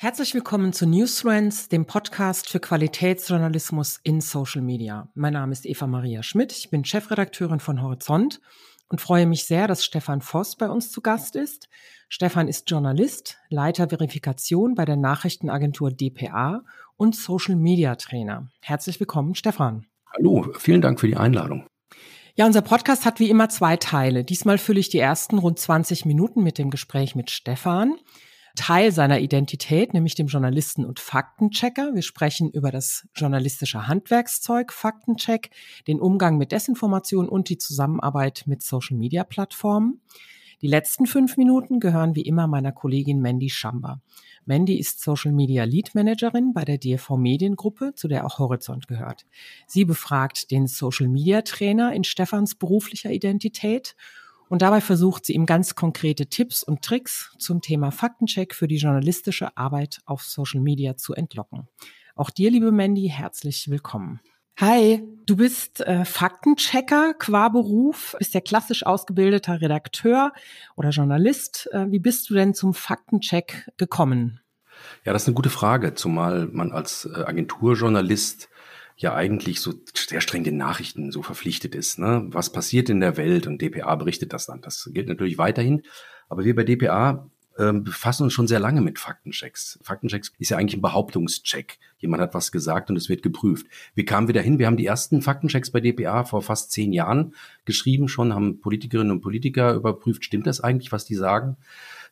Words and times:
Herzlich 0.00 0.32
willkommen 0.32 0.72
zu 0.72 0.86
Newsfriends, 0.86 1.68
dem 1.68 1.84
Podcast 1.84 2.48
für 2.48 2.60
Qualitätsjournalismus 2.60 3.98
in 4.04 4.20
Social 4.20 4.62
Media. 4.62 5.08
Mein 5.16 5.32
Name 5.32 5.50
ist 5.50 5.66
Eva 5.66 5.88
Maria 5.88 6.22
Schmidt, 6.22 6.52
ich 6.52 6.70
bin 6.70 6.84
Chefredakteurin 6.84 7.58
von 7.58 7.82
Horizont 7.82 8.40
und 8.88 9.00
freue 9.00 9.26
mich 9.26 9.46
sehr, 9.46 9.66
dass 9.66 9.84
Stefan 9.84 10.20
Voss 10.20 10.54
bei 10.54 10.68
uns 10.68 10.92
zu 10.92 11.00
Gast 11.00 11.34
ist. 11.34 11.68
Stefan 12.08 12.46
ist 12.46 12.70
Journalist, 12.70 13.38
Leiter 13.48 13.88
Verifikation 13.88 14.76
bei 14.76 14.84
der 14.84 14.94
Nachrichtenagentur 14.94 15.90
dpa 15.90 16.62
und 16.96 17.16
Social 17.16 17.56
Media 17.56 17.96
Trainer. 17.96 18.46
Herzlich 18.60 19.00
willkommen, 19.00 19.34
Stefan. 19.34 19.84
Hallo, 20.16 20.46
vielen 20.60 20.80
Dank 20.80 21.00
für 21.00 21.08
die 21.08 21.16
Einladung. 21.16 21.66
Ja, 22.36 22.46
unser 22.46 22.62
Podcast 22.62 23.04
hat 23.04 23.18
wie 23.18 23.30
immer 23.30 23.48
zwei 23.48 23.76
Teile. 23.76 24.22
Diesmal 24.22 24.58
fülle 24.58 24.78
ich 24.78 24.90
die 24.90 25.00
ersten 25.00 25.38
rund 25.38 25.58
20 25.58 26.04
Minuten 26.04 26.44
mit 26.44 26.56
dem 26.56 26.70
Gespräch 26.70 27.16
mit 27.16 27.32
Stefan. 27.32 27.96
Teil 28.58 28.90
seiner 28.90 29.20
Identität, 29.20 29.94
nämlich 29.94 30.16
dem 30.16 30.26
Journalisten 30.26 30.84
und 30.84 30.98
Faktenchecker. 30.98 31.94
Wir 31.94 32.02
sprechen 32.02 32.50
über 32.50 32.72
das 32.72 33.06
journalistische 33.14 33.86
Handwerkszeug 33.86 34.72
Faktencheck, 34.72 35.50
den 35.86 36.00
Umgang 36.00 36.38
mit 36.38 36.50
Desinformation 36.50 37.28
und 37.28 37.50
die 37.50 37.58
Zusammenarbeit 37.58 38.42
mit 38.46 38.64
Social-Media-Plattformen. 38.64 40.00
Die 40.60 40.66
letzten 40.66 41.06
fünf 41.06 41.36
Minuten 41.36 41.78
gehören 41.78 42.16
wie 42.16 42.22
immer 42.22 42.48
meiner 42.48 42.72
Kollegin 42.72 43.20
Mandy 43.20 43.48
Schamba. 43.48 44.02
Mandy 44.44 44.76
ist 44.76 45.00
Social 45.00 45.30
Media 45.30 45.62
Lead 45.62 45.94
Managerin 45.94 46.52
bei 46.52 46.64
der 46.64 46.78
DFV 46.78 47.16
Mediengruppe, 47.16 47.92
zu 47.94 48.08
der 48.08 48.26
auch 48.26 48.40
Horizont 48.40 48.88
gehört. 48.88 49.24
Sie 49.68 49.84
befragt 49.84 50.50
den 50.50 50.66
Social 50.66 51.06
Media 51.06 51.42
Trainer 51.42 51.92
in 51.92 52.02
Stefans 52.02 52.56
beruflicher 52.56 53.12
Identität 53.12 53.94
und 54.48 54.62
dabei 54.62 54.80
versucht 54.80 55.26
sie 55.26 55.34
ihm 55.34 55.46
ganz 55.46 55.74
konkrete 55.74 56.26
Tipps 56.26 56.62
und 56.62 56.82
Tricks 56.82 57.34
zum 57.38 57.60
Thema 57.60 57.90
Faktencheck 57.90 58.54
für 58.54 58.68
die 58.68 58.78
journalistische 58.78 59.56
Arbeit 59.56 60.00
auf 60.04 60.22
Social 60.22 60.60
Media 60.60 60.96
zu 60.96 61.14
entlocken. 61.14 61.68
Auch 62.14 62.30
dir, 62.30 62.50
liebe 62.50 62.72
Mandy, 62.72 63.08
herzlich 63.08 63.70
willkommen. 63.70 64.20
Hi, 64.60 65.00
du 65.24 65.36
bist 65.36 65.82
äh, 65.82 66.04
Faktenchecker 66.04 67.14
qua 67.14 67.48
Beruf, 67.48 68.16
bist 68.18 68.34
ja 68.34 68.40
klassisch 68.40 68.84
ausgebildeter 68.84 69.60
Redakteur 69.60 70.32
oder 70.74 70.90
Journalist. 70.90 71.68
Äh, 71.72 71.86
wie 71.90 72.00
bist 72.00 72.28
du 72.28 72.34
denn 72.34 72.54
zum 72.54 72.74
Faktencheck 72.74 73.70
gekommen? 73.76 74.40
Ja, 75.04 75.12
das 75.12 75.22
ist 75.22 75.28
eine 75.28 75.36
gute 75.36 75.50
Frage, 75.50 75.94
zumal 75.94 76.48
man 76.48 76.72
als 76.72 77.04
äh, 77.04 77.22
Agenturjournalist 77.22 78.48
ja 78.98 79.14
eigentlich 79.14 79.60
so 79.60 79.72
sehr 79.94 80.20
streng 80.20 80.44
den 80.44 80.56
Nachrichten 80.56 81.12
so 81.12 81.22
verpflichtet 81.22 81.74
ist. 81.74 81.98
Ne? 81.98 82.26
Was 82.28 82.50
passiert 82.52 82.90
in 82.90 83.00
der 83.00 83.16
Welt? 83.16 83.46
Und 83.46 83.62
DPA 83.62 83.94
berichtet 83.94 84.32
das 84.32 84.46
dann. 84.46 84.60
Das 84.60 84.90
gilt 84.92 85.08
natürlich 85.08 85.38
weiterhin. 85.38 85.82
Aber 86.28 86.44
wir 86.44 86.54
bei 86.54 86.64
DPA 86.64 87.30
ähm, 87.58 87.84
befassen 87.84 88.24
uns 88.24 88.32
schon 88.32 88.48
sehr 88.48 88.58
lange 88.58 88.80
mit 88.80 88.98
Faktenchecks. 88.98 89.78
Faktenchecks 89.82 90.32
ist 90.38 90.50
ja 90.50 90.58
eigentlich 90.58 90.76
ein 90.76 90.82
Behauptungscheck. 90.82 91.78
Jemand 91.98 92.22
hat 92.22 92.34
was 92.34 92.50
gesagt 92.50 92.90
und 92.90 92.96
es 92.96 93.08
wird 93.08 93.22
geprüft. 93.22 93.66
Wie 93.94 94.04
kamen 94.04 94.26
wir 94.26 94.34
dahin? 94.34 94.58
Wir 94.58 94.66
haben 94.66 94.76
die 94.76 94.86
ersten 94.86 95.22
Faktenchecks 95.22 95.70
bei 95.70 95.80
DPA 95.80 96.24
vor 96.24 96.42
fast 96.42 96.72
zehn 96.72 96.92
Jahren 96.92 97.34
geschrieben 97.64 98.08
schon, 98.08 98.34
haben 98.34 98.60
Politikerinnen 98.60 99.12
und 99.12 99.20
Politiker 99.20 99.74
überprüft, 99.74 100.24
stimmt 100.24 100.46
das 100.46 100.60
eigentlich, 100.60 100.90
was 100.90 101.04
die 101.04 101.14
sagen? 101.14 101.56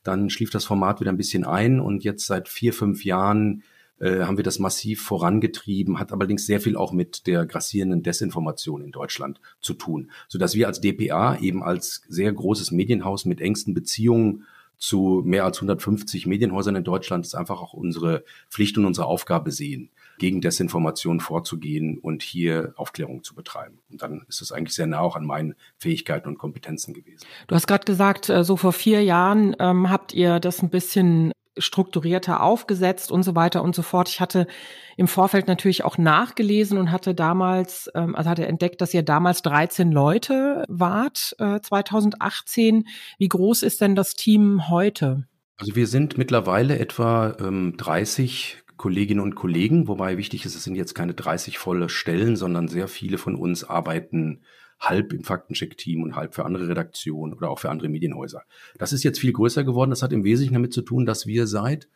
Dann 0.05 0.31
schlief 0.31 0.51
das 0.51 0.65
Format 0.65 1.01
wieder 1.01 1.11
ein 1.11 1.17
bisschen 1.17 1.45
ein 1.45 1.81
und 1.81 2.05
jetzt 2.05 2.27
seit 2.27 2.49
vier, 2.49 2.73
fünf 2.73 3.05
Jahren 3.05 3.65
äh, 3.99 4.21
haben 4.21 4.37
wir 4.37 4.45
das 4.45 4.59
massiv 4.59 5.03
vorangetrieben, 5.03 5.99
hat 5.99 6.13
allerdings 6.13 6.47
sehr 6.47 6.61
viel 6.61 6.77
auch 6.77 6.93
mit 6.93 7.27
der 7.27 7.47
grassierenden 7.47 8.03
Desinformation 8.03 8.83
in 8.83 8.93
Deutschland 8.93 9.41
zu 9.61 9.75
tun, 9.75 10.11
so 10.29 10.39
dass 10.39 10.55
wir 10.55 10.67
als 10.67 10.81
DPA 10.81 11.39
eben 11.39 11.63
als 11.63 12.03
sehr 12.09 12.33
großes 12.33 12.71
Medienhaus 12.71 13.25
mit 13.25 13.41
engsten 13.41 13.75
Beziehungen 13.75 14.45
zu 14.79 15.23
mehr 15.25 15.45
als 15.45 15.59
150 15.59 16.27
Medienhäusern 16.27 16.77
in 16.77 16.85
Deutschland 16.85 17.25
ist 17.25 17.35
einfach 17.35 17.63
auch 17.63 17.73
unsere 17.73 18.25
Pflicht 18.51 18.77
und 18.77 18.85
unsere 18.85 19.07
Aufgabe 19.07 19.51
sehen, 19.51 19.91
gegen 20.19 20.41
Desinformation 20.41 21.21
vorzugehen 21.21 21.99
und 21.99 22.23
hier 22.23 22.75
Aufklärung 22.77 23.23
zu 23.23 23.35
betreiben. 23.35 23.79
Und 23.91 24.03
dann 24.03 24.25
ist 24.29 24.43
es 24.43 24.53
eigentlich 24.53 24.75
sehr 24.75 24.87
nah 24.87 25.01
auch 25.01 25.17
an 25.17 25.25
meinen 25.25 25.55
Fähigkeiten 25.79 26.29
und 26.29 26.39
Kompetenzen 26.39 26.95
gewesen. 26.95 27.27
Du 27.47 27.55
hast 27.55 27.67
gerade 27.67 27.85
gesagt, 27.85 28.29
äh, 28.29 28.45
so 28.45 28.57
vor 28.57 28.73
vier 28.73 29.03
Jahren 29.03 29.57
ähm, 29.59 29.91
habt 29.91 30.13
ihr 30.13 30.41
das 30.41 30.63
ein 30.63 30.71
bisschen 30.71 31.33
strukturierter 31.59 32.43
aufgesetzt 32.43 33.11
und 33.11 33.23
so 33.23 33.35
weiter 33.35 33.63
und 33.63 33.75
so 33.75 33.83
fort. 33.83 34.09
Ich 34.09 34.21
hatte 34.21 34.47
im 34.97 35.09
Vorfeld 35.09 35.49
natürlich 35.49 35.85
auch 35.85 35.99
nachgelesen 35.99 36.79
und 36.79 36.91
hatte 36.91 37.15
damals, 37.15 37.91
ähm, 37.95 38.15
also 38.15 38.31
hatte 38.31 38.47
entdeckt, 38.47 38.81
dass 38.81 38.95
ihr 38.95 39.03
damals 39.03 39.43
13 39.43 39.93
Leute 39.93 40.65
wart, 40.69 41.35
äh, 41.39 41.61
2018. 41.61 42.87
Wie 43.19 43.29
groß 43.29 43.63
ist 43.63 43.81
denn 43.81 43.95
das 43.95 44.15
Team 44.15 44.69
heute? 44.69 45.27
Also 45.57 45.75
wir 45.75 45.87
sind 45.87 46.19
mittlerweile 46.19 46.79
etwa 46.79 47.37
ähm, 47.41 47.75
30 47.77 48.59
Kolleginnen 48.77 49.21
und 49.21 49.35
Kollegen, 49.35 49.89
wobei 49.89 50.19
wichtig 50.19 50.45
ist, 50.45 50.55
es 50.55 50.65
sind 50.65 50.75
jetzt 50.75 50.95
keine 50.95 51.15
30 51.15 51.57
volle 51.57 51.89
Stellen, 51.89 52.37
sondern 52.37 52.69
sehr 52.69 52.89
viele 52.89 53.17
von 53.17 53.35
uns 53.35 53.65
arbeiten 53.65 54.43
halb 54.79 55.13
im 55.13 55.25
Faktencheck-Team 55.25 56.03
und 56.03 56.17
halb 56.17 56.35
für 56.35 56.45
andere 56.45 56.69
Redaktionen 56.69 57.35
oder 57.35 57.51
auch 57.51 57.59
für 57.59 57.71
andere 57.71 57.89
Medienhäuser. 57.89 58.43
Das 58.79 58.93
ist 58.93 59.05
jetzt 59.05 59.19
viel 59.19 59.33
größer 59.33 59.65
geworden. 59.65 59.91
Das 59.91 60.03
hat 60.03 60.13
im 60.13 60.25
Wesentlichen 60.25 60.55
damit 60.55 60.73
zu 60.73 60.83
tun, 60.83 61.07
dass 61.07 61.27
wir 61.27 61.47
seit 61.47 61.89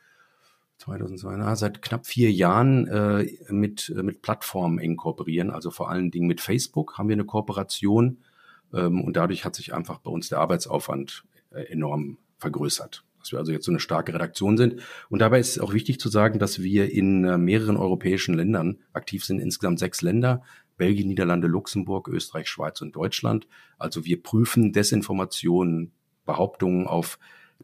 2002, 0.79 1.37
na, 1.37 1.57
seit 1.57 1.83
knapp 1.83 2.07
vier 2.07 2.33
Jahren 2.33 2.87
äh, 2.89 3.27
mit, 3.51 3.93
äh, 3.95 4.03
mit 4.03 4.23
Plattformen 4.23 4.79
eng 4.79 4.97
kooperieren. 4.97 5.51
Also 5.51 5.71
vor 5.71 5.91
allen 5.91 6.11
Dingen 6.11 6.27
mit 6.27 6.41
Facebook 6.41 6.97
haben 6.97 7.09
wir 7.09 7.17
eine 7.17 7.27
Kooperation 7.27 8.19
ähm, 8.73 9.03
und 9.03 9.17
dadurch 9.17 9.45
hat 9.45 9.55
sich 9.55 9.75
einfach 9.75 9.99
bei 9.99 10.11
uns 10.11 10.31
der 10.31 10.39
Arbeitsaufwand 10.39 11.25
äh, 11.51 11.65
enorm 11.65 12.19
vergrößert. 12.39 13.05
Dass 13.19 13.33
wir 13.33 13.39
also 13.39 13.53
jetzt 13.53 13.67
so 13.67 13.73
eine 13.73 13.81
starke 13.81 14.15
Redaktion 14.15 14.57
sind. 14.57 14.77
Und 15.11 15.19
dabei 15.19 15.41
ist 15.41 15.61
auch 15.61 15.75
wichtig 15.75 16.01
zu 16.01 16.09
sagen, 16.09 16.39
dass 16.39 16.62
wir 16.62 16.91
in 16.91 17.25
äh, 17.25 17.37
mehreren 17.37 17.77
europäischen 17.77 18.35
Ländern 18.35 18.79
aktiv 18.95 19.23
sind, 19.27 19.41
insgesamt 19.41 19.79
sechs 19.79 20.01
Länder. 20.01 20.43
Belgien, 20.81 21.09
Niederlande, 21.09 21.47
Luxemburg, 21.47 22.09
Österreich, 22.09 22.49
Schweiz 22.49 22.81
und 22.81 22.97
Deutschland. 22.97 23.47
Also 23.79 24.07
wir 24.07 24.23
prüfen 24.23 24.73
Desinformationen, 24.73 25.93
Behauptungen 26.25 26.87
auf 26.87 27.19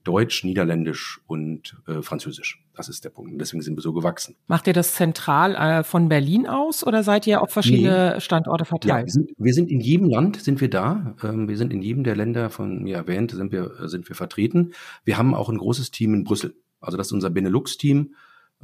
Deutsch, 0.04 0.44
Niederländisch 0.44 1.22
und 1.27 1.78
äh, 1.88 2.03
Französisch. 2.03 2.62
Das 2.75 2.91
ist 2.91 3.06
der 3.06 3.10
Punkt. 3.10 3.32
Und 3.32 3.38
deswegen 3.38 3.62
sind 3.62 3.75
wir 3.75 3.81
so 3.81 3.94
gewachsen. 3.94 4.37
Macht 4.49 4.66
ihr 4.66 4.75
das 4.75 4.94
zentral 4.94 5.54
äh, 5.54 5.82
von 5.82 6.10
Berlin 6.10 6.47
aus 6.47 6.87
oder 6.87 7.03
seid 7.03 7.27
ihr 7.27 7.41
auf 7.41 7.50
verschiedene 7.50 8.12
nee. 8.15 8.21
Standorte 8.21 8.66
verteilt? 8.66 9.00
Ja, 9.00 9.04
wir 9.06 9.12
sind, 9.12 9.31
wir 9.38 9.54
sind, 9.54 9.71
in 9.71 9.81
jedem 9.81 10.10
Land 10.10 10.43
sind 10.43 10.60
wir 10.60 10.69
da. 10.69 11.16
Ähm, 11.25 11.48
wir 11.48 11.56
sind 11.56 11.72
in 11.72 11.81
jedem 11.81 12.04
der 12.04 12.16
Länder 12.16 12.50
von 12.50 12.83
mir 12.83 12.97
erwähnt, 12.97 13.31
sind 13.31 13.50
wir, 13.50 13.88
sind 13.88 14.06
wir 14.10 14.15
vertreten. 14.15 14.72
Wir 15.04 15.16
haben 15.16 15.34
auch 15.34 15.48
ein 15.48 15.56
großes 15.56 15.91
Team 15.91 16.12
in 16.12 16.25
Brüssel. 16.25 16.54
Also 16.81 16.98
das 16.98 17.06
ist 17.06 17.12
unser 17.12 17.31
Benelux-Team. 17.31 18.15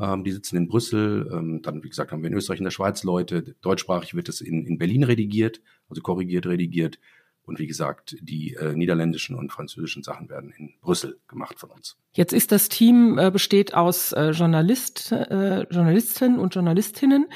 Ähm, 0.03 0.25
die 0.25 0.33
sitzen 0.33 0.57
in 0.57 0.67
Brüssel. 0.67 1.31
Ähm, 1.33 1.63
dann, 1.63 1.85
wie 1.85 1.89
gesagt, 1.89 2.11
haben 2.11 2.23
wir 2.23 2.31
in 2.31 2.37
Österreich 2.37 2.59
und 2.59 2.65
der 2.65 2.73
Schweiz 2.73 3.05
Leute. 3.05 3.55
Deutschsprachig 3.61 4.15
wird 4.15 4.29
es 4.29 4.41
in, 4.41 4.67
in 4.67 4.79
Berlin 4.79 5.05
redigiert, 5.05 5.61
also 5.89 6.03
korrigiert, 6.03 6.47
redigiert. 6.47 6.99
Und 7.45 7.61
wie 7.61 7.67
gesagt, 7.67 8.17
die 8.21 8.55
äh, 8.55 8.75
niederländischen 8.75 9.37
und 9.37 9.53
französischen 9.53 10.03
Sachen 10.03 10.29
werden 10.29 10.53
in 10.57 10.75
Brüssel 10.81 11.21
gemacht 11.29 11.61
von 11.61 11.71
uns. 11.71 11.97
Jetzt 12.13 12.33
ist 12.33 12.51
das 12.53 12.69
Team 12.69 13.19
äh, 13.19 13.31
besteht 13.31 13.75
aus 13.75 14.13
äh, 14.13 14.31
Journalist, 14.31 15.13
äh, 15.13 15.67
Journalisten 15.71 16.39
und 16.39 16.55
Journalistinnen 16.55 17.27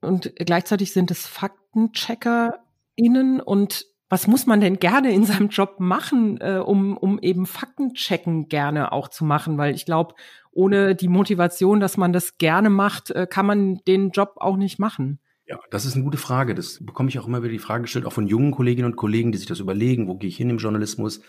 und 0.00 0.32
gleichzeitig 0.36 0.92
sind 0.92 1.10
es 1.10 1.26
FaktencheckerInnen 1.26 3.40
und 3.40 3.86
was 4.08 4.28
muss 4.28 4.46
man 4.46 4.60
denn 4.60 4.78
gerne 4.78 5.12
in 5.12 5.24
seinem 5.24 5.48
Job 5.48 5.80
machen, 5.80 6.40
äh, 6.40 6.62
um, 6.64 6.96
um 6.96 7.18
eben 7.18 7.44
Faktenchecken 7.44 8.48
gerne 8.48 8.92
auch 8.92 9.08
zu 9.08 9.24
machen? 9.24 9.58
Weil 9.58 9.74
ich 9.74 9.84
glaube, 9.84 10.14
ohne 10.56 10.94
die 10.94 11.08
Motivation, 11.08 11.80
dass 11.80 11.96
man 11.96 12.12
das 12.12 12.38
gerne 12.38 12.70
macht, 12.70 13.10
äh, 13.10 13.26
kann 13.28 13.46
man 13.46 13.80
den 13.86 14.10
Job 14.10 14.34
auch 14.36 14.56
nicht 14.56 14.78
machen. 14.78 15.20
Ja, 15.46 15.60
das 15.70 15.84
ist 15.84 15.94
eine 15.94 16.04
gute 16.04 16.18
Frage. 16.18 16.54
Das 16.54 16.84
bekomme 16.84 17.08
ich 17.08 17.18
auch 17.18 17.26
immer 17.28 17.42
wieder 17.42 17.52
die 17.52 17.58
Frage 17.58 17.82
gestellt, 17.82 18.06
auch 18.06 18.12
von 18.12 18.26
jungen 18.26 18.50
Kolleginnen 18.50 18.90
und 18.90 18.96
Kollegen, 18.96 19.30
die 19.30 19.38
sich 19.38 19.46
das 19.46 19.60
überlegen, 19.60 20.08
wo 20.08 20.16
gehe 20.16 20.28
ich 20.28 20.36
hin 20.36 20.50
im 20.50 20.58
Journalismus. 20.58 21.20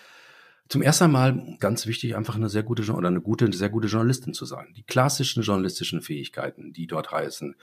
Zum 0.69 0.81
ersten 0.81 1.11
Mal 1.11 1.57
ganz 1.59 1.85
wichtig, 1.85 2.15
einfach 2.15 2.35
eine 2.35 2.49
sehr 2.49 2.63
gute 2.63 2.91
oder 2.91 3.07
eine 3.07 3.21
gute, 3.21 3.51
sehr 3.53 3.69
gute 3.69 3.87
Journalistin 3.87 4.33
zu 4.33 4.45
sein. 4.45 4.73
Die 4.75 4.83
klassischen 4.83 5.43
journalistischen 5.43 6.01
Fähigkeiten, 6.01 6.73
die 6.73 6.87
dort 6.87 7.11
heißen, 7.11 7.55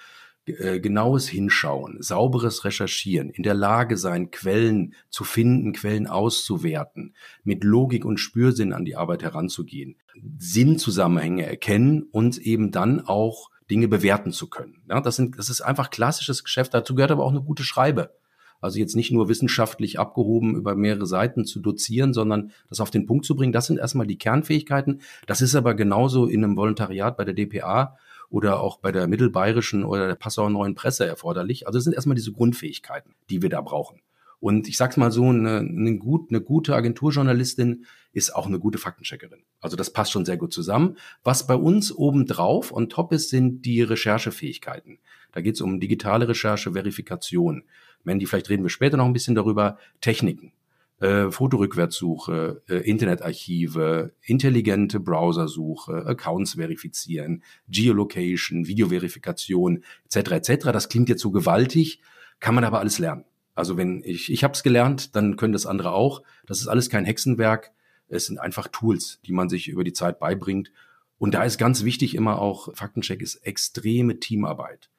äh, 0.46 0.79
genaues 0.79 1.26
Hinschauen, 1.29 2.02
sauberes 2.02 2.64
Recherchieren, 2.64 3.31
in 3.31 3.43
der 3.43 3.55
Lage 3.55 3.96
sein, 3.96 4.31
Quellen 4.31 4.94
zu 5.08 5.25
finden, 5.25 5.73
Quellen 5.73 6.06
auszuwerten, 6.06 7.14
mit 7.44 7.64
Logik 7.64 8.05
und 8.05 8.19
Spürsinn 8.19 8.73
an 8.73 8.85
die 8.85 8.96
Arbeit 8.96 9.23
heranzugehen, 9.23 9.96
Sinnzusammenhänge 10.37 11.46
erkennen 11.46 12.02
und 12.11 12.38
eben 12.38 12.70
dann 12.70 13.00
auch 13.00 13.50
Dinge 13.70 13.88
bewerten 13.88 14.32
zu 14.32 14.49
können. 14.50 14.82
Ja, 14.88 15.00
das, 15.00 15.17
sind, 15.17 15.38
das 15.38 15.49
ist 15.49 15.62
einfach 15.62 15.88
klassisches 15.88 16.44
Geschäft. 16.44 16.75
Dazu 16.75 16.94
gehört 16.94 17.12
aber 17.12 17.25
auch 17.25 17.31
eine 17.31 17.43
gute 17.43 17.64
Schreibe. 17.64 18.14
Also 18.61 18.79
jetzt 18.79 18.96
nicht 18.96 19.12
nur 19.12 19.29
wissenschaftlich 19.29 19.99
abgehoben 19.99 20.56
über 20.56 20.75
mehrere 20.75 21.06
Seiten 21.06 21.44
zu 21.44 21.61
dozieren, 21.61 22.14
sondern 22.14 22.50
das 22.69 22.81
auf 22.81 22.91
den 22.91 23.06
Punkt 23.06 23.25
zu 23.25 23.37
bringen. 23.37 23.52
Das 23.52 23.67
sind 23.67 23.79
erstmal 23.79 24.06
die 24.06 24.19
Kernfähigkeiten. 24.19 25.00
Das 25.26 25.41
ist 25.41 25.55
aber 25.55 25.75
genauso 25.75 26.26
in 26.26 26.44
einem 26.44 26.56
Volontariat 26.56 27.17
bei 27.17 27.25
der 27.25 27.35
DPA 27.35 27.96
oder 28.35 28.59
auch 28.59 28.79
bei 28.79 28.91
der 28.91 29.07
mittelbayerischen 29.07 29.85
oder 29.85 30.09
der 30.09 30.17
Passauer 30.17 30.51
Neuen 30.51 30.75
Presse 30.75 31.07
erforderlich. 31.07 31.69
Also 31.69 31.79
es 31.79 31.85
sind 31.85 31.93
erstmal 31.93 32.17
diese 32.17 32.33
Grundfähigkeiten, 32.33 33.15
die 33.31 33.43
wir 33.43 33.49
da 33.49 33.61
brauchen. 33.61 34.01
Und 34.41 34.67
ich 34.67 34.77
sag's 34.77 34.97
mal 34.97 35.13
so, 35.13 35.29
eine, 35.29 35.59
eine, 35.59 35.99
gut, 35.99 36.31
eine 36.31 36.41
gute 36.41 36.75
Agenturjournalistin 36.75 37.85
ist 38.13 38.35
auch 38.35 38.47
eine 38.47 38.59
gute 38.59 38.79
Faktencheckerin. 38.79 39.45
Also 39.61 39.77
das 39.77 39.93
passt 39.93 40.11
schon 40.11 40.25
sehr 40.25 40.37
gut 40.37 40.53
zusammen. 40.53 40.97
Was 41.23 41.47
bei 41.47 41.55
uns 41.55 41.95
obendrauf 41.95 42.73
und 42.73 42.91
top 42.91 43.13
ist, 43.13 43.31
sind 43.31 43.65
die 43.65 43.83
Recherchefähigkeiten. 43.83 44.99
Da 45.31 45.41
geht's 45.41 45.61
um 45.61 45.79
digitale 45.79 46.27
Recherche, 46.27 46.73
Verifikation. 46.73 47.63
Mandy, 48.03 48.27
vielleicht 48.27 48.51
reden 48.51 48.65
wir 48.65 48.71
später 48.71 48.97
noch 48.97 49.07
ein 49.07 49.13
bisschen 49.13 49.37
darüber. 49.37 49.79
Techniken 50.01 50.51
äh, 51.00 51.31
Fotorückwärtssuche, 51.31 52.62
äh, 52.69 52.76
Internetarchive, 52.76 54.12
intelligente 54.23 55.00
Browsersuche, 55.00 56.06
Accounts 56.06 56.55
verifizieren, 56.55 57.43
Geolocation, 57.69 58.67
Videoverifikation 58.67 59.85
etc. 60.05 60.31
etc. 60.32 60.67
Das 60.73 60.88
klingt 60.88 61.08
jetzt 61.08 61.23
so 61.23 61.31
gewaltig, 61.31 62.00
kann 62.41 62.55
man 62.55 62.64
aber 62.64 62.81
alles 62.81 62.99
lernen. 62.99 63.25
Also 63.55 63.76
wenn 63.76 64.02
ich 64.05 64.32
ich 64.32 64.44
habe 64.44 64.55
es 64.55 64.62
gelernt, 64.62 65.14
dann 65.17 65.37
können 65.37 65.52
das 65.52 65.67
andere 65.67 65.93
auch. 65.93 66.23
Das 66.46 66.61
ist 66.61 66.69
alles 66.69 66.91
kein 66.91 67.05
Hexenwerk. 67.05 67.73
Es 68.08 68.26
sind 68.26 68.38
einfach 68.38 68.69
Tools, 68.69 69.20
die 69.25 69.32
man 69.32 69.49
sich 69.49 69.69
über 69.69 69.85
die 69.85 69.93
Zeit 69.93 70.19
beibringt. 70.19 70.70
Und 71.19 71.35
da 71.35 71.44
ist 71.44 71.58
ganz 71.58 71.85
wichtig 71.85 72.14
immer 72.14 72.41
auch 72.41 72.75
Faktencheck 72.75 73.23
ist 73.23 73.37
extreme 73.37 74.20
Teamarbeit. 74.20 74.91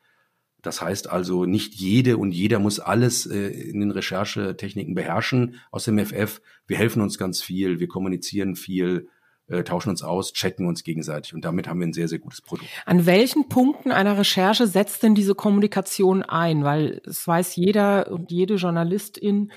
Das 0.66 0.82
heißt 0.82 1.10
also, 1.12 1.46
nicht 1.46 1.76
jede 1.76 2.18
und 2.18 2.32
jeder 2.32 2.58
muss 2.58 2.80
alles 2.80 3.28
äh, 3.28 3.48
in 3.48 3.82
den 3.82 3.92
Recherchetechniken 3.92 4.96
beherrschen 4.96 5.60
aus 5.70 5.86
dem 5.86 6.04
FF. 6.04 6.42
Wir 6.66 6.78
helfen 6.78 7.02
uns 7.02 7.20
ganz 7.20 7.42
viel, 7.42 7.80
wir 7.80 7.88
kommunizieren 7.88 8.56
viel, 8.56 9.08
äh, 9.48 9.64
tauschen 9.64 9.90
uns 9.92 10.02
aus, 10.02 10.34
checken 10.34 10.68
uns 10.68 10.84
gegenseitig 10.84 11.36
und 11.36 11.46
damit 11.46 11.68
haben 11.68 11.80
wir 11.80 11.86
ein 11.86 11.94
sehr, 11.94 12.08
sehr 12.08 12.18
gutes 12.18 12.42
Produkt. 12.42 12.68
An 12.88 13.06
welchen 13.06 13.48
Punkten 13.48 13.92
einer 13.92 14.18
Recherche 14.18 14.66
setzt 14.66 15.04
denn 15.04 15.14
diese 15.14 15.36
Kommunikation 15.36 16.24
ein? 16.24 16.64
Weil 16.64 17.00
es 17.06 17.28
weiß 17.28 17.56
jeder 17.56 18.12
und 18.12 18.32
jede 18.32 18.56
Journalistin, 18.56 19.52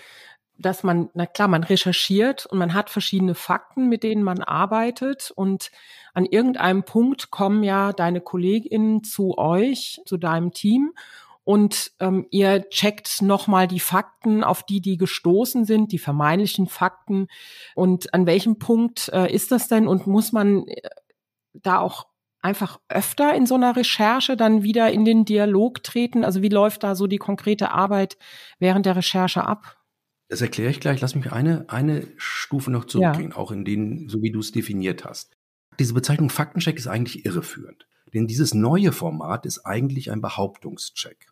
dass 0.59 0.83
man, 0.83 1.09
na 1.15 1.27
klar, 1.27 1.49
man 1.49 1.65
recherchiert 1.65 2.47
und 2.47 2.59
man 2.59 2.75
hat 2.75 2.91
verschiedene 2.91 3.35
Fakten, 3.35 3.89
mit 3.89 4.03
denen 4.03 4.23
man 4.23 4.43
arbeitet 4.43 5.31
und 5.35 5.71
an 6.15 6.27
irgendeinem 6.27 6.83
Punkt 6.83 7.31
kommen 7.31 7.63
ja 7.63 7.93
deine 7.93 8.21
KollegInnen 8.21 9.05
zu 9.05 9.39
euch, 9.39 10.01
zu 10.05 10.17
deinem 10.17 10.53
Team 10.53 10.93
und 11.49 11.93
ähm, 11.99 12.27
ihr 12.31 12.69
checkt 12.69 13.23
nochmal 13.23 13.67
die 13.69 13.81
Fakten, 13.81 14.45
auf 14.45 14.65
die 14.65 14.83
die 14.83 14.99
gestoßen 14.99 15.65
sind, 15.65 15.93
die 15.93 15.99
vermeintlichen 15.99 16.67
Fakten. 16.67 17.29
Und 17.75 18.13
an 18.13 18.27
welchem 18.27 18.59
Punkt 18.59 19.09
äh, 19.15 19.33
ist 19.33 19.51
das 19.51 19.67
denn 19.67 19.89
und 19.89 20.07
muss 20.07 20.31
man 20.31 20.69
äh, 20.69 20.91
da 21.55 21.79
auch 21.79 22.07
einfach 22.43 22.81
öfter 22.91 23.35
in 23.35 23.47
so 23.47 23.55
einer 23.55 23.77
Recherche 23.77 24.37
dann 24.37 24.63
wieder 24.63 24.91
in 24.93 25.07
den 25.07 25.25
Dialog 25.25 25.83
treten? 25.83 26.23
Also 26.23 26.43
wie 26.43 26.51
läuft 26.51 26.83
da 26.83 26.95
so 26.95 27.07
die 27.07 27.17
konkrete 27.17 27.71
Arbeit 27.71 28.19
während 28.59 28.85
der 28.85 28.97
Recherche 28.97 29.47
ab? 29.47 29.78
Das 30.29 30.41
erkläre 30.41 30.71
ich 30.71 30.81
gleich. 30.81 31.01
Lass 31.01 31.15
mich 31.15 31.33
eine, 31.33 31.69
eine 31.69 32.07
Stufe 32.17 32.71
noch 32.71 32.85
zurückgehen, 32.85 33.31
ja. 33.31 33.37
auch 33.37 33.51
in 33.51 33.65
denen, 33.65 34.09
so 34.09 34.23
wie 34.23 34.31
du 34.31 34.41
es 34.41 34.53
definiert 34.53 35.05
hast. 35.05 35.37
Diese 35.79 35.95
Bezeichnung 35.95 36.29
Faktencheck 36.29 36.77
ist 36.77 36.87
eigentlich 36.87 37.25
irreführend. 37.25 37.87
Denn 38.15 38.27
dieses 38.27 38.55
neue 38.55 38.93
Format 38.93 39.47
ist 39.47 39.65
eigentlich 39.65 40.11
ein 40.11 40.21
Behauptungscheck. 40.21 41.29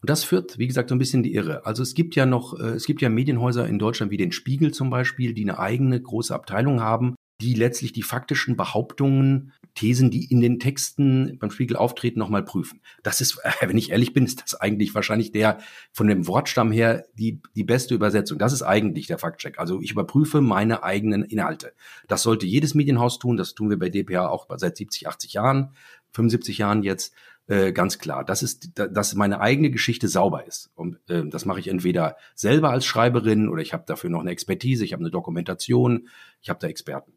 Und 0.00 0.10
das 0.10 0.24
führt, 0.24 0.58
wie 0.58 0.66
gesagt, 0.66 0.88
so 0.88 0.94
ein 0.94 0.98
bisschen 0.98 1.22
die 1.22 1.34
Irre. 1.34 1.64
Also 1.66 1.82
es 1.82 1.94
gibt 1.94 2.16
ja 2.16 2.26
noch, 2.26 2.58
äh, 2.58 2.70
es 2.70 2.86
gibt 2.86 3.02
ja 3.02 3.08
Medienhäuser 3.08 3.66
in 3.68 3.78
Deutschland 3.78 4.10
wie 4.10 4.16
den 4.16 4.32
Spiegel 4.32 4.72
zum 4.72 4.90
Beispiel, 4.90 5.34
die 5.34 5.42
eine 5.42 5.58
eigene 5.58 6.00
große 6.00 6.34
Abteilung 6.34 6.80
haben, 6.80 7.14
die 7.40 7.54
letztlich 7.54 7.92
die 7.92 8.02
faktischen 8.02 8.56
Behauptungen, 8.56 9.52
Thesen, 9.74 10.10
die 10.10 10.24
in 10.24 10.40
den 10.40 10.58
Texten 10.58 11.38
beim 11.38 11.50
Spiegel 11.50 11.76
auftreten, 11.76 12.18
nochmal 12.18 12.44
prüfen. 12.44 12.80
Das 13.02 13.20
ist, 13.20 13.38
wenn 13.60 13.76
ich 13.76 13.90
ehrlich 13.90 14.14
bin, 14.14 14.24
ist 14.24 14.42
das 14.42 14.54
eigentlich 14.54 14.94
wahrscheinlich 14.94 15.32
der 15.32 15.58
von 15.92 16.06
dem 16.06 16.26
Wortstamm 16.26 16.72
her 16.72 17.06
die, 17.14 17.40
die 17.54 17.64
beste 17.64 17.94
Übersetzung. 17.94 18.38
Das 18.38 18.52
ist 18.52 18.62
eigentlich 18.62 19.06
der 19.06 19.18
Faktcheck. 19.18 19.58
Also 19.58 19.80
ich 19.82 19.92
überprüfe 19.92 20.40
meine 20.40 20.82
eigenen 20.82 21.24
Inhalte. 21.24 21.74
Das 22.08 22.22
sollte 22.22 22.46
jedes 22.46 22.74
Medienhaus 22.74 23.18
tun. 23.18 23.36
Das 23.36 23.54
tun 23.54 23.68
wir 23.68 23.78
bei 23.78 23.90
DPA 23.90 24.28
auch 24.28 24.46
seit 24.56 24.76
70, 24.76 25.06
80 25.08 25.34
Jahren, 25.34 25.74
75 26.12 26.58
Jahren 26.58 26.82
jetzt. 26.82 27.14
Äh, 27.48 27.72
ganz 27.72 27.98
klar. 27.98 28.24
Das 28.24 28.42
ist, 28.42 28.72
dass 28.74 29.14
meine 29.14 29.40
eigene 29.40 29.70
Geschichte 29.70 30.08
sauber 30.08 30.46
ist. 30.46 30.70
Und 30.74 30.98
äh, 31.08 31.24
das 31.28 31.44
mache 31.44 31.60
ich 31.60 31.68
entweder 31.68 32.16
selber 32.34 32.70
als 32.70 32.84
Schreiberin 32.84 33.48
oder 33.48 33.62
ich 33.62 33.72
habe 33.72 33.84
dafür 33.86 34.10
noch 34.10 34.20
eine 34.20 34.32
Expertise, 34.32 34.84
ich 34.84 34.92
habe 34.92 35.02
eine 35.02 35.10
Dokumentation, 35.10 36.08
ich 36.42 36.50
habe 36.50 36.58
da 36.60 36.66
Experten. 36.66 37.12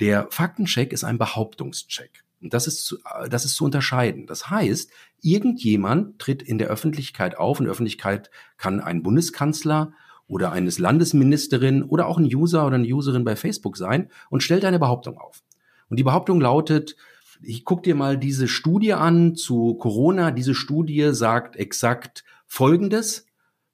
Der 0.00 0.26
Faktencheck 0.30 0.92
ist 0.92 1.04
ein 1.04 1.18
Behauptungscheck. 1.18 2.24
Und 2.40 2.54
das 2.54 2.66
ist, 2.66 2.84
zu, 2.84 2.98
das 3.28 3.44
ist 3.44 3.56
zu 3.56 3.64
unterscheiden. 3.64 4.26
Das 4.26 4.50
heißt, 4.50 4.90
irgendjemand 5.20 6.18
tritt 6.18 6.42
in 6.42 6.58
der 6.58 6.68
Öffentlichkeit 6.68 7.36
auf. 7.38 7.58
In 7.58 7.64
der 7.64 7.72
Öffentlichkeit 7.72 8.30
kann 8.56 8.80
ein 8.80 9.02
Bundeskanzler 9.02 9.92
oder 10.26 10.52
eines 10.52 10.78
Landesministerin 10.78 11.82
oder 11.82 12.06
auch 12.06 12.18
ein 12.18 12.24
User 12.24 12.66
oder 12.66 12.76
eine 12.76 12.86
Userin 12.86 13.24
bei 13.24 13.36
Facebook 13.36 13.76
sein 13.76 14.10
und 14.30 14.42
stellt 14.42 14.64
eine 14.64 14.78
Behauptung 14.78 15.18
auf. 15.18 15.42
Und 15.88 15.98
die 15.98 16.04
Behauptung 16.04 16.40
lautet, 16.40 16.96
ich 17.46 17.64
guck 17.64 17.82
dir 17.82 17.94
mal 17.94 18.18
diese 18.18 18.48
Studie 18.48 18.92
an 18.92 19.34
zu 19.36 19.74
Corona. 19.74 20.30
Diese 20.30 20.54
Studie 20.54 21.10
sagt 21.12 21.56
exakt 21.56 22.24
Folgendes 22.46 23.26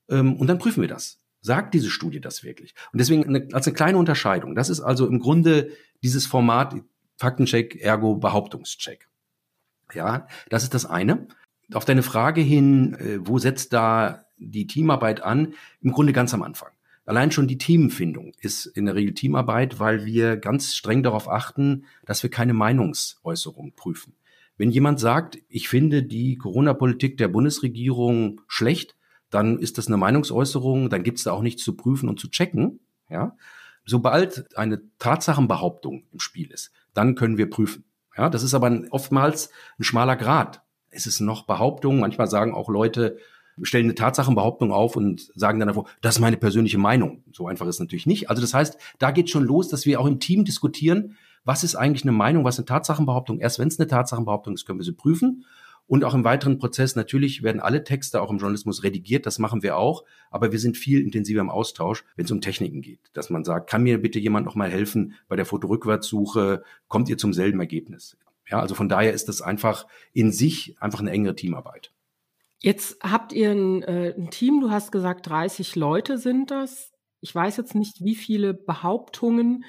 ähm, 0.09 0.37
und 0.37 0.47
dann 0.47 0.59
prüfen 0.59 0.81
wir 0.81 0.89
das. 0.89 1.21
Sagt 1.41 1.73
diese 1.75 1.91
Studie 1.91 2.21
das 2.21 2.43
wirklich? 2.45 2.75
Und 2.93 3.01
deswegen 3.01 3.25
eine, 3.25 3.49
als 3.53 3.67
eine 3.67 3.75
kleine 3.75 3.99
Unterscheidung. 3.99 4.55
Das 4.55 4.69
ist 4.69 4.81
also 4.81 5.07
im 5.07 5.21
Grunde 5.21 5.71
dieses 6.03 6.27
Format 6.27 6.75
Faktencheck, 7.17 7.77
ergo 7.77 8.17
Behauptungscheck. 8.17 9.09
Ja, 9.93 10.27
das 10.49 10.63
ist 10.63 10.75
das 10.75 10.87
eine. 10.87 11.27
Auf 11.73 11.85
deine 11.85 12.03
Frage 12.03 12.41
hin, 12.41 12.95
äh, 12.95 13.19
wo 13.21 13.39
setzt 13.39 13.73
da 13.73 14.25
die 14.37 14.67
Teamarbeit 14.67 15.23
an? 15.23 15.55
Im 15.81 15.93
Grunde 15.93 16.13
ganz 16.13 16.35
am 16.35 16.43
Anfang. 16.43 16.71
Allein 17.11 17.33
schon 17.33 17.49
die 17.49 17.59
Teamfindung 17.59 18.35
ist 18.39 18.67
in 18.67 18.87
der 18.87 18.95
Regel 18.95 19.15
Teamarbeit, 19.15 19.81
weil 19.81 20.05
wir 20.05 20.37
ganz 20.37 20.77
streng 20.77 21.03
darauf 21.03 21.29
achten, 21.29 21.87
dass 22.07 22.23
wir 22.23 22.31
keine 22.31 22.55
Meinungsäußerung 22.55 23.73
prüfen. 23.75 24.15
Wenn 24.57 24.71
jemand 24.71 25.01
sagt, 25.01 25.37
ich 25.49 25.69
finde 25.69 26.05
die 26.05 26.37
Corona-Politik 26.37 27.17
der 27.19 27.27
Bundesregierung 27.27 28.43
schlecht, 28.47 28.95
dann 29.29 29.59
ist 29.59 29.77
das 29.77 29.89
eine 29.89 29.97
Meinungsäußerung, 29.97 30.89
dann 30.89 31.03
gibt 31.03 31.19
es 31.19 31.25
da 31.25 31.33
auch 31.33 31.43
nichts 31.43 31.65
zu 31.65 31.77
prüfen 31.77 32.09
und 32.09 32.21
zu 32.21 32.31
checken. 32.31 32.79
Ja? 33.09 33.37
Sobald 33.85 34.57
eine 34.57 34.81
Tatsachenbehauptung 35.01 36.05
im 36.13 36.21
Spiel 36.21 36.53
ist, 36.53 36.71
dann 36.95 37.17
können 37.17 37.39
wir 37.39 37.51
prüfen. 37.51 37.83
Ja, 38.17 38.31
das 38.31 38.45
ist 38.45 38.55
aber 38.55 38.83
oftmals 38.91 39.51
ein 39.81 39.83
schmaler 39.83 40.15
Grad. 40.15 40.63
Es 40.91 41.09
ist 41.09 41.19
noch 41.19 41.45
Behauptung. 41.45 41.99
Manchmal 41.99 42.29
sagen 42.29 42.55
auch 42.55 42.69
Leute, 42.69 43.19
stellen 43.63 43.87
eine 43.87 43.95
Tatsachenbehauptung 43.95 44.73
auf 44.73 44.97
und 44.97 45.31
sagen 45.35 45.59
dann 45.59 45.69
davor, 45.69 45.87
das 46.01 46.17
ist 46.17 46.21
meine 46.21 46.37
persönliche 46.37 46.79
Meinung. 46.79 47.25
So 47.33 47.47
einfach 47.47 47.67
ist 47.67 47.77
es 47.77 47.81
natürlich 47.81 48.07
nicht. 48.07 48.31
Also 48.31 48.43
das 48.43 48.55
heißt, 48.55 48.79
da 48.99 49.11
geht 49.11 49.31
schon 49.31 49.45
los, 49.45 49.69
dass 49.69 49.87
wir 49.87 50.01
auch 50.01 50.07
im 50.07 50.21
Team 50.21 50.45
diskutieren, 50.45 51.17
was 51.45 51.65
ist 51.65 51.75
eigentlich 51.75 52.03
eine 52.05 52.13
Meinung, 52.13 52.45
was 52.45 52.57
ist 52.57 52.61
eine 52.61 52.67
Tatsachenbehauptung. 52.67 53.39
Erst 53.41 53.59
wenn 53.59 53.69
es 53.69 53.79
eine 53.79 53.89
Tatsachenbehauptung 53.89 54.55
ist, 54.55 54.67
können 54.67 54.79
wir 54.79 54.85
sie 54.85 54.93
prüfen. 54.93 55.45
Und 55.87 56.05
auch 56.05 56.15
im 56.15 56.23
weiteren 56.23 56.59
Prozess, 56.59 56.95
natürlich 56.95 57.43
werden 57.43 57.61
alle 57.61 57.83
Texte 57.83 58.23
auch 58.23 58.31
im 58.31 58.39
Journalismus 58.39 58.85
redigiert, 58.85 59.27
das 59.27 59.41
machen 59.41 59.65
wir 59.65 59.77
auch, 59.77 60.05
aber 60.31 60.53
wir 60.53 60.61
sind 60.61 60.77
viel 60.77 61.01
intensiver 61.01 61.41
im 61.41 61.51
Austausch, 61.51 62.05
wenn 62.15 62.27
es 62.27 62.31
um 62.31 62.41
Techniken 62.41 62.81
geht. 62.81 63.01
Dass 63.13 63.29
man 63.29 63.43
sagt, 63.43 63.69
kann 63.69 63.83
mir 63.83 64.01
bitte 64.01 64.21
jemand 64.21 64.47
noch 64.47 64.55
mal 64.55 64.71
helfen 64.71 65.15
bei 65.27 65.35
der 65.35 65.47
Fotorückwärtssuche, 65.47 66.63
kommt 66.87 67.09
ihr 67.09 67.19
zum 67.19 67.33
selben 67.33 67.59
Ergebnis? 67.59 68.17
Ja, 68.49 68.61
also 68.61 68.77
von 68.77 68.89
daher 68.89 69.13
ist 69.13 69.29
das 69.29 69.43
einfach 69.43 69.87
in 70.13 70.31
sich 70.31 70.77
einfach 70.79 71.01
eine 71.01 71.11
engere 71.11 71.35
Teamarbeit. 71.35 71.93
Jetzt 72.61 72.99
habt 73.03 73.33
ihr 73.33 73.51
ein, 73.51 73.83
äh, 73.83 74.15
ein 74.17 74.31
Team, 74.31 74.61
du 74.61 74.71
hast 74.71 74.93
gesagt, 74.93 75.29
30 75.29 75.77
Leute 75.77 76.19
sind 76.19 76.51
das. 76.51 76.93
Ich 77.21 77.35
weiß 77.35 77.57
jetzt 77.57 77.75
nicht, 77.75 78.05
wie 78.05 78.15
viele 78.15 78.55
Behauptungen 78.55 79.65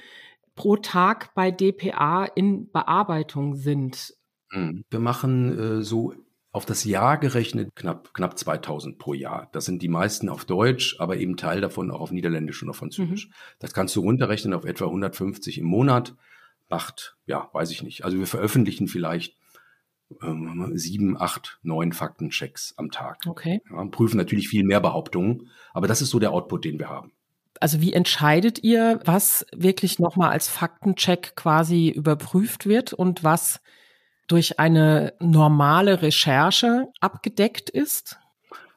pro 0.55 0.75
Tag 0.75 1.33
bei 1.33 1.51
DPA 1.51 2.25
in 2.25 2.69
Bearbeitung 2.71 3.55
sind. 3.55 4.13
Mhm. 4.51 4.83
Wir 4.89 4.99
machen 4.99 5.57
äh, 5.57 5.81
so 5.81 6.13
auf 6.51 6.65
das 6.65 6.83
Jahr 6.83 7.17
gerechnet 7.17 7.75
knapp, 7.75 8.13
knapp 8.13 8.37
2000 8.37 8.97
pro 8.97 9.13
Jahr. 9.13 9.49
Das 9.53 9.65
sind 9.65 9.81
die 9.81 9.87
meisten 9.87 10.27
auf 10.27 10.43
Deutsch, 10.43 10.97
aber 10.99 11.15
eben 11.15 11.37
Teil 11.37 11.61
davon 11.61 11.91
auch 11.91 12.01
auf 12.01 12.11
Niederländisch 12.11 12.61
und 12.61 12.69
auf 12.69 12.75
Französisch. 12.75 13.29
Mhm. 13.29 13.33
Das 13.59 13.73
kannst 13.73 13.95
du 13.95 14.01
runterrechnen 14.01 14.53
auf 14.53 14.65
etwa 14.65 14.85
150 14.85 15.59
im 15.59 15.65
Monat. 15.65 16.13
Macht, 16.69 17.15
ja, 17.25 17.49
weiß 17.53 17.71
ich 17.71 17.83
nicht. 17.83 18.03
Also 18.03 18.17
wir 18.17 18.27
veröffentlichen 18.27 18.87
vielleicht 18.87 19.35
ähm, 20.21 20.71
sieben, 20.75 21.19
acht, 21.19 21.59
neun 21.63 21.93
Faktenchecks 21.93 22.73
am 22.77 22.91
Tag. 22.91 23.19
Okay. 23.27 23.61
Ja, 23.69 23.83
prüfen 23.85 24.17
natürlich 24.17 24.49
viel 24.49 24.63
mehr 24.63 24.79
Behauptungen, 24.79 25.49
aber 25.73 25.87
das 25.87 26.01
ist 26.01 26.09
so 26.09 26.19
der 26.19 26.31
Output, 26.31 26.65
den 26.65 26.79
wir 26.79 26.89
haben. 26.89 27.11
Also 27.59 27.79
wie 27.79 27.93
entscheidet 27.93 28.63
ihr, 28.63 28.99
was 29.05 29.45
wirklich 29.55 29.99
nochmal 29.99 30.31
als 30.31 30.47
Faktencheck 30.47 31.35
quasi 31.35 31.89
überprüft 31.89 32.65
wird 32.65 32.91
und 32.93 33.23
was 33.23 33.61
durch 34.27 34.59
eine 34.59 35.13
normale 35.19 36.01
Recherche 36.01 36.87
abgedeckt 37.01 37.69
ist? 37.69 38.17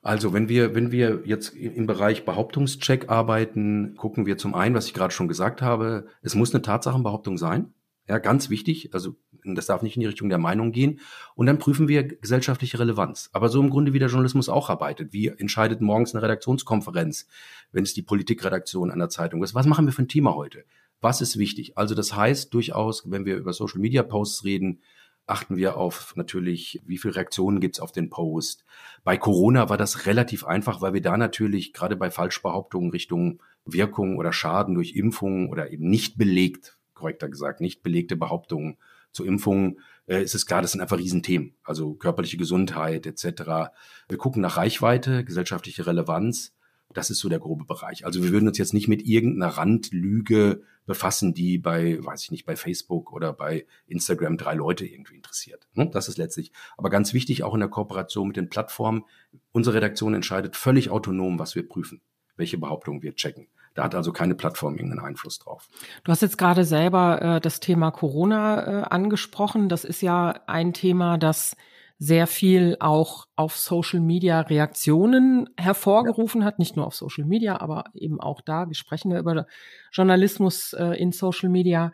Also 0.03 0.35
wenn 0.35 0.51
wir, 0.51 0.75
wenn 0.75 0.93
wir 0.93 1.23
jetzt 1.25 1.55
im 1.55 1.87
Bereich 1.87 2.27
Behauptungscheck 2.27 3.09
arbeiten, 3.09 3.95
gucken 3.97 4.27
wir 4.27 4.37
zum 4.37 4.55
einen, 4.55 4.75
was 4.75 4.87
ich 4.87 4.93
gerade 4.93 5.15
schon 5.15 5.29
gesagt 5.29 5.63
habe, 5.63 6.09
es 6.21 6.35
muss 6.35 6.53
eine 6.53 6.61
Tatsachenbehauptung 6.61 7.39
sein. 7.39 7.73
Ja, 8.07 8.19
ganz 8.19 8.51
wichtig. 8.51 8.93
Also 8.93 9.17
das 9.45 9.67
darf 9.67 9.83
nicht 9.83 9.97
in 9.97 10.01
die 10.01 10.07
Richtung 10.07 10.29
der 10.29 10.39
Meinung 10.39 10.73
gehen. 10.73 11.01
Und 11.35 11.47
dann 11.47 11.59
prüfen 11.59 11.89
wir 11.89 12.03
gesellschaftliche 12.05 12.79
Relevanz. 12.79 13.29
Aber 13.33 13.49
so 13.49 13.61
im 13.61 13.71
Grunde, 13.71 13.93
wie 13.93 13.99
der 13.99 14.09
Journalismus 14.09 14.49
auch 14.49 14.71
arbeitet. 14.71 15.13
Wie 15.13 15.29
entscheidet 15.29 15.81
morgens 15.81 16.15
eine 16.15 16.23
Redaktionskonferenz, 16.23 17.27
wenn 17.73 17.85
es 17.85 17.95
die 17.95 18.03
Politikredaktion 18.03 18.91
einer 18.91 19.09
Zeitung 19.09 19.43
ist? 19.43 19.55
Was 19.55 19.67
machen 19.67 19.87
wir 19.87 19.93
für 19.93 20.03
ein 20.03 20.09
Thema 20.09 20.35
heute? 20.35 20.65
Was 21.01 21.21
ist 21.21 21.39
wichtig? 21.39 21.77
Also 21.77 21.95
das 21.95 22.17
heißt 22.17 22.55
durchaus, 22.55 23.11
wenn 23.11 23.27
wir 23.27 23.37
über 23.37 23.53
Social 23.53 23.81
Media 23.81 24.03
Posts 24.03 24.45
reden, 24.45 24.81
achten 25.27 25.57
wir 25.57 25.77
auf 25.77 26.15
natürlich, 26.17 26.83
wie 26.87 26.99
viele 26.99 27.17
Reaktionen 27.17 27.61
gibt's 27.61 27.81
auf 27.81 27.93
den 27.93 28.11
Post. 28.11 28.65
Bei 29.05 29.17
Corona 29.17 29.69
war 29.69 29.77
das 29.77 30.07
relativ 30.07 30.45
einfach, 30.45 30.81
weil 30.81 30.95
wir 30.95 31.03
da 31.03 31.17
natürlich 31.17 31.73
gerade 31.73 31.97
bei 31.97 32.11
Falschbehauptungen 32.11 32.91
Richtung 32.91 33.41
Wirkung 33.65 34.19
oder 34.19 34.33
Schaden 34.33 34.75
durch 34.75 34.95
Impfungen 34.95 35.49
oder 35.49 35.71
eben 35.71 35.89
nicht 35.89 36.19
belegt, 36.19 36.77
korrekter 36.93 37.29
gesagt, 37.29 37.61
nicht 37.61 37.83
belegte 37.83 38.17
Behauptungen 38.17 38.77
zu 39.15 39.25
Impfungen, 39.25 39.81
äh, 40.07 40.23
ist 40.23 40.35
es 40.35 40.45
klar, 40.45 40.61
das 40.61 40.73
sind 40.73 40.83
einfach 40.83 40.99
Riesenthemen. 40.99 41.55
Also 41.63 41.95
körperliche 41.95 42.37
Gesundheit 42.37 43.07
etc. 43.07 43.73
Wir 44.09 44.19
gucken 44.19 44.43
nach 44.43 44.59
Reichweite, 44.59 45.25
gesellschaftliche 45.25 45.87
Relevanz 45.87 46.53
das 46.95 47.11
ist 47.11 47.19
so 47.19 47.29
der 47.29 47.41
grobe 47.41 47.65
Bereich. 47.65 48.07
Also 48.07 48.23
wir 48.23 48.31
würden 48.31 48.49
uns 48.49 48.59
jetzt 48.59 48.73
nicht 48.73 48.89
mit 48.89 49.07
irgendeiner 49.07 49.53
Randlüge 49.53 50.63
befassen, 50.87 51.35
die 51.35 51.59
bei, 51.59 51.99
weiß 52.03 52.25
ich 52.25 52.31
nicht, 52.31 52.47
bei 52.47 52.57
Facebook 52.57 53.13
oder 53.13 53.33
bei 53.33 53.67
Instagram 53.87 54.37
drei 54.37 54.55
Leute 54.55 54.87
irgendwie 54.87 55.17
interessiert. 55.17 55.67
Ne? 55.75 55.91
Das 55.93 56.09
ist 56.09 56.19
letztlich. 56.19 56.53
Aber 56.77 56.91
ganz 56.91 57.13
wichtig, 57.13 57.43
auch 57.43 57.55
in 57.55 57.61
der 57.61 57.69
Kooperation 57.69 58.29
mit 58.29 58.37
den 58.37 58.49
Plattformen, 58.49 59.05
unsere 59.53 59.77
Redaktion 59.77 60.15
entscheidet 60.15 60.57
völlig 60.57 60.91
autonom, 60.91 61.39
was 61.39 61.55
wir 61.55 61.67
prüfen, 61.69 62.01
welche 62.37 62.59
Behauptungen 62.59 63.03
wir 63.03 63.15
checken. 63.15 63.49
Da 63.75 63.85
hat 63.85 63.95
also 63.95 64.13
keine 64.13 64.35
Plattform 64.35 64.77
irgendeinen 64.77 65.05
Einfluss 65.05 65.39
drauf. 65.39 65.69
Du 66.05 66.13
hast 66.13 66.23
jetzt 66.23 66.39
gerade 66.39 66.65
selber 66.65 67.21
äh, 67.21 67.41
das 67.41 67.61
Thema 67.61 67.91
Corona 67.91 68.83
äh, 68.83 68.85
angesprochen. 68.85 69.69
Das 69.69 69.85
ist 69.85 70.01
ja 70.01 70.35
ein 70.47 70.73
Thema, 70.73 71.19
das 71.19 71.57
sehr 71.99 72.27
viel 72.27 72.77
auch 72.81 73.27
auf 73.37 73.57
Social 73.57 74.01
Media 74.01 74.41
Reaktionen 74.41 75.49
hervorgerufen 75.57 76.41
ja. 76.41 76.47
hat, 76.47 76.59
nicht 76.59 76.77
nur 76.77 76.87
auf 76.87 76.95
Social 76.95 77.25
Media, 77.25 77.61
aber 77.61 77.85
eben 77.95 78.21
auch 78.21 78.41
da. 78.41 78.69
Wir 78.69 78.75
sprechen 78.75 79.11
ja 79.11 79.19
über 79.19 79.47
Journalismus 79.93 80.73
äh, 80.73 81.01
in 81.01 81.13
Social 81.13 81.49
Media. 81.49 81.93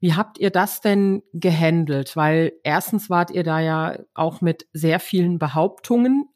Wie 0.00 0.14
habt 0.14 0.38
ihr 0.38 0.50
das 0.50 0.80
denn 0.80 1.22
gehandelt? 1.32 2.14
Weil 2.14 2.52
erstens 2.62 3.10
wart 3.10 3.30
ihr 3.30 3.42
da 3.42 3.58
ja 3.60 3.98
auch 4.14 4.40
mit 4.40 4.66
sehr 4.72 5.00
vielen 5.00 5.38
Behauptungen, 5.38 6.28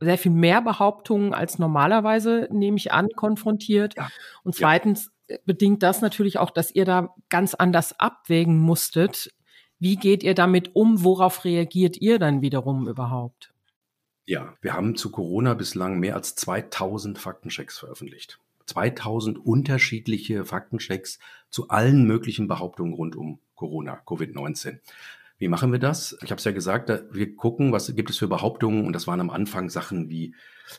sehr 0.00 0.18
viel 0.18 0.32
mehr 0.32 0.60
Behauptungen 0.62 1.34
als 1.34 1.58
normalerweise, 1.58 2.48
nehme 2.50 2.76
ich 2.76 2.92
an, 2.92 3.08
konfrontiert. 3.16 3.96
Ja. 3.96 4.08
Und 4.42 4.54
zweitens 4.54 5.10
ja. 5.28 5.36
bedingt 5.46 5.82
das 5.82 6.00
natürlich 6.00 6.38
auch, 6.38 6.50
dass 6.50 6.74
ihr 6.74 6.84
da 6.84 7.14
ganz 7.28 7.54
anders 7.54 7.98
abwägen 7.98 8.58
musstet, 8.58 9.32
wie 9.78 9.96
geht 9.96 10.22
ihr 10.22 10.34
damit 10.34 10.74
um? 10.74 11.04
Worauf 11.04 11.44
reagiert 11.44 11.96
ihr 11.98 12.18
dann 12.18 12.42
wiederum 12.42 12.88
überhaupt? 12.88 13.52
Ja, 14.26 14.54
wir 14.62 14.72
haben 14.72 14.96
zu 14.96 15.10
Corona 15.10 15.54
bislang 15.54 15.98
mehr 15.98 16.14
als 16.14 16.34
2000 16.36 17.18
Faktenchecks 17.18 17.78
veröffentlicht. 17.78 18.38
2000 18.66 19.38
unterschiedliche 19.38 20.46
Faktenchecks 20.46 21.18
zu 21.50 21.68
allen 21.68 22.06
möglichen 22.06 22.48
Behauptungen 22.48 22.94
rund 22.94 23.16
um 23.16 23.40
Corona, 23.54 24.00
Covid-19. 24.06 24.78
Wie 25.44 25.48
machen 25.48 25.72
wir 25.72 25.78
das? 25.78 26.16
Ich 26.22 26.30
habe 26.30 26.38
es 26.38 26.44
ja 26.44 26.52
gesagt, 26.52 26.90
wir 27.10 27.36
gucken, 27.36 27.70
was 27.70 27.94
gibt 27.94 28.08
es 28.08 28.16
für 28.16 28.28
Behauptungen 28.28 28.86
und 28.86 28.94
das 28.94 29.06
waren 29.06 29.20
am 29.20 29.28
Anfang 29.28 29.68
Sachen 29.68 30.08
wie, 30.08 30.34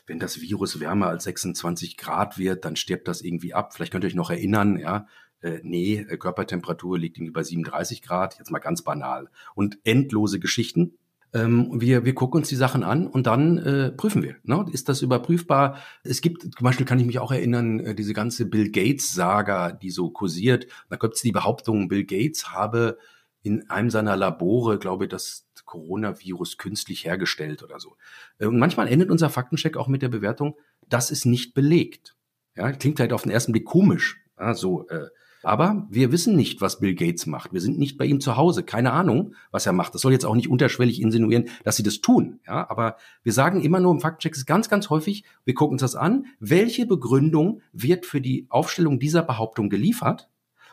wenn 0.08 0.18
das 0.18 0.40
Virus 0.40 0.80
wärmer 0.80 1.06
als 1.06 1.22
26 1.22 1.96
Grad 1.96 2.36
wird, 2.36 2.64
dann 2.64 2.74
stirbt 2.74 3.06
das 3.06 3.20
irgendwie 3.20 3.54
ab. 3.54 3.72
Vielleicht 3.72 3.92
könnt 3.92 4.02
ihr 4.02 4.08
euch 4.08 4.16
noch 4.16 4.28
erinnern, 4.28 4.76
ja, 4.76 5.06
äh, 5.40 5.60
nee, 5.62 5.98
äh, 5.98 6.16
Körpertemperatur 6.16 6.98
liegt 6.98 7.16
irgendwie 7.16 7.30
bei 7.30 7.44
37 7.44 8.02
Grad, 8.02 8.38
jetzt 8.40 8.50
mal 8.50 8.58
ganz 8.58 8.82
banal. 8.82 9.28
Und 9.54 9.78
endlose 9.84 10.40
Geschichten. 10.40 10.98
Ähm, 11.32 11.70
wir, 11.80 12.04
wir 12.04 12.16
gucken 12.16 12.40
uns 12.40 12.48
die 12.48 12.56
Sachen 12.56 12.82
an 12.82 13.06
und 13.06 13.28
dann 13.28 13.58
äh, 13.58 13.92
prüfen 13.92 14.24
wir. 14.24 14.34
Ne? 14.42 14.66
Ist 14.72 14.88
das 14.88 15.00
überprüfbar? 15.00 15.76
Es 16.02 16.22
gibt, 16.22 16.42
zum 16.42 16.64
Beispiel 16.64 16.86
kann 16.86 16.98
ich 16.98 17.06
mich 17.06 17.20
auch 17.20 17.30
erinnern, 17.30 17.78
äh, 17.78 17.94
diese 17.94 18.14
ganze 18.14 18.46
Bill 18.46 18.72
Gates-Saga, 18.72 19.70
die 19.70 19.90
so 19.90 20.10
kursiert. 20.10 20.66
Da 20.90 20.96
gibt 20.96 21.14
es 21.14 21.22
die 21.22 21.30
Behauptung, 21.30 21.86
Bill 21.86 22.04
Gates 22.04 22.50
habe 22.50 22.98
in 23.46 23.70
einem 23.70 23.90
seiner 23.90 24.16
Labore, 24.16 24.78
glaube 24.78 25.04
ich, 25.04 25.10
das 25.10 25.46
Coronavirus 25.64 26.58
künstlich 26.58 27.04
hergestellt 27.04 27.62
oder 27.62 27.78
so. 27.78 27.96
Äh, 28.38 28.46
und 28.46 28.58
manchmal 28.58 28.88
endet 28.88 29.10
unser 29.10 29.30
Faktencheck 29.30 29.76
auch 29.76 29.88
mit 29.88 30.02
der 30.02 30.08
Bewertung, 30.08 30.56
das 30.88 31.10
ist 31.10 31.26
nicht 31.26 31.54
belegt. 31.54 32.16
Ja, 32.56 32.72
klingt 32.72 33.00
halt 33.00 33.12
auf 33.12 33.22
den 33.22 33.32
ersten 33.32 33.52
Blick 33.52 33.64
komisch. 33.64 34.18
Ja, 34.38 34.54
so, 34.54 34.88
äh, 34.88 35.06
aber 35.42 35.86
wir 35.90 36.10
wissen 36.10 36.34
nicht, 36.34 36.60
was 36.60 36.80
Bill 36.80 36.94
Gates 36.94 37.26
macht. 37.26 37.52
Wir 37.52 37.60
sind 37.60 37.78
nicht 37.78 37.98
bei 37.98 38.04
ihm 38.04 38.20
zu 38.20 38.36
Hause. 38.36 38.64
Keine 38.64 38.92
Ahnung, 38.92 39.34
was 39.52 39.64
er 39.64 39.72
macht. 39.72 39.94
Das 39.94 40.02
soll 40.02 40.10
jetzt 40.12 40.24
auch 40.24 40.34
nicht 40.34 40.48
unterschwellig 40.48 41.00
insinuieren, 41.00 41.48
dass 41.62 41.76
sie 41.76 41.84
das 41.84 42.00
tun. 42.00 42.40
Ja, 42.46 42.68
aber 42.68 42.96
wir 43.22 43.32
sagen 43.32 43.60
immer 43.60 43.78
nur 43.78 43.92
im 43.92 44.00
Faktcheck 44.00 44.34
ist 44.34 44.46
ganz, 44.46 44.68
ganz 44.68 44.90
häufig, 44.90 45.24
wir 45.44 45.54
gucken 45.54 45.74
uns 45.74 45.82
das 45.82 45.94
an. 45.94 46.26
Welche 46.40 46.84
Begründung 46.86 47.60
wird 47.72 48.06
für 48.06 48.20
die 48.20 48.46
Aufstellung 48.48 48.98
dieser 48.98 49.22
Behauptung 49.22 49.68
geliefert? 49.68 50.28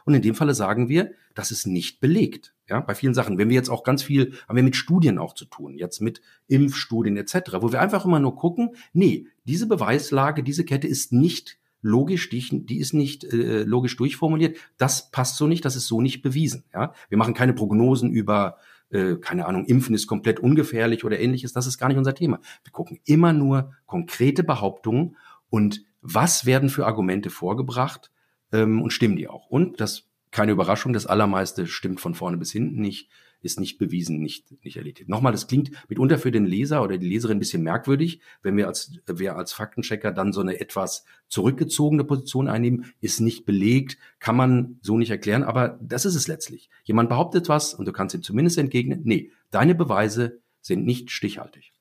Und 0.06 0.16
in 0.16 0.22
dem 0.22 0.34
Falle 0.34 0.56
sagen 0.56 0.90
wir, 0.90 1.12
das 1.36 1.52
ist 1.52 1.68
nicht 1.68 2.00
belegt. 2.00 2.53
Ja, 2.70 2.80
bei 2.80 2.96
vielen 2.96 3.14
Sachen. 3.14 3.38
Wenn 3.38 3.50
wir 3.50 3.56
jetzt 3.56 3.70
auch 3.70 3.84
ganz 3.84 4.04
viel, 4.04 4.34
haben 4.48 4.56
wir 4.56 4.64
mit 4.64 4.78
Studien 4.78 5.18
auch 5.18 5.34
zu 5.34 5.46
tun, 5.46 5.76
jetzt 5.76 6.00
mit 6.00 6.22
Impfstudien 6.48 7.18
etc., 7.18 7.58
wo 7.60 7.72
wir 7.72 7.82
einfach 7.82 8.06
immer 8.06 8.20
nur 8.20 8.36
gucken, 8.36 8.76
nee, 8.94 9.28
diese 9.44 9.68
Beweislage, 9.68 10.44
diese 10.44 10.64
Kette 10.64 10.88
ist 10.88 11.12
nicht 11.12 11.60
logisch, 11.82 12.30
die, 12.30 12.66
die 12.66 12.80
ist 12.80 12.94
nicht 12.94 13.26
äh, 13.26 13.64
logisch 13.64 13.96
durchformuliert. 13.98 14.58
Das 14.78 15.12
passt 15.12 15.38
so 15.38 15.46
nicht, 15.46 15.66
das 15.66 15.76
ist 15.76 15.88
so 15.88 16.02
nicht 16.02 16.22
bewiesen. 16.22 16.64
Ja? 16.74 16.94
Wir 17.10 17.18
machen 17.18 17.34
keine 17.34 17.54
Prognosen 17.54 18.12
über, 18.12 18.58
äh, 18.90 19.16
keine 19.16 19.46
Ahnung, 19.46 19.66
Impfen 19.66 19.94
ist 19.94 20.08
komplett 20.08 20.40
ungefährlich 20.40 21.04
oder 21.04 21.20
ähnliches. 21.20 21.52
Das 21.54 21.68
ist 21.68 21.78
gar 21.78 21.90
nicht 21.90 21.98
unser 21.98 22.16
Thema. 22.16 22.40
Wir 22.64 22.72
gucken 22.72 23.00
immer 23.04 23.34
nur 23.34 23.74
konkrete 23.86 24.44
Behauptungen 24.44 25.18
und 25.50 25.84
was 26.02 26.46
werden 26.46 26.70
für 26.70 26.86
Argumente 26.86 27.30
vorgebracht 27.30 28.12
ähm, 28.54 28.82
und 28.82 28.92
stimmen 28.92 29.18
die 29.18 29.28
auch. 29.28 29.48
Und 29.50 29.82
das 29.82 30.10
keine 30.34 30.52
Überraschung, 30.52 30.92
das 30.92 31.06
Allermeiste 31.06 31.68
stimmt 31.68 32.02
von 32.02 32.16
vorne 32.16 32.38
bis 32.38 32.52
hinten 32.52 32.82
nicht 32.82 33.10
ist 33.44 33.60
nicht 33.60 33.78
bewiesen, 33.78 34.22
nicht, 34.22 34.46
nicht 34.64 34.78
erledigt. 34.78 35.10
Nochmal, 35.10 35.34
das 35.34 35.48
klingt 35.48 35.72
mitunter 35.90 36.18
für 36.18 36.32
den 36.32 36.46
Leser 36.46 36.82
oder 36.82 36.98
die 36.98 37.08
Leserin 37.08 37.38
ein 37.38 37.40
bisschen 37.40 37.62
merkwürdig, 37.62 38.22
wenn 38.42 38.58
wir 38.58 38.68
als, 38.68 38.94
wer 39.06 39.36
als 39.36 39.54
Faktenchecker 39.54 40.12
dann 40.12 40.34
so 40.34 40.42
eine 40.42 40.60
etwas 40.60 41.06
zurückgezogene 41.28 42.06
Position 42.06 42.48
einnehmen, 42.48 42.94
ist 43.02 43.20
nicht 43.20 43.46
belegt, 43.46 43.98
kann 44.20 44.36
man 44.36 44.80
so 44.82 44.98
nicht 44.98 45.12
erklären, 45.12 45.44
aber 45.44 45.78
das 45.82 46.06
ist 46.06 46.16
es 46.16 46.28
letztlich. 46.28 46.70
Jemand 46.84 47.10
behauptet 47.10 47.50
was 47.50 47.74
und 47.74 47.86
du 47.86 47.92
kannst 47.92 48.16
ihm 48.16 48.24
zumindest 48.24 48.58
entgegnen, 48.58 49.02
nee, 49.04 49.32
deine 49.52 49.76
Beweise 49.76 50.40
sind 50.62 50.86
nicht 50.86 51.12
stichhaltig. 51.12 51.74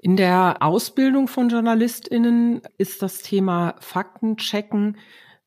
In 0.00 0.16
der 0.16 0.62
Ausbildung 0.62 1.26
von 1.28 1.48
JournalistInnen 1.48 2.62
ist 2.76 3.02
das 3.02 3.18
Thema 3.22 3.76
Faktenchecken 3.80 4.96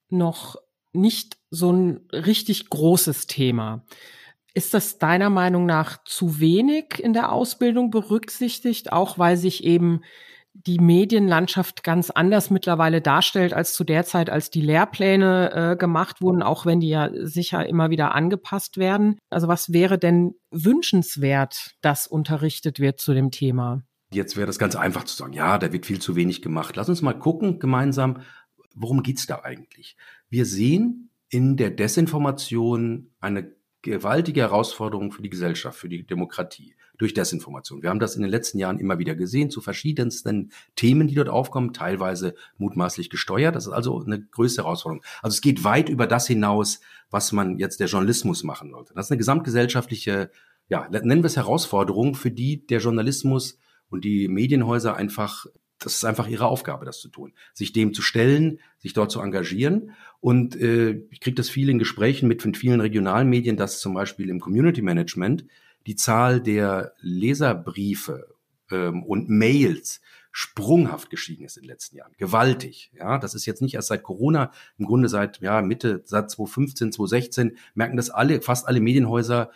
noch 0.10 0.57
nicht 0.93 1.40
so 1.51 1.72
ein 1.72 2.08
richtig 2.12 2.70
großes 2.70 3.27
Thema. 3.27 3.86
Ist 4.53 4.74
das 4.74 4.98
deiner 4.98 5.29
Meinung 5.29 5.65
nach 5.65 6.03
zu 6.03 6.39
wenig 6.39 7.00
in 7.00 7.13
der 7.13 7.31
Ausbildung 7.31 7.91
berücksichtigt, 7.91 8.91
auch 8.91 9.20
weil 9.20 9.38
sich 9.38 9.63
eben 9.63 10.01
die 10.53 10.79
Medienlandschaft 10.79 11.84
ganz 11.84 12.10
anders 12.10 12.50
mittlerweile 12.50 13.01
darstellt 13.01 13.53
als 13.53 13.74
zu 13.74 13.84
der 13.84 14.03
Zeit, 14.03 14.29
als 14.29 14.50
die 14.50 14.62
Lehrpläne 14.62 15.51
äh, 15.53 15.75
gemacht 15.77 16.22
wurden, 16.22 16.43
auch 16.43 16.65
wenn 16.65 16.81
die 16.81 16.89
ja 16.89 17.10
sicher 17.13 17.65
immer 17.65 17.89
wieder 17.89 18.13
angepasst 18.13 18.77
werden. 18.77 19.17
Also 19.29 19.48
was 19.48 19.72
wäre 19.72 19.98
denn 19.98 20.36
wünschenswert, 20.51 21.75
dass 21.81 22.08
unterrichtet 22.08 22.79
wird 22.79 23.00
zu 23.00 23.13
dem 23.13 23.31
Thema? 23.31 23.84
Jetzt 24.13 24.36
wäre 24.36 24.48
das 24.48 24.60
ganz 24.60 24.75
einfach 24.75 25.05
zu 25.05 25.15
sagen, 25.15 25.31
ja, 25.31 25.58
da 25.58 25.72
wird 25.72 25.86
viel 25.86 26.00
zu 26.00 26.17
wenig 26.17 26.41
gemacht. 26.41 26.75
Lass 26.75 26.89
uns 26.89 27.01
mal 27.01 27.17
gucken 27.17 27.60
gemeinsam, 27.60 28.22
worum 28.75 29.03
geht's 29.03 29.25
da 29.25 29.41
eigentlich? 29.43 29.96
Wir 30.29 30.46
sehen 30.46 31.11
in 31.32 31.58
der 31.58 31.72
Desinformation 31.72 33.10
eine 33.20 33.56
gewaltige 33.82 34.42
Herausforderung 34.42 35.12
für 35.12 35.24
die 35.24 35.30
Gesellschaft, 35.30 35.80
für 35.80 35.90
die 35.90 36.06
Demokratie 36.06 36.76
durch 37.00 37.16
Desinformation. 37.16 37.82
Wir 37.82 37.90
haben 37.90 38.00
das 38.00 38.16
in 38.16 38.22
den 38.22 38.30
letzten 38.30 38.60
Jahren 38.60 38.78
immer 38.78 39.00
wieder 39.00 39.16
gesehen 39.16 39.50
zu 39.50 39.60
verschiedensten 39.60 40.52
Themen, 40.76 41.08
die 41.08 41.16
dort 41.16 41.30
aufkommen, 41.30 41.74
teilweise 41.74 42.36
mutmaßlich 42.58 43.10
gesteuert. 43.10 43.56
Das 43.56 43.66
ist 43.66 43.74
also 43.74 44.04
eine 44.04 44.22
größte 44.22 44.62
Herausforderung. 44.62 45.04
Also 45.24 45.34
es 45.34 45.42
geht 45.42 45.64
weit 45.64 45.90
über 45.90 46.06
das 46.06 46.28
hinaus, 46.28 46.82
was 47.10 47.32
man 47.32 47.58
jetzt 47.58 47.80
der 47.80 47.88
Journalismus 47.88 48.44
machen 48.44 48.70
sollte. 48.70 48.94
Das 48.94 49.08
ist 49.08 49.12
eine 49.12 49.18
gesamtgesellschaftliche, 49.18 50.30
ja, 50.68 50.88
nennen 50.90 51.24
wir 51.24 51.28
es 51.28 51.38
Herausforderung, 51.38 52.14
für 52.14 52.30
die 52.30 52.68
der 52.68 52.82
Journalismus 52.82 53.58
und 53.90 54.06
die 54.06 54.28
Medienhäuser 54.28 54.96
einfach 54.96 55.48
das 55.84 55.96
ist 55.96 56.06
einfach 56.06 56.28
ihre 56.28 56.46
Aufgabe, 56.46 56.86
das 56.86 57.00
zu 57.00 57.10
tun, 57.10 57.34
sich 57.54 57.74
dem 57.74 57.94
zu 57.94 58.02
stellen, 58.02 58.60
sich 58.78 58.94
dort 58.94 59.12
zu 59.12 59.20
engagieren. 59.20 59.92
Und 60.20 60.56
äh, 60.56 61.02
ich 61.10 61.20
kriege 61.20 61.36
das 61.36 61.50
viel 61.50 61.70
in 61.70 61.80
Gesprächen 61.80 62.28
mit 62.28 62.56
vielen 62.56 62.80
regionalen 62.80 63.28
Medien, 63.30 63.58
dass 63.58 63.80
zum 63.80 63.94
Beispiel 63.94 64.30
im 64.30 64.40
Community 64.40 64.82
Management 64.82 65.46
die 65.88 65.96
Zahl 65.96 66.40
der 66.40 66.94
Leserbriefe 67.00 68.36
ähm, 68.70 69.04
und 69.04 69.30
Mails 69.30 70.02
sprunghaft 70.32 71.10
gestiegen 71.10 71.44
ist 71.44 71.58
in 71.58 71.64
den 71.64 71.70
letzten 71.70 71.98
Jahren. 71.98 72.14
Gewaltig. 72.18 72.92
Ja, 72.98 73.18
das 73.18 73.36
ist 73.36 73.46
jetzt 73.46 73.62
nicht 73.62 73.74
erst 73.74 73.90
seit 73.90 74.04
Corona, 74.04 74.52
im 74.78 74.86
Grunde 74.86 75.10
seit 75.10 75.42
ja, 75.42 75.62
Mitte, 75.62 76.04
seit 76.06 76.32
2015, 76.32 76.94
2016 76.94 77.58
merken 77.74 77.98
das 77.98 78.10
alle, 78.10 78.42
fast 78.42 78.68
alle 78.68 78.80
Medienhäuser, 78.80 79.52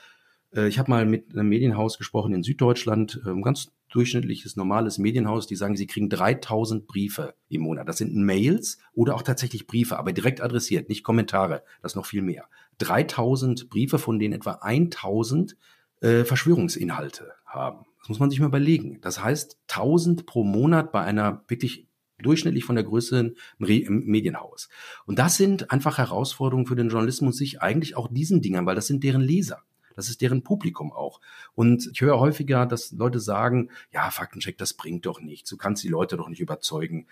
ich 0.63 0.79
habe 0.79 0.89
mal 0.89 1.05
mit 1.05 1.33
einem 1.33 1.49
Medienhaus 1.49 1.97
gesprochen 1.97 2.33
in 2.33 2.43
Süddeutschland, 2.43 3.21
ein 3.25 3.31
ähm, 3.31 3.41
ganz 3.41 3.71
durchschnittliches, 3.89 4.55
normales 4.55 4.97
Medienhaus, 4.97 5.47
die 5.47 5.55
sagen, 5.55 5.77
sie 5.77 5.87
kriegen 5.87 6.09
3000 6.09 6.85
Briefe 6.87 7.35
im 7.47 7.61
Monat. 7.61 7.87
Das 7.87 7.97
sind 7.97 8.15
Mails 8.15 8.77
oder 8.93 9.15
auch 9.15 9.21
tatsächlich 9.21 9.67
Briefe, 9.67 9.97
aber 9.97 10.11
direkt 10.11 10.41
adressiert, 10.41 10.89
nicht 10.89 11.03
Kommentare, 11.03 11.63
das 11.81 11.93
ist 11.93 11.95
noch 11.95 12.05
viel 12.05 12.21
mehr. 12.21 12.45
3000 12.79 13.69
Briefe, 13.69 13.99
von 13.99 14.19
denen 14.19 14.33
etwa 14.33 14.59
1000 14.61 15.55
äh, 16.01 16.25
Verschwörungsinhalte 16.25 17.31
haben. 17.45 17.85
Das 17.99 18.09
muss 18.09 18.19
man 18.19 18.29
sich 18.29 18.39
mal 18.39 18.47
überlegen. 18.47 18.99
Das 19.01 19.23
heißt, 19.23 19.57
1000 19.69 20.25
pro 20.25 20.43
Monat 20.43 20.91
bei 20.91 21.01
einer 21.01 21.43
wirklich 21.47 21.87
durchschnittlich 22.19 22.63
von 22.63 22.75
der 22.75 22.83
Größe 22.83 23.33
im 23.59 24.05
Medienhaus. 24.05 24.69
Und 25.05 25.19
das 25.19 25.37
sind 25.37 25.71
einfach 25.71 25.97
Herausforderungen 25.97 26.65
für 26.65 26.75
den 26.75 26.89
Journalismus, 26.89 27.37
sich 27.37 27.61
eigentlich 27.61 27.95
auch 27.97 28.07
diesen 28.09 28.41
Dingern, 28.41 28.65
weil 28.65 28.75
das 28.75 28.87
sind 28.87 29.03
deren 29.03 29.21
Leser. 29.21 29.63
Das 29.95 30.09
ist 30.09 30.21
deren 30.21 30.43
Publikum 30.43 30.91
auch. 30.91 31.21
Und 31.53 31.89
ich 31.91 32.01
höre 32.01 32.19
häufiger, 32.19 32.65
dass 32.65 32.91
Leute 32.91 33.19
sagen, 33.19 33.69
ja, 33.91 34.09
Faktencheck, 34.11 34.57
das 34.57 34.73
bringt 34.73 35.05
doch 35.05 35.21
nichts. 35.21 35.49
Du 35.49 35.57
kannst 35.57 35.83
die 35.83 35.89
Leute 35.89 36.17
doch 36.17 36.29
nicht 36.29 36.41
überzeugen. 36.41 37.07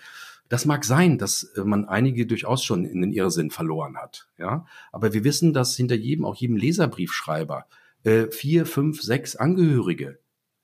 Das 0.49 0.65
mag 0.65 0.85
sein, 0.85 1.17
dass 1.17 1.43
äh, 1.55 1.63
man 1.63 1.85
einige 1.85 2.25
durchaus 2.25 2.63
schon 2.63 2.85
in 2.85 3.01
den 3.01 3.13
Irrsinn 3.13 3.49
verloren 3.49 3.97
hat. 3.97 4.27
Ja, 4.37 4.65
aber 4.91 5.13
wir 5.13 5.23
wissen, 5.23 5.53
dass 5.53 5.75
hinter 5.75 5.95
jedem, 5.95 6.25
auch 6.25 6.35
jedem 6.35 6.57
Leserbriefschreiber, 6.57 7.65
äh, 8.03 8.27
vier, 8.27 8.65
fünf, 8.65 9.01
sechs 9.01 9.35
Angehörige 9.35 10.19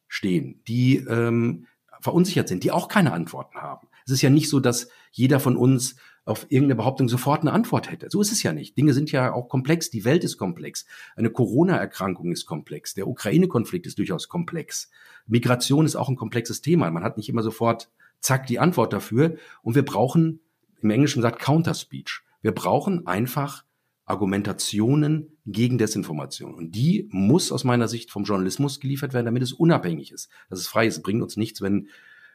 stehen, 0.07 0.61
die 0.67 0.97
ähm, 0.97 1.67
verunsichert 2.01 2.47
sind, 2.47 2.63
die 2.63 2.71
auch 2.71 2.87
keine 2.87 3.13
Antworten 3.13 3.57
haben. 3.59 3.87
Es 4.09 4.13
ist 4.15 4.21
ja 4.23 4.31
nicht 4.31 4.49
so, 4.49 4.59
dass 4.59 4.89
jeder 5.11 5.39
von 5.39 5.55
uns 5.55 5.95
auf 6.25 6.45
irgendeine 6.49 6.75
Behauptung 6.75 7.09
sofort 7.09 7.41
eine 7.41 7.51
Antwort 7.51 7.91
hätte. 7.91 8.07
So 8.09 8.21
ist 8.21 8.31
es 8.31 8.43
ja 8.43 8.53
nicht. 8.53 8.75
Dinge 8.75 8.93
sind 8.93 9.11
ja 9.11 9.33
auch 9.33 9.49
komplex. 9.49 9.89
Die 9.89 10.03
Welt 10.03 10.23
ist 10.23 10.37
komplex. 10.37 10.85
Eine 11.15 11.29
Corona-Erkrankung 11.29 12.31
ist 12.31 12.45
komplex. 12.45 12.93
Der 12.93 13.07
Ukraine-Konflikt 13.07 13.87
ist 13.87 13.97
durchaus 13.99 14.27
komplex. 14.27 14.89
Migration 15.27 15.85
ist 15.85 15.95
auch 15.95 16.09
ein 16.09 16.15
komplexes 16.15 16.61
Thema. 16.61 16.89
Man 16.91 17.03
hat 17.03 17.17
nicht 17.17 17.29
immer 17.29 17.43
sofort 17.43 17.89
zack 18.19 18.47
die 18.47 18.59
Antwort 18.59 18.93
dafür. 18.93 19.37
Und 19.61 19.75
wir 19.75 19.85
brauchen, 19.85 20.39
im 20.81 20.89
Englischen 20.89 21.19
gesagt, 21.19 21.39
Counter-Speech. 21.39 22.21
Wir 22.41 22.51
brauchen 22.51 23.05
einfach 23.05 23.63
Argumentationen 24.05 25.37
gegen 25.45 25.77
Desinformation. 25.77 26.55
Und 26.55 26.75
die 26.75 27.07
muss 27.11 27.51
aus 27.51 27.63
meiner 27.63 27.87
Sicht 27.87 28.09
vom 28.09 28.23
Journalismus 28.23 28.79
geliefert 28.79 29.13
werden, 29.13 29.25
damit 29.25 29.43
es 29.43 29.53
unabhängig 29.53 30.11
ist. 30.11 30.29
Das 30.49 30.59
ist 30.59 30.67
frei. 30.67 30.87
Es 30.87 31.01
bringt 31.01 31.21
uns 31.21 31.37
nichts, 31.37 31.61
wenn 31.61 31.89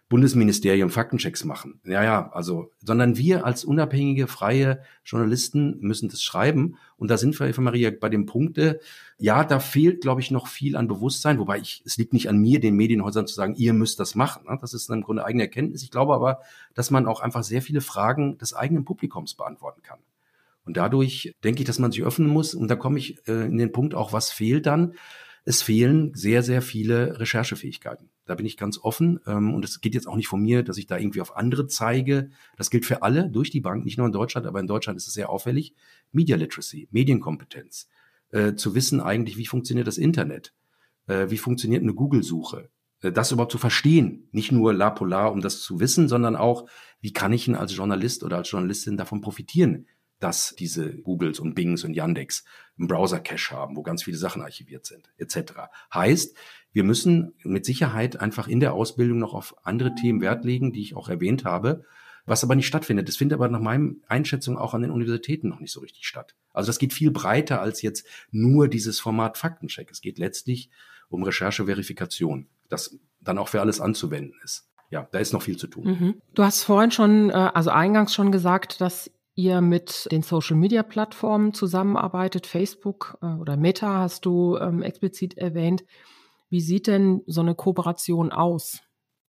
Bundesministerium 0.08 0.90
Faktenchecks 0.90 1.44
machen. 1.44 1.80
Ja, 1.84 2.04
ja, 2.04 2.30
also, 2.32 2.70
sondern 2.80 3.16
wir 3.16 3.46
als 3.46 3.64
unabhängige, 3.64 4.26
freie 4.26 4.82
Journalisten 5.04 5.78
müssen 5.80 6.11
das 6.11 6.23
schreiben. 6.23 6.76
Und 6.96 7.11
da 7.11 7.16
sind 7.16 7.38
wir, 7.40 7.46
Eva 7.49 7.62
Maria, 7.62 7.90
bei 7.99 8.11
dem 8.11 8.26
Punkte, 8.26 8.80
ja, 9.18 9.44
da 9.44 9.61
fehlt, 9.61 10.02
glaube 10.02 10.20
ich, 10.20 10.30
noch 10.30 10.46
viel 10.46 10.76
an 10.76 10.88
Bewusstsein, 10.88 11.38
wobei 11.38 11.58
ich, 11.58 11.82
es 11.87 11.96
liegt 11.96 12.12
nicht 12.12 12.28
an 12.28 12.38
mir, 12.38 12.61
den 12.61 12.76
Medienhäusern 12.76 13.26
zu 13.26 13.34
sagen, 13.34 13.54
ihr 13.56 13.73
müsst 13.73 13.99
das 13.99 14.14
machen. 14.14 14.44
Ne? 14.46 14.58
Das 14.61 14.75
ist 14.75 14.90
im 14.90 15.02
Grunde 15.02 15.25
eigene 15.25 15.44
Erkenntnis. 15.44 15.82
Ich 15.82 15.90
glaube 15.90 16.14
aber, 16.14 16.40
dass 16.75 16.90
man 16.90 17.06
auch 17.06 17.20
einfach 17.20 17.42
sehr 17.42 17.62
viele 17.62 17.80
Fragen 17.80 18.37
des 18.37 18.52
eigenen 18.52 18.84
Publikums 18.84 19.34
beantworten 19.34 19.82
kann. 19.82 20.00
Und 20.66 20.76
dadurch 20.76 21.34
denke 21.44 21.62
ich, 21.62 21.66
dass 21.66 21.78
man 21.78 21.92
sich 21.92 22.02
öffnen 22.02 22.28
muss. 22.28 22.54
Und 22.54 22.68
da 22.68 22.76
komme 22.76 22.99
ich 22.99 23.26
äh, 23.26 23.46
in 23.46 23.58
den 23.58 23.73
Punkt 23.73 23.94
auch, 23.94 24.12
was 24.12 24.30
fehlt 24.30 24.66
dann? 24.66 24.94
Es 25.46 25.60
fehlen 25.60 26.12
sehr, 26.14 26.42
sehr 26.42 26.62
viele 26.62 27.20
Recherchefähigkeiten. 27.20 28.08
Da 28.24 28.34
bin 28.34 28.46
ich 28.46 28.56
ganz 28.56 28.78
offen. 28.78 29.20
Ähm, 29.26 29.52
und 29.54 29.64
es 29.64 29.80
geht 29.80 29.94
jetzt 29.94 30.06
auch 30.06 30.16
nicht 30.16 30.28
von 30.28 30.40
mir, 30.42 30.62
dass 30.62 30.78
ich 30.78 30.86
da 30.86 30.96
irgendwie 30.96 31.20
auf 31.20 31.36
andere 31.36 31.66
zeige. 31.66 32.30
Das 32.56 32.70
gilt 32.70 32.86
für 32.86 33.02
alle 33.02 33.28
durch 33.28 33.50
die 33.50 33.60
Bank, 33.60 33.84
nicht 33.84 33.98
nur 33.98 34.06
in 34.06 34.12
Deutschland, 34.12 34.46
aber 34.46 34.60
in 34.60 34.66
Deutschland 34.66 34.96
ist 34.96 35.06
es 35.06 35.12
sehr 35.12 35.28
auffällig. 35.28 35.74
Media 36.12 36.36
Literacy, 36.36 36.88
Medienkompetenz. 36.90 37.88
Äh, 38.30 38.54
zu 38.54 38.74
wissen 38.74 39.00
eigentlich, 39.00 39.36
wie 39.36 39.46
funktioniert 39.46 39.86
das 39.86 39.98
Internet? 39.98 40.54
Äh, 41.06 41.28
wie 41.28 41.38
funktioniert 41.38 41.82
eine 41.82 41.94
Google-Suche? 41.94 42.70
Äh, 43.02 43.12
das 43.12 43.30
überhaupt 43.30 43.52
zu 43.52 43.58
verstehen. 43.58 44.28
Nicht 44.32 44.50
nur 44.50 44.72
la 44.72 44.90
polar, 44.90 45.30
um 45.30 45.42
das 45.42 45.60
zu 45.60 45.78
wissen, 45.78 46.08
sondern 46.08 46.36
auch, 46.36 46.66
wie 47.00 47.12
kann 47.12 47.34
ich 47.34 47.46
ihn 47.46 47.54
als 47.54 47.76
Journalist 47.76 48.24
oder 48.24 48.38
als 48.38 48.50
Journalistin 48.50 48.96
davon 48.96 49.20
profitieren? 49.20 49.86
Dass 50.24 50.54
diese 50.58 50.96
Googles 51.02 51.38
und 51.38 51.54
Bings 51.54 51.84
und 51.84 51.92
Yandex 51.92 52.46
einen 52.78 52.88
Browser-Cache 52.88 53.54
haben, 53.54 53.76
wo 53.76 53.82
ganz 53.82 54.04
viele 54.04 54.16
Sachen 54.16 54.40
archiviert 54.40 54.86
sind, 54.86 55.10
etc. 55.18 55.52
Heißt, 55.92 56.34
wir 56.72 56.82
müssen 56.82 57.34
mit 57.42 57.66
Sicherheit 57.66 58.18
einfach 58.18 58.48
in 58.48 58.58
der 58.58 58.72
Ausbildung 58.72 59.18
noch 59.18 59.34
auf 59.34 59.54
andere 59.66 59.94
Themen 59.94 60.22
Wert 60.22 60.46
legen, 60.46 60.72
die 60.72 60.80
ich 60.80 60.96
auch 60.96 61.10
erwähnt 61.10 61.44
habe, 61.44 61.84
was 62.24 62.42
aber 62.42 62.54
nicht 62.54 62.66
stattfindet. 62.66 63.06
Das 63.06 63.18
findet 63.18 63.37
aber 63.37 63.48
nach 63.48 63.60
meinem 63.60 64.02
Einschätzung 64.08 64.56
auch 64.56 64.72
an 64.72 64.80
den 64.80 64.90
Universitäten 64.90 65.50
noch 65.50 65.60
nicht 65.60 65.72
so 65.72 65.80
richtig 65.80 66.06
statt. 66.06 66.34
Also 66.54 66.68
das 66.68 66.78
geht 66.78 66.94
viel 66.94 67.10
breiter 67.10 67.60
als 67.60 67.82
jetzt 67.82 68.06
nur 68.30 68.68
dieses 68.68 69.00
Format 69.00 69.37
Faktencheck. 69.37 69.90
Es 69.90 70.00
geht 70.00 70.18
letztlich 70.18 70.70
um 71.10 71.22
Recherche-Verifikation, 71.22 72.46
das 72.70 72.96
dann 73.20 73.37
auch 73.37 73.48
für 73.48 73.60
alles 73.60 73.78
anzuwenden 73.78 74.40
ist. 74.42 74.70
Ja, 74.88 75.06
da 75.10 75.18
ist 75.18 75.34
noch 75.34 75.42
viel 75.42 75.58
zu 75.58 75.66
tun. 75.66 75.84
Mhm. 75.84 76.22
Du 76.34 76.44
hast 76.44 76.62
vorhin 76.62 76.92
schon, 76.92 77.28
äh, 77.28 77.32
also 77.32 77.68
eingangs 77.68 78.14
schon 78.14 78.32
gesagt, 78.32 78.80
dass 78.80 79.10
ihr 79.35 79.61
mit 79.61 80.09
den 80.12 80.23
Social-Media-Plattformen 80.23 81.53
zusammenarbeitet, 81.53 82.47
Facebook 82.47 83.18
äh, 83.23 83.27
oder 83.27 83.57
Meta 83.57 83.99
hast 83.99 84.27
du 84.27 84.57
ähm, 84.57 84.83
explizit 84.83 85.37
erwähnt. 85.37 85.85
Wie 86.51 86.61
sieht 86.61 86.87
denn 86.87 87.23
so 87.27 87.40
eine 87.40 87.55
Kooperation 87.55 88.31
aus? 88.31 88.81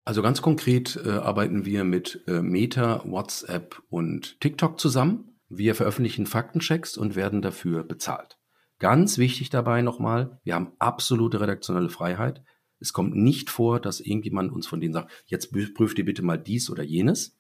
Also 0.06 0.22
ganz 0.22 0.42
konkret 0.42 1.00
äh, 1.06 1.12
arbeiten 1.12 1.66
wir 1.66 1.86
mit 1.86 2.24
äh, 2.28 2.42
Meta, 2.42 3.02
WhatsApp 3.06 3.82
und 3.90 4.40
TikTok 4.42 4.80
zusammen. 4.80 5.40
Wir 5.48 5.76
veröffentlichen 5.76 6.26
Faktenchecks 6.26 6.98
und 6.98 7.16
werden 7.16 7.42
dafür 7.42 7.84
bezahlt. 7.84 8.38
Ganz 8.80 9.18
wichtig 9.18 9.50
dabei 9.50 9.82
nochmal, 9.82 10.40
wir 10.44 10.56
haben 10.56 10.74
absolute 10.80 11.40
redaktionelle 11.40 11.90
Freiheit. 11.90 12.44
Es 12.80 12.92
kommt 12.92 13.16
nicht 13.16 13.50
vor, 13.50 13.80
dass 13.80 14.02
irgendjemand 14.02 14.52
uns 14.52 14.68
von 14.68 14.82
denen 14.82 14.94
sagt, 14.94 15.10
jetzt 15.26 15.54
prüft 15.74 15.98
ihr 15.98 16.06
bitte 16.06 16.22
mal 16.22 16.38
dies 16.38 16.70
oder 16.70 16.84
jenes. 16.84 17.38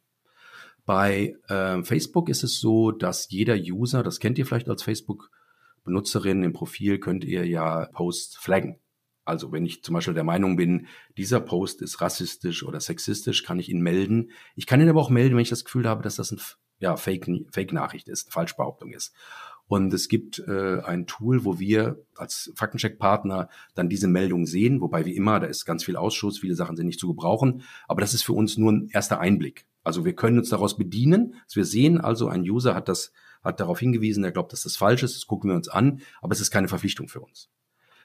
Bei 0.85 1.35
äh, 1.47 1.83
Facebook 1.83 2.29
ist 2.29 2.43
es 2.43 2.59
so, 2.59 2.91
dass 2.91 3.29
jeder 3.29 3.55
User, 3.55 4.03
das 4.03 4.19
kennt 4.19 4.37
ihr 4.37 4.45
vielleicht 4.45 4.69
als 4.69 4.83
Facebook-Benutzerin 4.83 6.43
im 6.43 6.53
Profil, 6.53 6.99
könnt 6.99 7.23
ihr 7.23 7.45
ja 7.45 7.85
Posts 7.93 8.37
flaggen. 8.37 8.79
Also 9.25 9.53
wenn 9.53 9.65
ich 9.65 9.83
zum 9.83 9.93
Beispiel 9.93 10.13
der 10.13 10.25
Meinung 10.25 10.57
bin, 10.57 10.87
dieser 11.17 11.39
Post 11.39 11.81
ist 11.81 12.01
rassistisch 12.01 12.63
oder 12.63 12.81
sexistisch, 12.81 13.43
kann 13.43 13.59
ich 13.59 13.69
ihn 13.69 13.81
melden. 13.81 14.31
Ich 14.55 14.67
kann 14.67 14.81
ihn 14.81 14.89
aber 14.89 14.99
auch 14.99 15.09
melden, 15.09 15.35
wenn 15.35 15.41
ich 15.43 15.49
das 15.49 15.63
Gefühl 15.63 15.87
habe, 15.87 16.03
dass 16.03 16.17
das 16.17 16.31
ein 16.31 16.41
ja, 16.79 16.97
Fake-Nachricht 16.97 18.09
ist, 18.09 18.27
eine 18.27 18.31
Falschbehauptung 18.33 18.91
ist. 18.91 19.13
Und 19.67 19.93
es 19.93 20.09
gibt 20.09 20.39
äh, 20.39 20.81
ein 20.81 21.07
Tool, 21.07 21.45
wo 21.45 21.57
wir 21.57 22.05
als 22.15 22.51
Faktencheck-Partner 22.55 23.47
dann 23.75 23.87
diese 23.87 24.09
Meldung 24.09 24.45
sehen, 24.45 24.81
wobei 24.81 25.05
wie 25.05 25.15
immer, 25.15 25.39
da 25.39 25.47
ist 25.47 25.63
ganz 25.63 25.85
viel 25.85 25.95
Ausschuss, 25.95 26.39
viele 26.39 26.55
Sachen 26.55 26.75
sind 26.75 26.87
nicht 26.87 26.99
zu 26.99 27.07
gebrauchen, 27.07 27.63
aber 27.87 28.01
das 28.01 28.13
ist 28.13 28.23
für 28.23 28.33
uns 28.33 28.57
nur 28.57 28.73
ein 28.73 28.89
erster 28.91 29.21
Einblick. 29.21 29.65
Also 29.83 30.05
wir 30.05 30.13
können 30.13 30.37
uns 30.37 30.49
daraus 30.49 30.77
bedienen, 30.77 31.35
dass 31.45 31.55
wir 31.55 31.65
sehen, 31.65 31.99
also 31.99 32.27
ein 32.27 32.41
User 32.41 32.75
hat 32.75 32.87
das, 32.87 33.11
hat 33.43 33.59
darauf 33.59 33.79
hingewiesen, 33.79 34.23
er 34.23 34.31
glaubt, 34.31 34.53
dass 34.53 34.63
das 34.63 34.77
falsch 34.77 35.03
ist, 35.03 35.15
das 35.15 35.27
gucken 35.27 35.49
wir 35.49 35.55
uns 35.55 35.67
an, 35.67 36.01
aber 36.21 36.33
es 36.33 36.39
ist 36.39 36.51
keine 36.51 36.67
Verpflichtung 36.67 37.07
für 37.09 37.19
uns. 37.19 37.49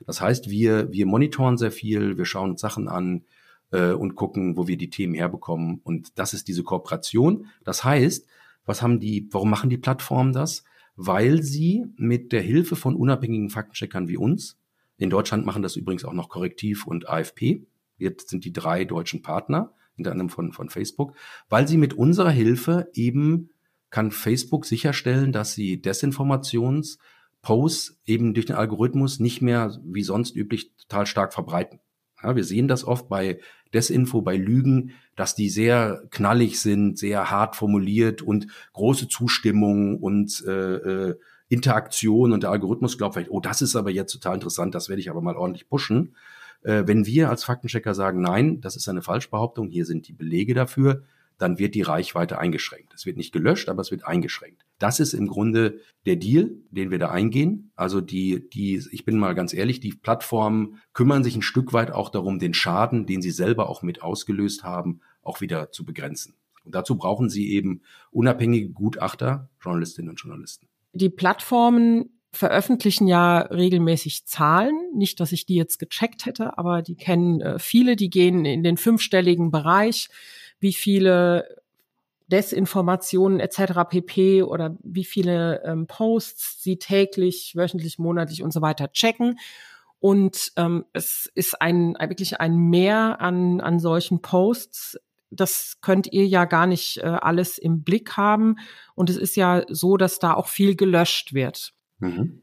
Das 0.07 0.21
heißt, 0.21 0.51
wir, 0.51 0.93
wir 0.93 1.07
monitoren 1.07 1.57
sehr 1.57 1.73
viel, 1.73 2.19
wir 2.19 2.25
schauen 2.25 2.51
uns 2.51 2.61
Sachen 2.61 2.89
an 2.89 3.25
äh, 3.71 3.93
und 3.93 4.15
gucken, 4.15 4.57
wo 4.57 4.69
wir 4.69 4.77
die 4.77 4.91
Themen 4.91 5.15
herbekommen. 5.15 5.81
Und 5.83 6.19
das 6.19 6.35
ist 6.35 6.49
diese 6.49 6.63
Kooperation. 6.63 7.47
Das 7.65 7.85
heißt, 7.85 8.27
was 8.65 8.83
haben 8.83 9.01
die, 9.01 9.29
warum 9.31 9.51
machen 9.51 9.71
die 9.71 9.79
Plattformen 9.79 10.33
das? 10.33 10.65
Weil 10.97 11.43
sie 11.43 11.87
mit 11.97 12.33
der 12.33 12.43
Hilfe 12.43 12.77
von 12.77 12.95
unabhängigen 12.95 13.51
Faktencheckern 13.51 14.09
wie 14.09 14.17
uns, 14.17 14.59
in 14.99 15.11
Deutschland 15.11 15.47
machen 15.47 15.63
das 15.63 15.77
übrigens 15.77 16.05
auch 16.05 16.13
noch 16.13 16.29
Korrektiv 16.29 16.87
und 16.87 17.09
AFP, 17.09 17.67
jetzt 17.99 18.31
sind 18.31 18.45
die 18.45 18.53
drei 18.53 18.85
deutschen 18.85 19.23
Partner, 19.23 19.73
unter 19.99 20.13
anderem 20.13 20.31
von, 20.31 20.53
von 20.53 20.71
Facebook, 20.71 21.15
weil 21.49 21.67
sie 21.69 21.77
mit 21.77 21.95
unserer 21.95 22.31
Hilfe 22.31 22.89
eben 22.95 23.51
kann 23.91 24.11
Facebook 24.11 24.67
sicherstellen, 24.67 25.33
dass 25.33 25.55
sie 25.55 25.81
Desinformationsposts 25.81 27.99
eben 28.05 28.35
durch 28.35 28.45
den 28.47 28.57
Algorithmus 28.57 29.21
nicht 29.21 29.43
mehr 29.43 29.79
wie 29.85 30.03
sonst 30.03 30.35
üblich 30.37 30.75
total 30.77 31.07
stark 31.07 31.33
verbreiten. 31.33 31.81
Ja, 32.23 32.37
wir 32.37 32.45
sehen 32.45 32.69
das 32.69 32.85
oft 32.85 33.09
bei 33.09 33.41
Desinfo, 33.73 34.21
bei 34.23 34.37
Lügen, 34.37 34.93
dass 35.15 35.35
die 35.35 35.49
sehr 35.49 36.03
knallig 36.11 36.61
sind, 36.61 36.99
sehr 36.99 37.31
hart 37.31 37.57
formuliert 37.57 38.23
und 38.23 38.49
große 38.73 39.09
Zustimmung 39.09 39.99
und 39.99 40.45
äh, 40.47 41.11
äh, 41.11 41.19
Interaktion 41.49 42.33
und 42.33 42.43
der 42.43 42.51
Algorithmus 42.51 42.99
glaubt 42.99 43.15
vielleicht, 43.15 43.31
oh, 43.31 43.41
das 43.41 43.63
ist 43.63 43.77
aber 43.77 43.91
jetzt 43.91 44.13
total 44.13 44.35
interessant, 44.35 44.75
das 44.75 44.89
werde 44.89 45.01
ich 45.01 45.11
aber 45.11 45.23
mal 45.23 45.37
ordentlich 45.37 45.69
pushen. 45.69 46.17
Äh, 46.63 46.85
wenn 46.87 47.07
wir 47.07 47.31
als 47.31 47.45
Faktenchecker 47.45 47.95
sagen, 47.95 48.21
nein, 48.21 48.61
das 48.61 48.77
ist 48.77 48.89
eine 48.89 49.03
Falschbehauptung, 49.03 49.69
hier 49.69 49.85
sind 49.85 50.09
die 50.09 50.13
Belege 50.13 50.55
dafür, 50.55 51.05
dann 51.39 51.59
wird 51.59 51.75
die 51.75 51.83
Reichweite 51.83 52.39
eingeschränkt. 52.39 52.93
Es 52.95 53.07
wird 53.07 53.17
nicht 53.17 53.33
gelöscht, 53.33 53.69
aber 53.69 53.81
es 53.81 53.91
wird 53.91 54.05
eingeschränkt. 54.05 54.65
Das 54.79 55.01
ist 55.01 55.15
im 55.15 55.29
Grunde 55.29 55.81
der 56.05 56.17
Deal, 56.17 56.51
den 56.71 56.91
wir 56.91 56.99
da 56.99 57.11
eingehen. 57.11 57.71
Also 57.77 58.01
die, 58.01 58.49
die, 58.51 58.83
ich 58.91 59.05
bin 59.05 59.19
mal 59.19 59.35
ganz 59.35 59.55
ehrlich, 59.55 59.81
die 59.81 59.93
Plattformen 59.93 60.81
kümmern 60.93 61.25
sich 61.25 61.37
ein 61.37 61.43
Stück 61.43 61.73
weit 61.73 61.93
auch 61.93 62.11
darum, 62.11 62.39
den 62.39 62.55
Schaden, 62.55 63.07
den 63.07 63.23
sie 63.23 63.31
selber 63.31 63.69
auch 63.69 63.83
mit 63.83 64.03
ausgelöst 64.03 64.65
haben, 64.65 65.01
auch 65.23 65.41
wieder 65.41 65.71
zu 65.71 65.85
begrenzen. 65.85 66.35
Und 66.65 66.75
dazu 66.75 66.97
brauchen 66.97 67.31
sie 67.31 67.51
eben 67.53 67.83
unabhängige 68.11 68.71
Gutachter, 68.71 69.49
Journalistinnen 69.61 70.11
und 70.11 70.21
Journalisten. 70.21 70.67
Die 70.93 71.09
Plattformen 71.09 72.18
veröffentlichen 72.33 73.07
ja 73.07 73.39
regelmäßig 73.39 74.27
Zahlen. 74.27 74.77
Nicht, 74.95 75.21
dass 75.21 75.33
ich 75.33 75.47
die 75.47 75.55
jetzt 75.55 75.79
gecheckt 75.79 76.27
hätte, 76.27 76.59
aber 76.59 76.83
die 76.83 76.97
kennen 76.97 77.41
äh, 77.41 77.59
viele, 77.59 77.97
die 77.97 78.11
gehen 78.11 78.45
in 78.45 78.63
den 78.63 78.77
fünfstelligen 78.77 79.51
Bereich, 79.51 80.09
wie 80.61 80.73
viele 80.73 81.63
Desinformationen 82.29 83.41
etc. 83.41 83.89
pp. 83.89 84.43
oder 84.43 84.77
wie 84.83 85.05
viele 85.05 85.63
ähm, 85.65 85.87
Posts 85.87 86.63
sie 86.63 86.77
täglich, 86.77 87.55
wöchentlich, 87.57 87.99
monatlich 87.99 88.43
und 88.43 88.53
so 88.53 88.61
weiter 88.61 88.93
checken. 88.93 89.39
Und 89.99 90.53
ähm, 90.57 90.85
es 90.93 91.31
ist 91.35 91.61
ein 91.61 91.97
wirklich 91.99 92.41
ein 92.41 92.57
Mehr 92.57 93.21
an, 93.21 93.61
an 93.61 93.81
solchen 93.81 94.21
Posts. 94.21 95.01
Das 95.31 95.79
könnt 95.81 96.13
ihr 96.13 96.27
ja 96.27 96.45
gar 96.45 96.67
nicht 96.67 96.99
äh, 96.99 97.07
alles 97.07 97.59
im 97.59 97.83
Blick 97.83 98.17
haben. 98.17 98.57
Und 98.95 99.11
es 99.11 99.17
ist 99.17 99.37
ja 99.37 99.65
so, 99.69 99.97
dass 99.97 100.19
da 100.19 100.35
auch 100.35 100.49
viel 100.49 100.77
gelöscht 100.77 101.33
wird. 101.33 101.73
Mhm. 101.99 102.43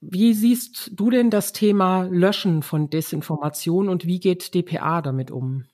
Wie 0.00 0.34
siehst 0.34 0.90
du 0.94 1.10
denn 1.10 1.30
das 1.30 1.52
Thema 1.52 2.02
Löschen 2.02 2.62
von 2.62 2.90
Desinformation 2.90 3.88
und 3.88 4.04
wie 4.04 4.18
geht 4.18 4.54
DPA 4.54 5.00
damit 5.00 5.30
um? 5.30 5.64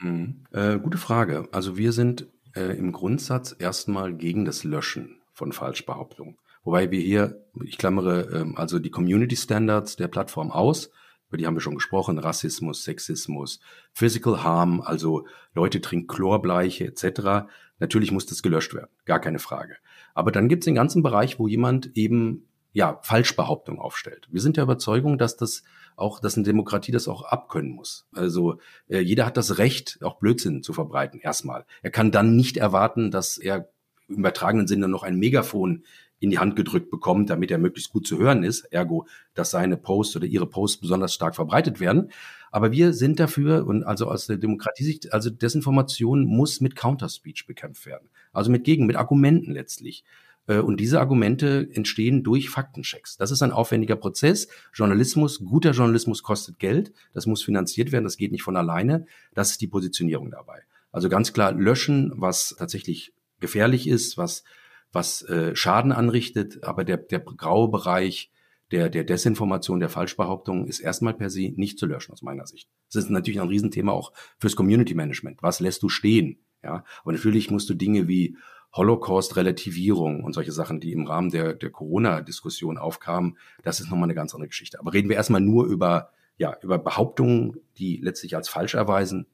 Mhm. 0.00 0.44
Äh, 0.52 0.78
gute 0.78 0.98
Frage. 0.98 1.48
Also 1.52 1.78
wir 1.78 1.92
sind 1.92 2.26
äh, 2.54 2.76
im 2.76 2.92
Grundsatz 2.92 3.56
erstmal 3.58 4.12
gegen 4.14 4.44
das 4.44 4.64
Löschen 4.64 5.22
von 5.32 5.52
Falschbehauptungen. 5.52 6.36
Wobei 6.64 6.90
wir 6.90 7.00
hier, 7.00 7.46
ich 7.64 7.78
klammere 7.78 8.44
äh, 8.46 8.56
also 8.56 8.78
die 8.78 8.90
Community 8.90 9.36
Standards 9.36 9.96
der 9.96 10.08
Plattform 10.08 10.50
aus, 10.50 10.90
über 11.28 11.36
die 11.36 11.46
haben 11.46 11.56
wir 11.56 11.60
schon 11.60 11.74
gesprochen, 11.74 12.18
Rassismus, 12.18 12.84
Sexismus, 12.84 13.60
Physical 13.92 14.42
Harm, 14.42 14.80
also 14.80 15.26
Leute 15.54 15.80
trinken 15.80 16.08
Chlorbleiche 16.08 16.86
etc. 16.86 17.48
Natürlich 17.78 18.12
muss 18.12 18.26
das 18.26 18.42
gelöscht 18.42 18.74
werden, 18.74 18.90
gar 19.04 19.20
keine 19.20 19.38
Frage. 19.38 19.76
Aber 20.14 20.32
dann 20.32 20.48
gibt 20.48 20.62
es 20.62 20.66
den 20.66 20.74
ganzen 20.74 21.02
Bereich, 21.02 21.38
wo 21.38 21.46
jemand 21.46 21.96
eben 21.96 22.48
ja, 22.78 23.00
Falschbehauptungen 23.02 23.80
aufstellt. 23.80 24.28
Wir 24.30 24.40
sind 24.40 24.56
der 24.56 24.62
Überzeugung, 24.62 25.18
dass 25.18 25.36
das 25.36 25.64
auch, 25.96 26.20
dass 26.20 26.36
eine 26.36 26.44
Demokratie 26.44 26.92
das 26.92 27.08
auch 27.08 27.24
abkönnen 27.24 27.72
muss. 27.72 28.06
Also 28.12 28.60
äh, 28.86 29.00
jeder 29.00 29.26
hat 29.26 29.36
das 29.36 29.58
Recht, 29.58 29.98
auch 30.00 30.20
Blödsinn 30.20 30.62
zu 30.62 30.72
verbreiten, 30.72 31.18
erstmal. 31.18 31.64
Er 31.82 31.90
kann 31.90 32.12
dann 32.12 32.36
nicht 32.36 32.56
erwarten, 32.56 33.10
dass 33.10 33.36
er 33.36 33.68
im 34.06 34.18
übertragenen 34.18 34.68
Sinne 34.68 34.86
noch 34.86 35.02
ein 35.02 35.16
Megafon 35.16 35.82
in 36.20 36.30
die 36.30 36.38
Hand 36.38 36.54
gedrückt 36.54 36.88
bekommt, 36.88 37.30
damit 37.30 37.50
er 37.50 37.58
möglichst 37.58 37.90
gut 37.92 38.06
zu 38.06 38.16
hören 38.16 38.44
ist, 38.44 38.60
ergo, 38.66 39.08
dass 39.34 39.50
seine 39.50 39.76
Posts 39.76 40.14
oder 40.14 40.26
ihre 40.26 40.46
Posts 40.46 40.80
besonders 40.80 41.12
stark 41.12 41.34
verbreitet 41.34 41.80
werden. 41.80 42.12
Aber 42.52 42.70
wir 42.70 42.92
sind 42.92 43.18
dafür, 43.18 43.66
und 43.66 43.82
also 43.82 44.06
aus 44.08 44.28
der 44.28 44.36
Demokratie-Sicht, 44.36 45.12
also 45.12 45.30
Desinformation 45.30 46.26
muss 46.26 46.60
mit 46.60 46.76
Counterspeech 46.76 47.44
bekämpft 47.48 47.86
werden. 47.86 48.08
Also 48.32 48.52
mit 48.52 48.62
Gegen, 48.62 48.86
mit 48.86 48.94
Argumenten 48.94 49.50
letztlich. 49.50 50.04
Äh, 50.48 50.58
und 50.58 50.80
diese 50.80 50.98
Argumente 50.98 51.68
entstehen 51.72 52.24
durch 52.24 52.50
Faktenchecks. 52.50 53.16
Das 53.16 53.30
ist 53.30 53.42
ein 53.42 53.52
aufwendiger 53.52 53.94
Prozess. 53.94 54.48
Journalismus, 54.74 55.38
guter 55.44 55.70
Journalismus 55.70 56.24
kostet 56.24 56.58
Geld. 56.58 56.92
Das 57.14 57.26
muss 57.26 57.44
finanziert 57.44 57.92
werden. 57.92 58.04
Das 58.04 58.16
geht 58.16 58.32
nicht 58.32 58.42
von 58.42 58.56
alleine. 58.56 59.06
Das 59.34 59.52
ist 59.52 59.60
die 59.60 59.68
Positionierung 59.68 60.30
dabei. 60.30 60.62
Also 60.90 61.08
ganz 61.08 61.32
klar 61.32 61.52
löschen, 61.52 62.12
was 62.16 62.56
tatsächlich 62.58 63.12
gefährlich 63.38 63.86
ist, 63.86 64.18
was, 64.18 64.42
was 64.90 65.22
äh, 65.22 65.54
Schaden 65.54 65.92
anrichtet. 65.92 66.64
Aber 66.64 66.82
der, 66.82 66.96
der 66.96 67.20
graue 67.20 67.68
Bereich 67.70 68.32
der, 68.70 68.90
der 68.90 69.04
Desinformation, 69.04 69.80
der 69.80 69.88
Falschbehauptung 69.88 70.66
ist 70.66 70.80
erstmal 70.80 71.14
per 71.14 71.30
se 71.30 71.52
nicht 71.56 71.78
zu 71.78 71.86
löschen 71.86 72.12
aus 72.12 72.22
meiner 72.22 72.46
Sicht. 72.46 72.68
Das 72.92 73.04
ist 73.04 73.10
natürlich 73.10 73.40
ein 73.40 73.48
Riesenthema 73.48 73.92
auch 73.92 74.12
fürs 74.38 74.56
Community 74.56 74.94
Management. 74.94 75.42
Was 75.42 75.60
lässt 75.60 75.82
du 75.82 75.88
stehen? 75.88 76.40
Ja, 76.62 76.84
aber 77.02 77.12
natürlich 77.12 77.50
musst 77.50 77.70
du 77.70 77.74
Dinge 77.74 78.08
wie 78.08 78.36
Holocaust-Relativierung 78.74 80.22
und 80.22 80.34
solche 80.34 80.52
Sachen, 80.52 80.80
die 80.80 80.92
im 80.92 81.06
Rahmen 81.06 81.30
der, 81.30 81.54
der 81.54 81.70
Corona-Diskussion 81.70 82.78
aufkamen, 82.78 83.38
das 83.62 83.80
ist 83.80 83.90
nochmal 83.90 84.04
eine 84.04 84.14
ganz 84.14 84.34
andere 84.34 84.48
Geschichte. 84.48 84.78
Aber 84.78 84.92
reden 84.92 85.08
wir 85.08 85.16
erstmal 85.16 85.40
nur 85.40 85.66
über, 85.66 86.10
ja, 86.36 86.56
über 86.62 86.78
Behauptungen, 86.78 87.60
die 87.78 87.98
letztlich 88.02 88.36
als 88.36 88.48
falsch 88.48 88.74
erweisen, 88.74 89.26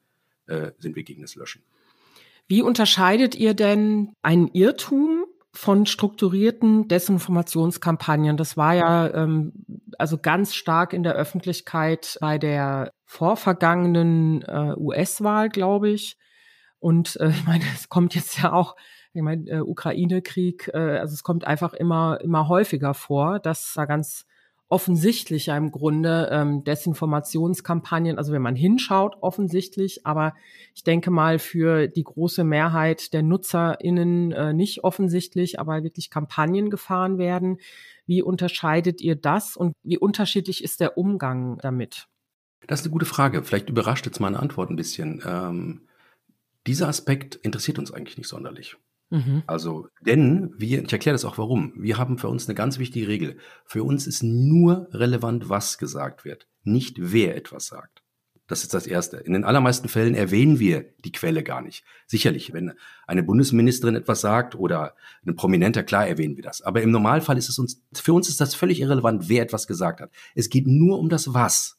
äh, 0.47 0.73
sind 0.79 0.97
wir 0.97 1.03
gegen 1.03 1.23
das 1.23 1.35
Löschen. 1.35 1.63
Wie 2.47 2.63
unterscheidet 2.63 3.35
ihr 3.35 3.55
denn 3.55 4.13
einen 4.23 4.49
Irrtum 4.49 5.25
von 5.53 5.87
strukturierten 5.87 6.89
Desinformationskampagnen? 6.89 8.37
Das 8.37 8.57
war 8.57 8.75
ja 8.75 9.13
ähm, 9.15 9.53
also 9.99 10.19
ganz 10.19 10.55
stark 10.55 10.93
in 10.93 11.03
der 11.03 11.15
Öffentlichkeit 11.15 12.19
bei 12.21 12.39
der 12.39 12.91
vorvergangenen 13.05 14.43
äh, 14.43 14.75
US-Wahl, 14.77 15.49
glaube 15.49 15.91
ich. 15.91 16.19
Und 16.81 17.17
äh, 17.17 17.29
ich 17.31 17.47
meine, 17.47 17.65
es 17.75 17.89
kommt 17.89 18.15
jetzt 18.15 18.39
ja 18.43 18.53
auch 18.53 18.77
ich 19.15 19.23
meine, 19.23 19.49
äh, 19.49 19.61
Ukraine-Krieg, 19.61 20.71
äh, 20.75 20.99
also 20.99 21.15
es 21.15 21.23
kommt 21.23 21.47
einfach 21.47 21.73
immer, 21.73 22.21
immer 22.21 22.49
häufiger 22.49 22.95
vor, 22.95 23.39
dass 23.39 23.73
da 23.75 23.85
ganz 23.85 24.27
offensichtlich 24.69 25.47
ja 25.47 25.57
im 25.57 25.71
Grunde 25.71 26.29
ähm, 26.33 26.65
Desinformationskampagnen, 26.65 28.19
also 28.19 28.33
wenn 28.33 28.43
man 28.43 28.57
hinschaut, 28.57 29.17
offensichtlich, 29.21 30.05
aber 30.05 30.35
ich 30.75 30.83
denke 30.83 31.13
mal 31.13 31.39
für 31.39 31.87
die 31.87 32.03
große 32.03 32.43
Mehrheit 32.43 33.13
der 33.13 33.23
NutzerInnen 33.23 34.33
äh, 34.33 34.53
nicht 34.53 34.83
offensichtlich, 34.83 35.61
aber 35.61 35.85
wirklich 35.85 36.11
Kampagnen 36.11 36.71
gefahren 36.71 37.19
werden. 37.19 37.59
Wie 38.07 38.21
unterscheidet 38.21 39.01
ihr 39.01 39.15
das 39.15 39.57
und 39.57 39.75
wie 39.85 39.99
unterschiedlich 39.99 40.65
ist 40.65 40.81
der 40.81 40.99
Umgang 40.99 41.59
damit? 41.59 42.09
Das 42.67 42.81
ist 42.81 42.87
eine 42.87 42.93
gute 42.93 43.07
Frage. 43.07 43.45
Vielleicht 43.45 43.69
überrascht 43.69 44.07
jetzt 44.07 44.21
meine 44.21 44.41
Antwort 44.41 44.71
ein 44.71 44.77
bisschen. 44.77 45.23
Ähm, 45.25 45.83
dieser 46.67 46.89
Aspekt 46.89 47.37
interessiert 47.37 47.79
uns 47.79 47.93
eigentlich 47.93 48.17
nicht 48.17 48.29
sonderlich. 48.29 48.77
Mhm. 49.11 49.43
Also, 49.47 49.89
denn 50.01 50.55
wir, 50.57 50.83
ich 50.83 50.93
erkläre 50.93 51.15
das 51.15 51.25
auch 51.25 51.39
warum. 51.39 51.73
Wir 51.77 51.99
haben 51.99 52.19
für 52.19 52.29
uns 52.29 52.49
eine 52.49 52.55
ganz 52.55 52.79
wichtige 52.79 53.09
Regel. 53.09 53.37
Für 53.65 53.85
uns 53.85 54.07
ist 54.07 54.23
nur 54.23 54.89
relevant, 54.93 55.49
was 55.49 55.79
gesagt 55.79 56.25
wird, 56.25 56.49
nicht 56.63 56.97
wer 56.99 57.37
etwas 57.37 57.67
sagt. 57.67 58.05
Das 58.47 58.63
ist 58.63 58.75
das 58.75 58.87
Erste. 58.87 59.17
In 59.17 59.33
den 59.33 59.45
allermeisten 59.45 59.89
Fällen 59.89 60.15
erwähnen 60.15 60.59
wir 60.59 60.85
die 61.03 61.13
Quelle 61.13 61.43
gar 61.43 61.63
nicht. 61.63 61.83
Sicherlich, 62.07 62.53
wenn 62.53 62.75
eine 63.07 63.23
Bundesministerin 63.23 63.95
etwas 63.95 64.21
sagt 64.21 64.55
oder 64.55 64.95
ein 65.27 65.35
Prominenter, 65.35 65.83
klar 65.83 66.07
erwähnen 66.07 66.37
wir 66.37 66.43
das. 66.43 66.61
Aber 66.61 66.83
im 66.83 66.91
Normalfall 66.91 67.39
ist 67.39 67.49
es 67.49 67.59
uns, 67.59 67.83
für 67.95 68.13
uns 68.13 68.29
ist 68.29 68.43
das 68.43 68.55
völlig 68.55 68.81
irrelevant, 68.81 69.31
wer 69.31 69.43
etwas 69.43 69.67
gesagt 69.67 70.01
hat. 70.01 70.11
Es 70.35 70.51
geht 70.51 70.67
nur 70.67 70.99
um 70.99 71.09
das 71.09 71.33
Was. 71.33 71.79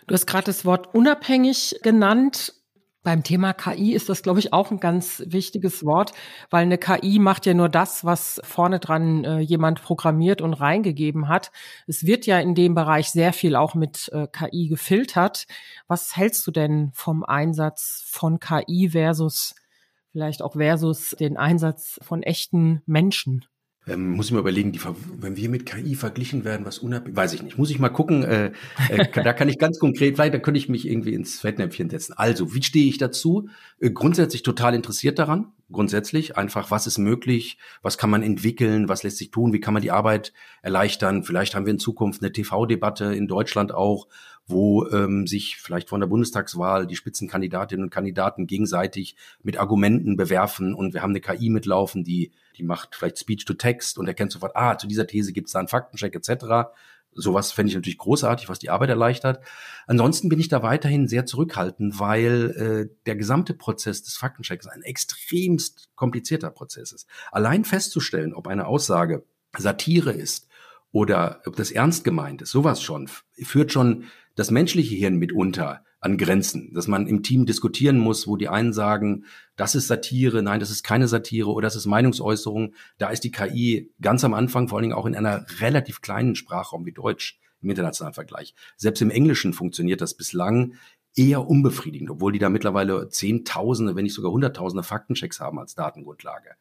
Du 0.07 0.13
hast 0.13 0.27
gerade 0.27 0.45
das 0.45 0.65
Wort 0.65 0.93
unabhängig 0.93 1.79
genannt. 1.81 2.53
Beim 3.05 3.21
Thema 3.21 3.53
KI 3.53 3.93
ist 3.93 4.09
das, 4.09 4.23
glaube 4.23 4.39
ich, 4.39 4.51
auch 4.51 4.71
ein 4.71 4.79
ganz 4.79 5.21
wichtiges 5.27 5.85
Wort, 5.85 6.13
weil 6.49 6.63
eine 6.63 6.79
KI 6.79 7.19
macht 7.19 7.45
ja 7.45 7.53
nur 7.53 7.69
das, 7.69 8.03
was 8.03 8.41
vorne 8.43 8.79
dran 8.79 9.23
äh, 9.23 9.39
jemand 9.41 9.83
programmiert 9.83 10.41
und 10.41 10.55
reingegeben 10.55 11.27
hat. 11.27 11.51
Es 11.85 12.07
wird 12.07 12.25
ja 12.25 12.39
in 12.39 12.55
dem 12.55 12.73
Bereich 12.73 13.11
sehr 13.11 13.31
viel 13.31 13.55
auch 13.55 13.75
mit 13.75 14.09
äh, 14.11 14.25
KI 14.25 14.69
gefiltert. 14.69 15.45
Was 15.87 16.17
hältst 16.17 16.47
du 16.47 16.51
denn 16.51 16.89
vom 16.95 17.23
Einsatz 17.23 18.03
von 18.07 18.39
KI 18.39 18.89
versus 18.89 19.53
vielleicht 20.11 20.41
auch 20.41 20.53
versus 20.53 21.11
den 21.11 21.37
Einsatz 21.37 21.99
von 22.01 22.23
echten 22.23 22.81
Menschen? 22.87 23.45
Ähm, 23.87 24.11
muss 24.11 24.27
ich 24.27 24.31
mal 24.31 24.39
überlegen, 24.39 24.71
die, 24.71 24.79
wenn 25.19 25.37
wir 25.37 25.49
mit 25.49 25.65
KI 25.65 25.93
verglichen 25.93 26.43
werden, 26.43 26.65
was 26.65 26.79
unabhängig, 26.79 27.15
weiß 27.15 27.33
ich 27.33 27.43
nicht, 27.43 27.57
muss 27.57 27.69
ich 27.69 27.77
mal 27.77 27.89
gucken. 27.89 28.23
Äh, 28.23 28.51
äh, 28.89 29.07
da 29.23 29.33
kann 29.33 29.47
ich 29.47 29.59
ganz 29.59 29.77
konkret, 29.77 30.15
vielleicht 30.15 30.33
da 30.33 30.39
könnte 30.39 30.57
ich 30.57 30.69
mich 30.69 30.87
irgendwie 30.87 31.13
ins 31.13 31.39
Fettnäpfchen 31.39 31.89
setzen. 31.89 32.13
Also, 32.17 32.55
wie 32.55 32.63
stehe 32.63 32.87
ich 32.87 32.97
dazu? 32.97 33.47
Äh, 33.79 33.91
grundsätzlich 33.91 34.41
total 34.41 34.73
interessiert 34.73 35.19
daran. 35.19 35.51
Grundsätzlich 35.71 36.37
einfach, 36.37 36.71
was 36.71 36.87
ist 36.87 36.97
möglich, 36.97 37.57
was 37.81 37.97
kann 37.97 38.09
man 38.09 38.23
entwickeln, 38.23 38.89
was 38.89 39.03
lässt 39.03 39.17
sich 39.17 39.31
tun, 39.31 39.53
wie 39.53 39.59
kann 39.59 39.73
man 39.73 39.81
die 39.81 39.91
Arbeit 39.91 40.33
erleichtern. 40.61 41.23
Vielleicht 41.23 41.55
haben 41.55 41.65
wir 41.65 41.73
in 41.73 41.79
Zukunft 41.79 42.21
eine 42.21 42.31
TV-Debatte 42.31 43.15
in 43.15 43.27
Deutschland 43.27 43.73
auch, 43.73 44.07
wo 44.47 44.87
ähm, 44.89 45.27
sich 45.27 45.57
vielleicht 45.57 45.89
von 45.89 45.99
der 45.99 46.07
Bundestagswahl 46.07 46.87
die 46.87 46.95
Spitzenkandidatinnen 46.95 47.85
und 47.85 47.89
Kandidaten 47.89 48.47
gegenseitig 48.47 49.15
mit 49.41 49.57
Argumenten 49.57 50.17
bewerfen 50.17 50.73
und 50.73 50.93
wir 50.93 51.01
haben 51.01 51.11
eine 51.11 51.21
KI 51.21 51.49
mitlaufen, 51.49 52.03
die 52.03 52.31
die 52.57 52.63
macht 52.63 52.95
vielleicht 52.95 53.19
Speech 53.19 53.45
to 53.45 53.53
Text 53.53 53.97
und 53.97 54.07
erkennt 54.07 54.31
sofort, 54.31 54.55
ah, 54.55 54.77
zu 54.77 54.87
dieser 54.87 55.07
These 55.07 55.33
gibt 55.33 55.47
es 55.47 55.53
da 55.53 55.59
einen 55.59 55.67
Faktencheck 55.67 56.15
etc. 56.15 56.69
Sowas 57.11 57.51
fände 57.51 57.69
ich 57.69 57.75
natürlich 57.75 57.97
großartig, 57.97 58.49
was 58.49 58.59
die 58.59 58.69
Arbeit 58.69 58.89
erleichtert. 58.89 59.43
Ansonsten 59.87 60.27
bin 60.27 60.39
ich 60.39 60.49
da 60.49 60.63
weiterhin 60.63 61.07
sehr 61.07 61.25
zurückhaltend, 61.25 61.99
weil 61.99 62.89
äh, 62.91 62.95
der 63.05 63.15
gesamte 63.15 63.53
Prozess 63.53 64.03
des 64.03 64.17
Faktenchecks 64.17 64.67
ein 64.67 64.81
extremst 64.81 65.89
komplizierter 65.95 66.49
Prozess 66.49 66.91
ist. 66.91 67.07
Allein 67.31 67.63
festzustellen, 67.63 68.33
ob 68.33 68.47
eine 68.47 68.67
Aussage 68.67 69.23
Satire 69.57 70.11
ist 70.11 70.49
oder 70.91 71.41
ob 71.45 71.55
das 71.55 71.71
ernst 71.71 72.03
gemeint 72.03 72.41
ist, 72.41 72.51
sowas 72.51 72.81
schon, 72.81 73.09
führt 73.33 73.71
schon 73.71 74.05
das 74.35 74.51
menschliche 74.51 74.95
Hirn 74.95 75.15
mitunter 75.17 75.83
an 75.99 76.17
Grenzen, 76.17 76.71
dass 76.73 76.87
man 76.87 77.07
im 77.07 77.23
Team 77.23 77.45
diskutieren 77.45 77.97
muss, 77.97 78.27
wo 78.27 78.37
die 78.37 78.47
einen 78.47 78.73
sagen, 78.73 79.25
das 79.55 79.73
ist 79.73 79.87
Satire, 79.87 80.43
nein, 80.43 80.59
das 80.59 80.69
ist 80.69 80.83
keine 80.83 81.07
Satire 81.07 81.51
oder 81.51 81.65
das 81.65 81.75
ist 81.75 81.87
Meinungsäußerung. 81.87 82.75
Da 82.99 83.09
ist 83.09 83.23
die 83.23 83.31
KI 83.31 83.91
ganz 84.01 84.23
am 84.23 84.35
Anfang, 84.35 84.67
vor 84.67 84.77
allen 84.77 84.83
Dingen 84.83 84.95
auch 84.95 85.07
in 85.07 85.15
einer 85.15 85.45
relativ 85.59 86.01
kleinen 86.01 86.35
Sprachraum 86.35 86.85
wie 86.85 86.91
Deutsch 86.91 87.39
im 87.63 87.71
internationalen 87.71 88.13
Vergleich. 88.13 88.53
Selbst 88.77 89.01
im 89.01 89.09
Englischen 89.09 89.53
funktioniert 89.53 89.99
das 89.99 90.13
bislang 90.13 90.75
eher 91.15 91.47
unbefriedigend, 91.47 92.09
obwohl 92.09 92.33
die 92.33 92.39
da 92.39 92.49
mittlerweile 92.49 93.07
Zehntausende, 93.09 93.95
wenn 93.95 94.03
nicht 94.03 94.13
sogar 94.13 94.31
Hunderttausende 94.31 94.83
Faktenchecks 94.83 95.39
haben 95.39 95.59
als 95.59 95.73
Datengrundlage. 95.73 96.51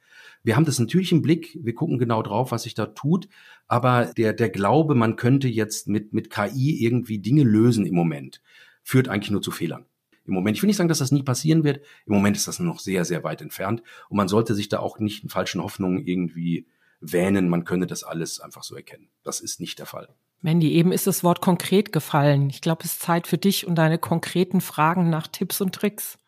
Wir 0.45 0.55
haben 0.55 0.64
das 0.64 0.79
natürlich 0.79 1.11
im 1.11 1.23
Blick, 1.23 1.59
wir 1.61 1.75
gucken 1.75 1.99
genau 1.99 2.23
drauf, 2.23 2.53
was 2.53 2.62
sich 2.62 2.75
da 2.75 2.87
tut, 2.87 3.29
aber 3.67 4.12
der, 4.17 4.33
der 4.33 4.51
Glaube, 4.51 4.95
man 4.95 5.17
könnte 5.17 5.49
jetzt 5.49 5.88
mit, 5.88 6.12
mit 6.12 6.31
KI 6.31 6.85
irgendwie 6.85 7.19
Dinge 7.19 7.43
lösen 7.43 7.85
im 7.85 7.95
Moment, 7.95 8.40
führt 8.83 9.09
eigentlich 9.09 9.33
nur 9.33 9.43
zu 9.43 9.51
Fehlern. 9.51 9.87
Im 10.27 10.35
Moment, 10.35 10.57
ich 10.57 10.62
will 10.62 10.69
nicht 10.69 10.77
sagen, 10.77 10.88
dass 10.88 10.99
das 10.99 11.12
nie 11.12 11.23
passieren 11.23 11.64
wird, 11.64 11.85
im 12.07 12.14
Moment 12.14 12.37
ist 12.37 12.47
das 12.47 12.61
noch 12.61 12.79
sehr, 12.79 13.05
sehr 13.05 13.25
weit 13.25 13.43
entfernt 13.43 13.83
und 14.09 14.17
man 14.17 14.29
sollte 14.29 14.55
sich 14.55 14.69
da 14.69 14.79
auch 14.79 14.99
nicht 14.99 15.25
in 15.25 15.31
falschen 15.31 15.62
Hoffnungen 15.62 16.07
irgendwie 16.07 16.67
wähnen, 17.01 17.49
man 17.49 17.64
könne 17.64 17.87
das 17.87 18.05
alles 18.05 18.40
einfach 18.40 18.62
so 18.62 18.77
erkennen. 18.77 19.09
Das 19.25 19.40
ist 19.40 19.61
nicht 19.61 19.79
der 19.79 19.87
Fall. 19.87 20.09
Mandy, 20.44 20.74
eben 20.74 20.92
ist 20.92 21.07
das 21.07 21.24
Wort 21.24 21.40
konkret 21.40 21.90
gefallen. 21.90 22.50
Ich 22.50 22.61
glaube, 22.61 22.85
es 22.85 22.92
ist 22.92 23.00
Zeit 23.00 23.26
für 23.26 23.38
dich 23.38 23.66
und 23.66 23.76
deine 23.76 23.96
konkreten 23.96 24.61
Fragen 24.61 25.09
nach 25.09 25.26
Tipps 25.26 25.62
und 25.62 25.74
Tricks. 25.74 26.18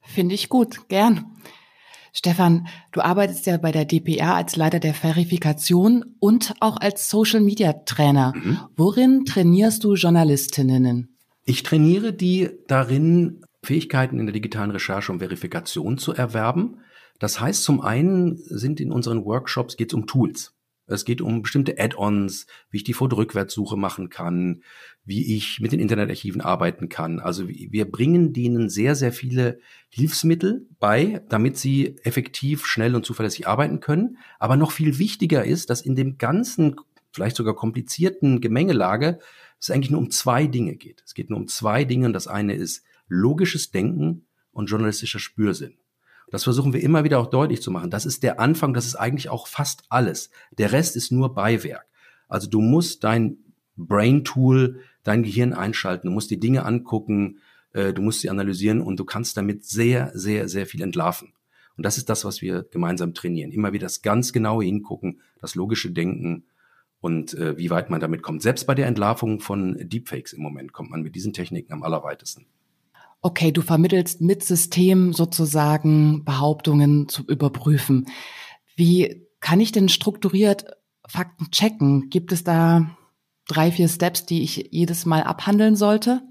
Finde 0.00 0.34
ich 0.34 0.48
gut, 0.48 0.88
gern. 0.88 1.36
Stefan, 2.14 2.66
du 2.92 3.02
arbeitest 3.02 3.44
ja 3.44 3.58
bei 3.58 3.70
der 3.70 3.84
DPR 3.84 4.34
als 4.36 4.56
Leiter 4.56 4.80
der 4.80 4.94
Verifikation 4.94 6.16
und 6.18 6.54
auch 6.60 6.78
als 6.78 7.10
Social 7.10 7.40
Media 7.40 7.74
Trainer. 7.74 8.32
Mhm. 8.34 8.58
Worin 8.74 9.26
trainierst 9.26 9.84
du 9.84 9.96
Journalistinnen? 9.96 11.14
Ich 11.44 11.62
trainiere 11.62 12.14
die 12.14 12.48
darin, 12.68 13.44
Fähigkeiten 13.62 14.18
in 14.18 14.24
der 14.24 14.32
digitalen 14.32 14.70
Recherche 14.70 15.12
und 15.12 15.18
Verifikation 15.18 15.98
zu 15.98 16.14
erwerben. 16.14 16.78
Das 17.18 17.38
heißt, 17.38 17.64
zum 17.64 17.82
einen 17.82 18.38
sind 18.46 18.80
in 18.80 18.92
unseren 18.92 19.26
Workshops 19.26 19.76
geht 19.76 19.90
es 19.90 19.94
um 19.94 20.06
Tools. 20.06 20.54
Es 20.88 21.04
geht 21.04 21.20
um 21.20 21.42
bestimmte 21.42 21.78
Add-ons, 21.78 22.46
wie 22.70 22.78
ich 22.78 22.84
die 22.84 22.94
Foto-Rückwärtssuche 22.94 23.76
machen 23.76 24.08
kann, 24.08 24.62
wie 25.04 25.36
ich 25.36 25.60
mit 25.60 25.72
den 25.72 25.80
Internetarchiven 25.80 26.40
arbeiten 26.40 26.88
kann. 26.88 27.20
Also 27.20 27.48
wir 27.48 27.90
bringen 27.90 28.32
denen 28.32 28.68
sehr, 28.68 28.94
sehr 28.94 29.12
viele 29.12 29.58
Hilfsmittel 29.88 30.66
bei, 30.78 31.22
damit 31.28 31.56
sie 31.56 31.96
effektiv, 32.02 32.66
schnell 32.66 32.94
und 32.94 33.06
zuverlässig 33.06 33.46
arbeiten 33.46 33.80
können. 33.80 34.18
Aber 34.38 34.56
noch 34.56 34.72
viel 34.72 34.98
wichtiger 34.98 35.44
ist, 35.44 35.70
dass 35.70 35.80
in 35.80 35.94
dem 35.94 36.18
ganzen, 36.18 36.76
vielleicht 37.12 37.36
sogar 37.36 37.54
komplizierten 37.54 38.40
Gemengelage 38.40 39.18
es 39.60 39.70
eigentlich 39.70 39.90
nur 39.90 40.00
um 40.00 40.10
zwei 40.10 40.46
Dinge 40.46 40.76
geht. 40.76 41.02
Es 41.04 41.14
geht 41.14 41.30
nur 41.30 41.38
um 41.38 41.48
zwei 41.48 41.84
Dinge 41.84 42.06
und 42.06 42.12
das 42.12 42.28
eine 42.28 42.54
ist 42.54 42.84
logisches 43.08 43.70
Denken 43.70 44.26
und 44.52 44.66
journalistischer 44.70 45.18
Spürsinn. 45.18 45.77
Das 46.30 46.44
versuchen 46.44 46.72
wir 46.72 46.82
immer 46.82 47.04
wieder 47.04 47.18
auch 47.18 47.28
deutlich 47.28 47.62
zu 47.62 47.70
machen. 47.70 47.90
Das 47.90 48.06
ist 48.06 48.22
der 48.22 48.38
Anfang, 48.38 48.74
das 48.74 48.86
ist 48.86 48.96
eigentlich 48.96 49.28
auch 49.28 49.46
fast 49.46 49.84
alles. 49.88 50.30
Der 50.52 50.72
Rest 50.72 50.96
ist 50.96 51.10
nur 51.10 51.34
Beiwerk. 51.34 51.86
Also 52.28 52.48
du 52.48 52.60
musst 52.60 53.04
dein 53.04 53.38
Brain-Tool, 53.76 54.80
dein 55.04 55.22
Gehirn 55.22 55.54
einschalten, 55.54 56.08
du 56.08 56.12
musst 56.12 56.30
die 56.30 56.40
Dinge 56.40 56.64
angucken, 56.64 57.38
äh, 57.72 57.92
du 57.92 58.02
musst 58.02 58.20
sie 58.20 58.30
analysieren 58.30 58.80
und 58.80 58.98
du 58.98 59.04
kannst 59.04 59.36
damit 59.36 59.64
sehr, 59.64 60.10
sehr, 60.14 60.48
sehr 60.48 60.66
viel 60.66 60.82
entlarven. 60.82 61.32
Und 61.76 61.86
das 61.86 61.96
ist 61.96 62.10
das, 62.10 62.24
was 62.24 62.42
wir 62.42 62.64
gemeinsam 62.64 63.14
trainieren. 63.14 63.52
Immer 63.52 63.72
wieder 63.72 63.86
das 63.86 64.02
ganz 64.02 64.32
genaue 64.32 64.64
Hingucken, 64.64 65.20
das 65.40 65.54
logische 65.54 65.92
Denken 65.92 66.44
und 67.00 67.34
äh, 67.34 67.56
wie 67.56 67.70
weit 67.70 67.88
man 67.88 68.00
damit 68.00 68.22
kommt. 68.22 68.42
Selbst 68.42 68.66
bei 68.66 68.74
der 68.74 68.88
Entlarvung 68.88 69.40
von 69.40 69.76
Deepfakes 69.80 70.32
im 70.32 70.42
Moment 70.42 70.72
kommt 70.72 70.90
man 70.90 71.02
mit 71.02 71.14
diesen 71.14 71.32
Techniken 71.32 71.72
am 71.72 71.84
allerweitesten. 71.84 72.46
Okay, 73.20 73.50
du 73.50 73.62
vermittelst 73.62 74.20
mit 74.20 74.44
System 74.44 75.12
sozusagen 75.12 76.24
Behauptungen 76.24 77.08
zu 77.08 77.24
überprüfen. 77.26 78.06
Wie 78.76 79.26
kann 79.40 79.60
ich 79.60 79.72
denn 79.72 79.88
strukturiert 79.88 80.76
Fakten 81.06 81.50
checken? 81.50 82.10
Gibt 82.10 82.32
es 82.32 82.44
da 82.44 82.96
drei, 83.48 83.72
vier 83.72 83.88
Steps, 83.88 84.24
die 84.24 84.42
ich 84.42 84.68
jedes 84.70 85.04
Mal 85.04 85.22
abhandeln 85.22 85.74
sollte? 85.74 86.22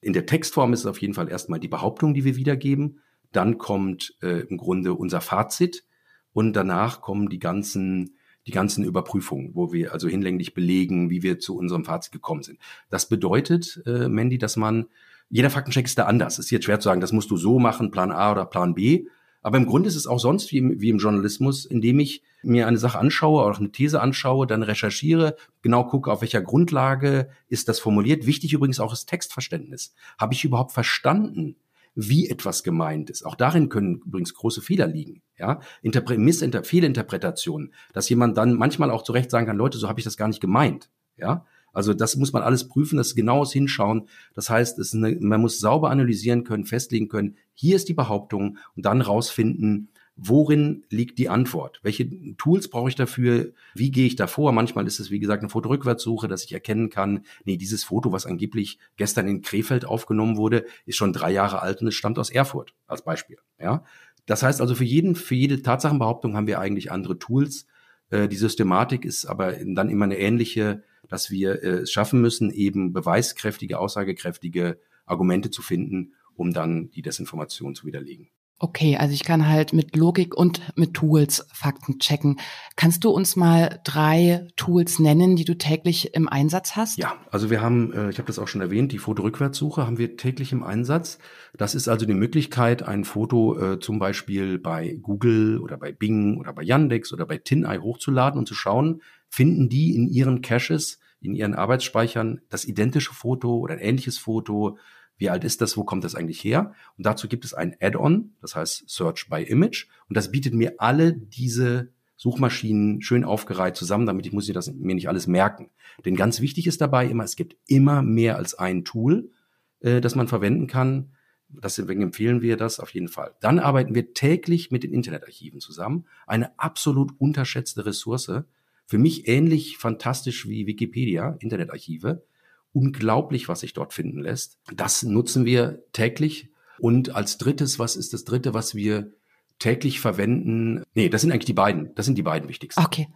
In 0.00 0.12
der 0.12 0.26
Textform 0.26 0.72
ist 0.72 0.80
es 0.80 0.86
auf 0.86 1.00
jeden 1.00 1.14
Fall 1.14 1.28
erstmal 1.28 1.60
die 1.60 1.68
Behauptung, 1.68 2.14
die 2.14 2.24
wir 2.24 2.36
wiedergeben. 2.36 3.00
Dann 3.32 3.58
kommt 3.58 4.16
äh, 4.22 4.46
im 4.48 4.56
Grunde 4.56 4.94
unser 4.94 5.20
Fazit 5.20 5.84
und 6.32 6.54
danach 6.54 7.00
kommen 7.00 7.28
die 7.28 7.38
ganzen 7.38 8.16
die 8.46 8.52
ganzen 8.52 8.84
Überprüfungen, 8.84 9.54
wo 9.54 9.72
wir 9.72 9.92
also 9.92 10.06
hinlänglich 10.06 10.52
belegen, 10.52 11.08
wie 11.08 11.22
wir 11.22 11.38
zu 11.38 11.56
unserem 11.56 11.84
Fazit 11.84 12.12
gekommen 12.12 12.42
sind. 12.42 12.58
Das 12.90 13.08
bedeutet, 13.08 13.82
äh, 13.86 14.08
Mandy, 14.08 14.36
dass 14.36 14.56
man 14.56 14.86
jeder 15.28 15.50
Faktencheck 15.50 15.86
ist 15.86 15.98
da 15.98 16.04
anders. 16.04 16.38
Es 16.38 16.46
ist 16.46 16.50
jetzt 16.50 16.64
schwer 16.64 16.80
zu 16.80 16.88
sagen, 16.88 17.00
das 17.00 17.12
musst 17.12 17.30
du 17.30 17.36
so 17.36 17.58
machen, 17.58 17.90
Plan 17.90 18.12
A 18.12 18.32
oder 18.32 18.46
Plan 18.46 18.74
B. 18.74 19.06
Aber 19.42 19.58
im 19.58 19.66
Grunde 19.66 19.88
ist 19.88 19.96
es 19.96 20.06
auch 20.06 20.18
sonst 20.18 20.50
wie 20.52 20.58
im, 20.58 20.80
wie 20.80 20.88
im 20.88 20.98
Journalismus, 20.98 21.66
indem 21.66 21.98
ich 21.98 22.22
mir 22.42 22.66
eine 22.66 22.78
Sache 22.78 22.98
anschaue 22.98 23.44
oder 23.44 23.58
eine 23.58 23.72
These 23.72 24.00
anschaue, 24.00 24.46
dann 24.46 24.62
recherchiere, 24.62 25.36
genau 25.60 25.84
gucke, 25.84 26.10
auf 26.10 26.22
welcher 26.22 26.40
Grundlage 26.40 27.28
ist 27.48 27.68
das 27.68 27.78
formuliert. 27.78 28.26
Wichtig 28.26 28.54
übrigens 28.54 28.80
auch 28.80 28.90
das 28.90 29.04
Textverständnis. 29.04 29.94
Habe 30.18 30.32
ich 30.32 30.44
überhaupt 30.44 30.72
verstanden, 30.72 31.56
wie 31.94 32.28
etwas 32.28 32.62
gemeint 32.62 33.10
ist? 33.10 33.24
Auch 33.24 33.34
darin 33.34 33.68
können 33.68 34.02
übrigens 34.06 34.34
große 34.34 34.62
Fehler 34.62 34.86
liegen. 34.86 35.20
Ja, 35.38 35.60
Interpre 35.82 36.16
Missinter 36.16 36.64
Fehlinterpretationen, 36.64 37.74
dass 37.92 38.08
jemand 38.08 38.38
dann 38.38 38.54
manchmal 38.54 38.90
auch 38.90 39.02
zu 39.02 39.12
Recht 39.12 39.30
sagen 39.30 39.46
kann, 39.46 39.56
Leute, 39.56 39.78
so 39.78 39.88
habe 39.88 40.00
ich 40.00 40.04
das 40.04 40.16
gar 40.16 40.28
nicht 40.28 40.40
gemeint. 40.40 40.90
Ja, 41.16 41.44
also 41.74 41.92
das 41.92 42.16
muss 42.16 42.32
man 42.32 42.42
alles 42.42 42.68
prüfen, 42.68 42.96
das 42.96 43.14
genaues 43.14 43.52
Hinschauen. 43.52 44.08
Das 44.34 44.48
heißt, 44.48 44.94
eine, 44.94 45.16
man 45.20 45.40
muss 45.40 45.58
sauber 45.58 45.90
analysieren 45.90 46.44
können, 46.44 46.64
festlegen 46.64 47.08
können, 47.08 47.36
hier 47.52 47.76
ist 47.76 47.88
die 47.88 47.94
Behauptung 47.94 48.58
und 48.74 48.86
dann 48.86 49.00
rausfinden, 49.00 49.90
worin 50.16 50.84
liegt 50.90 51.18
die 51.18 51.28
Antwort? 51.28 51.80
Welche 51.82 52.08
Tools 52.36 52.68
brauche 52.68 52.88
ich 52.88 52.94
dafür? 52.94 53.52
Wie 53.74 53.90
gehe 53.90 54.06
ich 54.06 54.16
davor? 54.16 54.52
Manchmal 54.52 54.86
ist 54.86 55.00
es, 55.00 55.10
wie 55.10 55.18
gesagt, 55.18 55.42
eine 55.42 55.50
Fotorückwärtssuche, 55.50 56.28
dass 56.28 56.44
ich 56.44 56.52
erkennen 56.52 56.88
kann, 56.88 57.24
nee, 57.44 57.56
dieses 57.56 57.84
Foto, 57.84 58.12
was 58.12 58.26
angeblich 58.26 58.78
gestern 58.96 59.26
in 59.26 59.42
Krefeld 59.42 59.84
aufgenommen 59.84 60.36
wurde, 60.36 60.64
ist 60.86 60.96
schon 60.96 61.12
drei 61.12 61.32
Jahre 61.32 61.62
alt 61.62 61.80
und 61.80 61.88
es 61.88 61.94
stammt 61.94 62.18
aus 62.18 62.30
Erfurt, 62.30 62.74
als 62.86 63.02
Beispiel. 63.02 63.38
Ja? 63.58 63.84
Das 64.26 64.42
heißt 64.42 64.60
also, 64.60 64.74
für 64.74 64.84
jeden, 64.84 65.16
für 65.16 65.34
jede 65.34 65.62
Tatsachenbehauptung 65.62 66.36
haben 66.36 66.46
wir 66.46 66.60
eigentlich 66.60 66.92
andere 66.92 67.18
Tools. 67.18 67.66
Äh, 68.10 68.28
die 68.28 68.36
Systematik 68.36 69.04
ist 69.04 69.26
aber 69.26 69.52
dann 69.52 69.90
immer 69.90 70.04
eine 70.04 70.18
ähnliche 70.18 70.84
dass 71.08 71.30
wir 71.30 71.62
äh, 71.62 71.82
es 71.82 71.92
schaffen 71.92 72.20
müssen, 72.20 72.50
eben 72.50 72.92
beweiskräftige, 72.92 73.78
aussagekräftige 73.78 74.78
Argumente 75.06 75.50
zu 75.50 75.62
finden, 75.62 76.14
um 76.34 76.52
dann 76.52 76.90
die 76.90 77.02
Desinformation 77.02 77.74
zu 77.74 77.86
widerlegen. 77.86 78.30
Okay, 78.60 78.96
also 78.96 79.12
ich 79.12 79.24
kann 79.24 79.48
halt 79.48 79.72
mit 79.72 79.96
Logik 79.96 80.34
und 80.36 80.62
mit 80.76 80.94
Tools 80.94 81.46
Fakten 81.52 81.98
checken. 81.98 82.38
Kannst 82.76 83.02
du 83.02 83.10
uns 83.10 83.34
mal 83.34 83.80
drei 83.84 84.46
Tools 84.54 85.00
nennen, 85.00 85.34
die 85.34 85.44
du 85.44 85.58
täglich 85.58 86.14
im 86.14 86.28
Einsatz 86.28 86.76
hast? 86.76 86.96
Ja, 86.96 87.16
also 87.30 87.50
wir 87.50 87.60
haben, 87.60 87.92
äh, 87.92 88.10
ich 88.10 88.18
habe 88.18 88.28
das 88.28 88.38
auch 88.38 88.46
schon 88.46 88.60
erwähnt, 88.60 88.92
die 88.92 88.98
Fotorückwärtssuche 88.98 89.86
haben 89.86 89.98
wir 89.98 90.16
täglich 90.16 90.52
im 90.52 90.62
Einsatz. 90.62 91.18
Das 91.56 91.74
ist 91.74 91.88
also 91.88 92.06
die 92.06 92.14
Möglichkeit, 92.14 92.84
ein 92.84 93.04
Foto 93.04 93.58
äh, 93.58 93.80
zum 93.80 93.98
Beispiel 93.98 94.58
bei 94.58 94.98
Google 95.02 95.58
oder 95.58 95.76
bei 95.76 95.90
Bing 95.90 96.38
oder 96.38 96.52
bei 96.52 96.62
Yandex 96.62 97.12
oder 97.12 97.26
bei 97.26 97.38
TinEye 97.38 97.82
hochzuladen 97.82 98.38
und 98.38 98.46
zu 98.46 98.54
schauen, 98.54 99.02
finden 99.34 99.68
die 99.68 99.96
in 99.96 100.08
ihren 100.08 100.42
Caches, 100.42 101.00
in 101.20 101.34
ihren 101.34 101.54
Arbeitsspeichern 101.54 102.40
das 102.50 102.64
identische 102.64 103.12
Foto 103.12 103.58
oder 103.58 103.74
ein 103.74 103.80
ähnliches 103.80 104.16
Foto. 104.16 104.78
Wie 105.16 105.28
alt 105.28 105.42
ist 105.42 105.60
das? 105.60 105.76
Wo 105.76 105.82
kommt 105.82 106.04
das 106.04 106.14
eigentlich 106.14 106.44
her? 106.44 106.72
Und 106.96 107.04
dazu 107.04 107.26
gibt 107.26 107.44
es 107.44 107.52
ein 107.52 107.74
Add-on, 107.80 108.36
das 108.40 108.54
heißt 108.54 108.88
Search 108.88 109.28
by 109.28 109.42
Image. 109.42 109.88
Und 110.08 110.16
das 110.16 110.30
bietet 110.30 110.54
mir 110.54 110.74
alle 110.78 111.12
diese 111.12 111.92
Suchmaschinen 112.14 113.02
schön 113.02 113.24
aufgereiht 113.24 113.74
zusammen, 113.74 114.06
damit 114.06 114.24
ich 114.24 114.32
muss 114.32 114.46
mir 114.46 114.54
das 114.54 114.72
mir 114.72 114.94
nicht 114.94 115.08
alles 115.08 115.26
merken. 115.26 115.70
Denn 116.04 116.14
ganz 116.14 116.40
wichtig 116.40 116.68
ist 116.68 116.80
dabei 116.80 117.06
immer, 117.08 117.24
es 117.24 117.34
gibt 117.34 117.56
immer 117.66 118.02
mehr 118.02 118.36
als 118.36 118.54
ein 118.54 118.84
Tool, 118.84 119.32
äh, 119.80 120.00
das 120.00 120.14
man 120.14 120.28
verwenden 120.28 120.68
kann. 120.68 121.10
Deswegen 121.48 122.02
empfehlen 122.02 122.40
wir 122.40 122.56
das 122.56 122.78
auf 122.78 122.94
jeden 122.94 123.08
Fall. 123.08 123.34
Dann 123.40 123.58
arbeiten 123.58 123.96
wir 123.96 124.14
täglich 124.14 124.70
mit 124.70 124.84
den 124.84 124.92
Internetarchiven 124.92 125.58
zusammen. 125.58 126.06
Eine 126.24 126.56
absolut 126.58 127.12
unterschätzte 127.18 127.84
Ressource. 127.84 128.44
Für 128.86 128.98
mich 128.98 129.28
ähnlich 129.28 129.78
fantastisch 129.78 130.48
wie 130.48 130.66
Wikipedia, 130.66 131.36
Internetarchive. 131.40 132.24
Unglaublich, 132.72 133.48
was 133.48 133.60
sich 133.60 133.72
dort 133.72 133.92
finden 133.92 134.20
lässt. 134.20 134.58
Das 134.74 135.02
nutzen 135.02 135.44
wir 135.44 135.84
täglich. 135.92 136.50
Und 136.78 137.14
als 137.14 137.38
drittes, 137.38 137.78
was 137.78 137.96
ist 137.96 138.12
das 138.12 138.24
dritte, 138.24 138.52
was 138.52 138.74
wir 138.74 139.12
täglich 139.58 140.00
verwenden? 140.00 140.82
Nee, 140.94 141.08
das 141.08 141.20
sind 141.20 141.30
eigentlich 141.30 141.44
die 141.46 141.52
beiden. 141.52 141.94
Das 141.94 142.06
sind 142.06 142.18
die 142.18 142.22
beiden 142.22 142.48
wichtigsten. 142.48 142.84
Okay. 142.84 143.08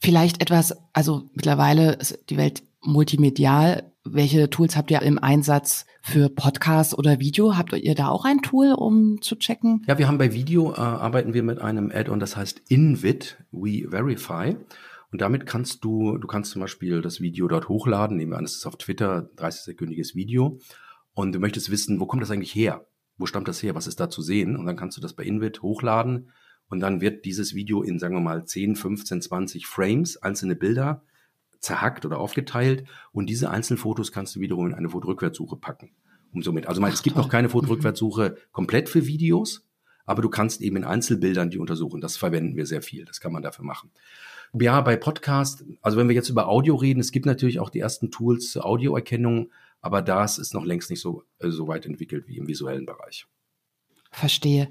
Vielleicht 0.00 0.40
etwas, 0.42 0.76
also 0.92 1.28
mittlerweile 1.34 1.94
ist 1.94 2.18
die 2.28 2.36
Welt 2.36 2.62
multimedial. 2.80 3.92
Welche 4.04 4.48
Tools 4.48 4.76
habt 4.76 4.90
ihr 4.90 5.02
im 5.02 5.18
Einsatz 5.18 5.86
für 6.02 6.28
Podcast 6.28 6.96
oder 6.96 7.18
Video? 7.18 7.56
Habt 7.56 7.72
ihr 7.72 7.94
da 7.94 8.08
auch 8.08 8.24
ein 8.24 8.40
Tool, 8.40 8.72
um 8.72 9.20
zu 9.20 9.36
checken? 9.36 9.84
Ja, 9.86 9.98
wir 9.98 10.08
haben 10.08 10.18
bei 10.18 10.32
Video 10.32 10.72
äh, 10.72 10.78
arbeiten 10.78 11.34
wir 11.34 11.42
mit 11.42 11.60
einem 11.60 11.90
Add-on, 11.92 12.20
das 12.20 12.36
heißt 12.36 12.62
Invid 12.68 13.38
We 13.50 13.88
Verify. 13.88 14.56
Und 15.10 15.20
damit 15.20 15.46
kannst 15.46 15.84
du, 15.84 16.18
du 16.18 16.26
kannst 16.26 16.50
zum 16.50 16.60
Beispiel 16.60 17.00
das 17.00 17.20
Video 17.20 17.48
dort 17.48 17.68
hochladen. 17.68 18.16
Nehmen 18.16 18.32
wir 18.32 18.38
an, 18.38 18.44
es 18.44 18.56
ist 18.56 18.66
auf 18.66 18.76
Twitter 18.76 19.30
30-sekündiges 19.36 20.14
Video. 20.14 20.58
Und 21.14 21.32
du 21.32 21.38
möchtest 21.38 21.70
wissen, 21.70 21.98
wo 21.98 22.06
kommt 22.06 22.22
das 22.22 22.30
eigentlich 22.30 22.54
her? 22.54 22.86
Wo 23.16 23.26
stammt 23.26 23.48
das 23.48 23.62
her? 23.62 23.74
Was 23.74 23.86
ist 23.86 24.00
da 24.00 24.10
zu 24.10 24.22
sehen? 24.22 24.56
Und 24.56 24.66
dann 24.66 24.76
kannst 24.76 24.96
du 24.96 25.00
das 25.00 25.14
bei 25.14 25.24
Invid 25.24 25.62
hochladen. 25.62 26.30
Und 26.68 26.80
dann 26.80 27.00
wird 27.00 27.24
dieses 27.24 27.54
Video 27.54 27.82
in, 27.82 27.98
sagen 27.98 28.14
wir 28.14 28.20
mal, 28.20 28.44
10, 28.44 28.76
15, 28.76 29.22
20 29.22 29.66
Frames, 29.66 30.18
einzelne 30.18 30.54
Bilder 30.54 31.02
zerhackt 31.60 32.04
oder 32.04 32.18
aufgeteilt 32.18 32.84
und 33.12 33.26
diese 33.28 33.50
einzelnen 33.50 33.78
Fotos 33.78 34.12
kannst 34.12 34.36
du 34.36 34.40
wiederum 34.40 34.68
in 34.68 34.74
eine 34.74 34.88
Fotorückwärtssuche 34.88 35.56
packen. 35.56 35.90
Um 36.32 36.42
somit, 36.42 36.66
also 36.66 36.82
Ach, 36.82 36.92
es 36.92 37.02
gibt 37.02 37.16
toll. 37.16 37.24
noch 37.24 37.30
keine 37.30 37.48
Fotorückwärtssuche 37.48 38.30
mhm. 38.30 38.52
komplett 38.52 38.88
für 38.88 39.06
Videos, 39.06 39.66
aber 40.04 40.22
du 40.22 40.28
kannst 40.28 40.60
eben 40.60 40.76
in 40.76 40.84
Einzelbildern 40.84 41.50
die 41.50 41.58
untersuchen. 41.58 42.00
Das 42.00 42.16
verwenden 42.16 42.56
wir 42.56 42.66
sehr 42.66 42.82
viel. 42.82 43.04
Das 43.04 43.20
kann 43.20 43.32
man 43.32 43.42
dafür 43.42 43.64
machen. 43.64 43.90
Ja, 44.52 44.80
bei 44.80 44.96
Podcast, 44.96 45.64
also 45.82 45.98
wenn 45.98 46.08
wir 46.08 46.14
jetzt 46.14 46.30
über 46.30 46.48
Audio 46.48 46.74
reden, 46.76 47.00
es 47.00 47.12
gibt 47.12 47.26
natürlich 47.26 47.60
auch 47.60 47.70
die 47.70 47.80
ersten 47.80 48.10
Tools 48.10 48.50
zur 48.50 48.64
Audioerkennung, 48.64 49.50
aber 49.80 50.02
das 50.02 50.38
ist 50.38 50.54
noch 50.54 50.64
längst 50.64 50.90
nicht 50.90 51.00
so, 51.00 51.24
äh, 51.38 51.50
so 51.50 51.68
weit 51.68 51.86
entwickelt 51.86 52.26
wie 52.28 52.38
im 52.38 52.48
visuellen 52.48 52.86
Bereich. 52.86 53.26
Verstehe. 54.10 54.68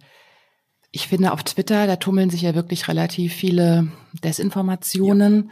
Ich 0.92 1.08
finde, 1.08 1.32
auf 1.32 1.44
Twitter, 1.44 1.86
da 1.86 1.98
tummeln 1.98 2.30
sich 2.30 2.42
ja 2.42 2.56
wirklich 2.56 2.88
relativ 2.88 3.34
viele 3.34 3.92
Desinformationen. 4.24 5.46
Ja. 5.46 5.52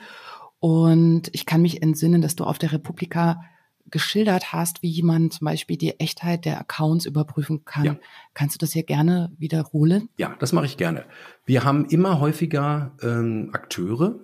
Und 0.60 1.30
ich 1.34 1.46
kann 1.46 1.62
mich 1.62 1.82
entsinnen, 1.84 2.22
dass 2.22 2.36
du 2.36 2.46
auf 2.46 2.58
der 2.58 2.72
Republika 2.72 3.42
geschildert 3.92 4.52
hast, 4.52 4.82
wie 4.82 5.02
man 5.04 5.32
zum 5.32 5.46
Beispiel 5.46 5.78
die 5.78 6.00
Echtheit 6.00 6.46
der 6.46 6.60
Accounts 6.60 7.06
überprüfen 7.06 7.66
kann. 7.66 7.86
Ja. 7.86 7.98
Kannst 8.34 8.56
du 8.56 8.60
das 8.60 8.74
hier 8.74 8.84
gerne 8.84 9.32
wiederholen? 9.38 10.10
Ja, 10.18 10.36
das 10.40 10.54
mache 10.54 10.66
ich 10.66 10.78
gerne. 10.78 11.06
Wir 11.46 11.64
haben 11.64 11.86
immer 11.86 12.20
häufiger 12.20 12.96
ähm, 13.02 13.52
Akteure, 13.54 14.20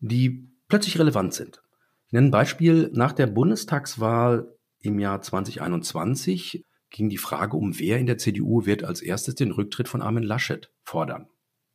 die 0.00 0.48
plötzlich 0.68 0.98
relevant 0.98 1.34
sind. 1.34 1.62
Ich 2.06 2.12
nenne 2.12 2.28
ein 2.28 2.30
Beispiel. 2.30 2.90
Nach 2.94 3.12
der 3.12 3.26
Bundestagswahl 3.26 4.54
im 4.80 4.98
Jahr 4.98 5.20
2021 5.20 6.64
ging 6.90 7.08
die 7.08 7.18
Frage 7.18 7.56
um, 7.56 7.78
wer 7.78 7.98
in 7.98 8.06
der 8.06 8.18
CDU 8.18 8.66
wird 8.66 8.84
als 8.84 9.02
erstes 9.02 9.34
den 9.34 9.50
Rücktritt 9.50 9.88
von 9.88 10.00
Armin 10.00 10.22
Laschet 10.22 10.70
fordern. 10.84 11.26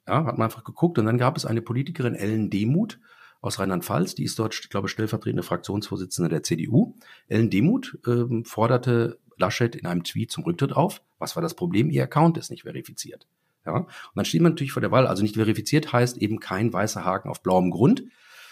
Ja, 0.08 0.26
hat 0.26 0.38
man 0.38 0.46
einfach 0.46 0.64
geguckt 0.64 0.98
und 0.98 1.06
dann 1.06 1.18
gab 1.18 1.38
es 1.38 1.46
eine 1.46 1.62
Politikerin, 1.62 2.16
Ellen 2.16 2.50
Demuth, 2.50 3.00
aus 3.42 3.60
Rheinland-Pfalz, 3.60 4.16
die 4.16 4.24
ist 4.24 4.38
dort, 4.38 4.54
ich 4.54 4.70
glaube, 4.70 4.90
stellvertretende 4.90 5.44
Fraktionsvorsitzende 5.44 6.30
der 6.30 6.44
CDU. 6.44 6.96
Ellen 7.28 7.50
Demuth 7.50 7.98
ähm, 8.06 8.44
forderte 8.46 9.20
Laschet 9.38 9.76
in 9.76 9.86
einem 9.86 10.04
Tweet 10.04 10.32
zum 10.32 10.44
Rücktritt 10.44 10.74
auf. 10.74 11.02
Was 11.18 11.36
war 11.36 11.44
das 11.44 11.56
Problem? 11.56 11.90
Ihr 11.90 12.04
Account 12.04 12.38
ist 12.38 12.50
nicht 12.50 12.64
verifiziert. 12.64 13.28
Ja, 13.66 13.78
und 13.78 13.88
dann 14.16 14.26
steht 14.26 14.42
man 14.42 14.54
natürlich 14.54 14.72
vor 14.72 14.82
der 14.82 14.92
Wahl. 14.92 15.08
Also 15.08 15.24
nicht 15.24 15.36
verifiziert 15.36 15.94
heißt 15.94 16.18
eben 16.18 16.40
kein 16.40 16.72
weißer 16.72 17.06
Haken 17.06 17.30
auf 17.30 17.42
blauem 17.42 17.72
Grund. 17.72 18.04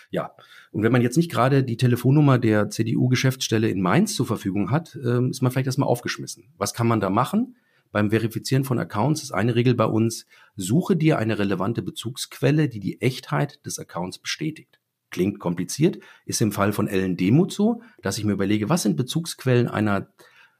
Ja, 0.10 0.32
und 0.72 0.84
wenn 0.84 0.92
man 0.92 1.02
jetzt 1.02 1.18
nicht 1.18 1.32
gerade 1.32 1.64
die 1.64 1.78
Telefonnummer 1.78 2.40
der 2.40 2.70
CDU-Geschäftsstelle 2.70 3.70
in 3.70 3.82
Mainz 3.82 4.16
zur 4.16 4.26
Verfügung 4.26 4.72
hat, 4.72 4.98
ähm, 5.04 5.32
ist 5.32 5.42
man 5.42 5.52
vielleicht 5.52 5.68
erstmal 5.68 5.90
aufgeschmissen. 5.90 6.54
Was 6.58 6.74
kann 6.74 6.88
man 6.88 7.02
da 7.02 7.10
machen? 7.10 7.58
Beim 7.92 8.10
Verifizieren 8.10 8.64
von 8.64 8.80
Accounts 8.80 9.24
ist 9.24 9.32
eine 9.32 9.56
Regel 9.56 9.74
bei 9.74 9.86
uns, 9.86 10.26
suche 10.56 10.96
dir 10.96 11.18
eine 11.18 11.40
relevante 11.40 11.82
Bezugsquelle, 11.82 12.70
die 12.70 12.80
die 12.80 13.02
Echtheit 13.02 13.66
des 13.66 13.80
Accounts 13.80 14.20
bestätigt. 14.20 14.77
Klingt 15.10 15.40
kompliziert, 15.40 16.00
ist 16.26 16.42
im 16.42 16.52
Fall 16.52 16.74
von 16.74 16.88
Ellen 16.88 17.16
Demuth 17.16 17.54
so, 17.54 17.82
dass 18.02 18.18
ich 18.18 18.26
mir 18.26 18.34
überlege, 18.34 18.70
was 18.70 18.84
sind 18.84 18.98
Bezugsquellen 18.98 19.68
einer, 19.68 20.10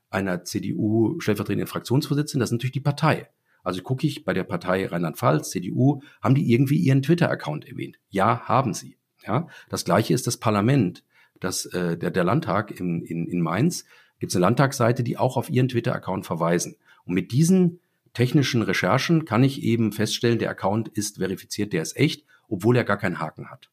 einer 0.10 0.44
CDU 0.44 1.20
stellvertretenden 1.20 1.68
Fraktionsvorsitzenden? 1.68 2.40
Das 2.40 2.50
ist 2.50 2.54
natürlich 2.54 2.74
die 2.74 2.80
Partei. 2.80 3.30
Also 3.64 3.82
gucke 3.82 4.08
ich 4.08 4.24
bei 4.24 4.34
der 4.34 4.46
Partei 4.46 4.88
Rheinland-Pfalz, 4.88 5.50
CDU, 5.50 6.02
haben 6.22 6.36
die 6.36 6.52
irgendwie 6.54 6.78
ihren 6.78 7.02
Twitter-Account 7.02 7.68
erwähnt? 7.68 7.98
Ja, 8.10 8.40
haben 8.48 8.74
sie. 8.74 8.98
Ja, 9.26 9.48
das 9.70 9.84
gleiche 9.84 10.14
ist 10.14 10.26
das 10.26 10.38
Parlament, 10.38 11.04
das, 11.42 11.66
äh, 11.66 11.98
der, 11.98 12.12
der 12.12 12.24
Landtag 12.24 12.80
in, 12.80 13.02
in, 13.02 13.28
in 13.28 13.42
Mainz. 13.42 13.84
Gibt 14.20 14.32
es 14.32 14.38
eine 14.38 14.46
Landtagsseite, 14.46 15.04
die 15.04 15.18
auch 15.18 15.36
auf 15.36 15.50
ihren 15.50 15.68
Twitter-Account 15.68 16.26
verweisen. 16.26 16.78
Und 17.04 17.14
mit 17.14 17.34
diesen 17.34 17.82
technischen 18.14 18.62
Recherchen 18.62 19.26
kann 19.26 19.44
ich 19.44 19.62
eben 19.62 19.92
feststellen, 19.92 20.40
der 20.40 20.50
Account 20.50 20.88
ist 20.88 21.18
verifiziert, 21.18 21.74
der 21.74 21.82
ist 21.82 21.98
echt, 21.98 22.26
obwohl 22.48 22.78
er 22.78 22.84
gar 22.84 22.98
keinen 22.98 23.20
Haken 23.20 23.52
hat. 23.52 23.70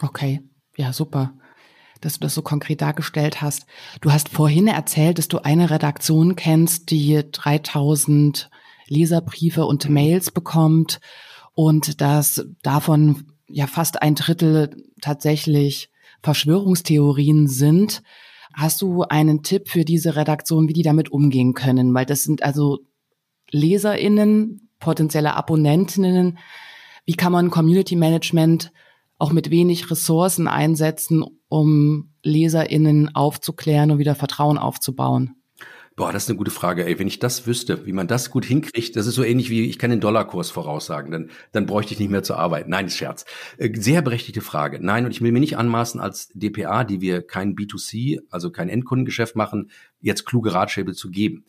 Okay, 0.00 0.40
ja, 0.76 0.92
super, 0.92 1.34
dass 2.00 2.14
du 2.14 2.20
das 2.20 2.34
so 2.34 2.42
konkret 2.42 2.80
dargestellt 2.80 3.42
hast. 3.42 3.66
Du 4.00 4.12
hast 4.12 4.28
vorhin 4.28 4.68
erzählt, 4.68 5.18
dass 5.18 5.28
du 5.28 5.38
eine 5.38 5.70
Redaktion 5.70 6.36
kennst, 6.36 6.90
die 6.90 7.22
3000 7.30 8.50
Leserbriefe 8.86 9.66
und 9.66 9.88
Mails 9.88 10.30
bekommt 10.30 11.00
und 11.54 12.00
dass 12.00 12.46
davon 12.62 13.32
ja 13.48 13.66
fast 13.66 14.02
ein 14.02 14.14
Drittel 14.14 14.84
tatsächlich 15.00 15.90
Verschwörungstheorien 16.22 17.48
sind. 17.48 18.02
Hast 18.54 18.82
du 18.82 19.02
einen 19.02 19.42
Tipp 19.42 19.68
für 19.68 19.84
diese 19.84 20.16
Redaktion, 20.16 20.68
wie 20.68 20.72
die 20.72 20.82
damit 20.82 21.10
umgehen 21.10 21.54
können? 21.54 21.94
Weil 21.94 22.06
das 22.06 22.22
sind 22.22 22.42
also 22.42 22.78
LeserInnen, 23.50 24.68
potenzielle 24.80 25.34
Abonnentinnen. 25.34 26.38
Wie 27.04 27.14
kann 27.14 27.32
man 27.32 27.50
Community 27.50 27.96
Management 27.96 28.72
auch 29.18 29.32
mit 29.32 29.50
wenig 29.50 29.90
Ressourcen 29.90 30.48
einsetzen, 30.48 31.24
um 31.48 32.14
LeserInnen 32.22 33.14
aufzuklären 33.14 33.90
und 33.90 33.98
wieder 33.98 34.14
Vertrauen 34.14 34.58
aufzubauen? 34.58 35.34
Boah, 35.98 36.12
das 36.12 36.22
ist 36.22 36.28
eine 36.28 36.38
gute 36.38 36.52
Frage. 36.52 36.86
Ey, 36.86 36.96
wenn 37.00 37.08
ich 37.08 37.18
das 37.18 37.48
wüsste, 37.48 37.84
wie 37.84 37.92
man 37.92 38.06
das 38.06 38.30
gut 38.30 38.44
hinkriegt, 38.44 38.94
das 38.94 39.08
ist 39.08 39.16
so 39.16 39.24
ähnlich 39.24 39.50
wie 39.50 39.68
ich 39.68 39.80
kann 39.80 39.90
den 39.90 39.98
Dollarkurs 39.98 40.48
voraussagen, 40.48 41.10
dann, 41.10 41.30
dann 41.50 41.66
bräuchte 41.66 41.92
ich 41.92 41.98
nicht 41.98 42.10
mehr 42.10 42.22
zur 42.22 42.38
Arbeit. 42.38 42.68
Nein, 42.68 42.88
Scherz. 42.88 43.24
Äh, 43.56 43.70
sehr 43.74 44.00
berechtigte 44.00 44.40
Frage. 44.40 44.78
Nein, 44.80 45.04
und 45.04 45.10
ich 45.10 45.20
will 45.20 45.32
mir 45.32 45.40
nicht 45.40 45.56
anmaßen, 45.56 46.00
als 46.00 46.28
DPA, 46.34 46.84
die 46.84 47.00
wir 47.00 47.22
kein 47.22 47.56
B2C, 47.56 48.20
also 48.30 48.52
kein 48.52 48.68
Endkundengeschäft 48.68 49.34
machen, 49.34 49.72
jetzt 50.00 50.24
kluge 50.24 50.54
Ratschläge 50.54 50.92
zu 50.92 51.10
geben. 51.10 51.44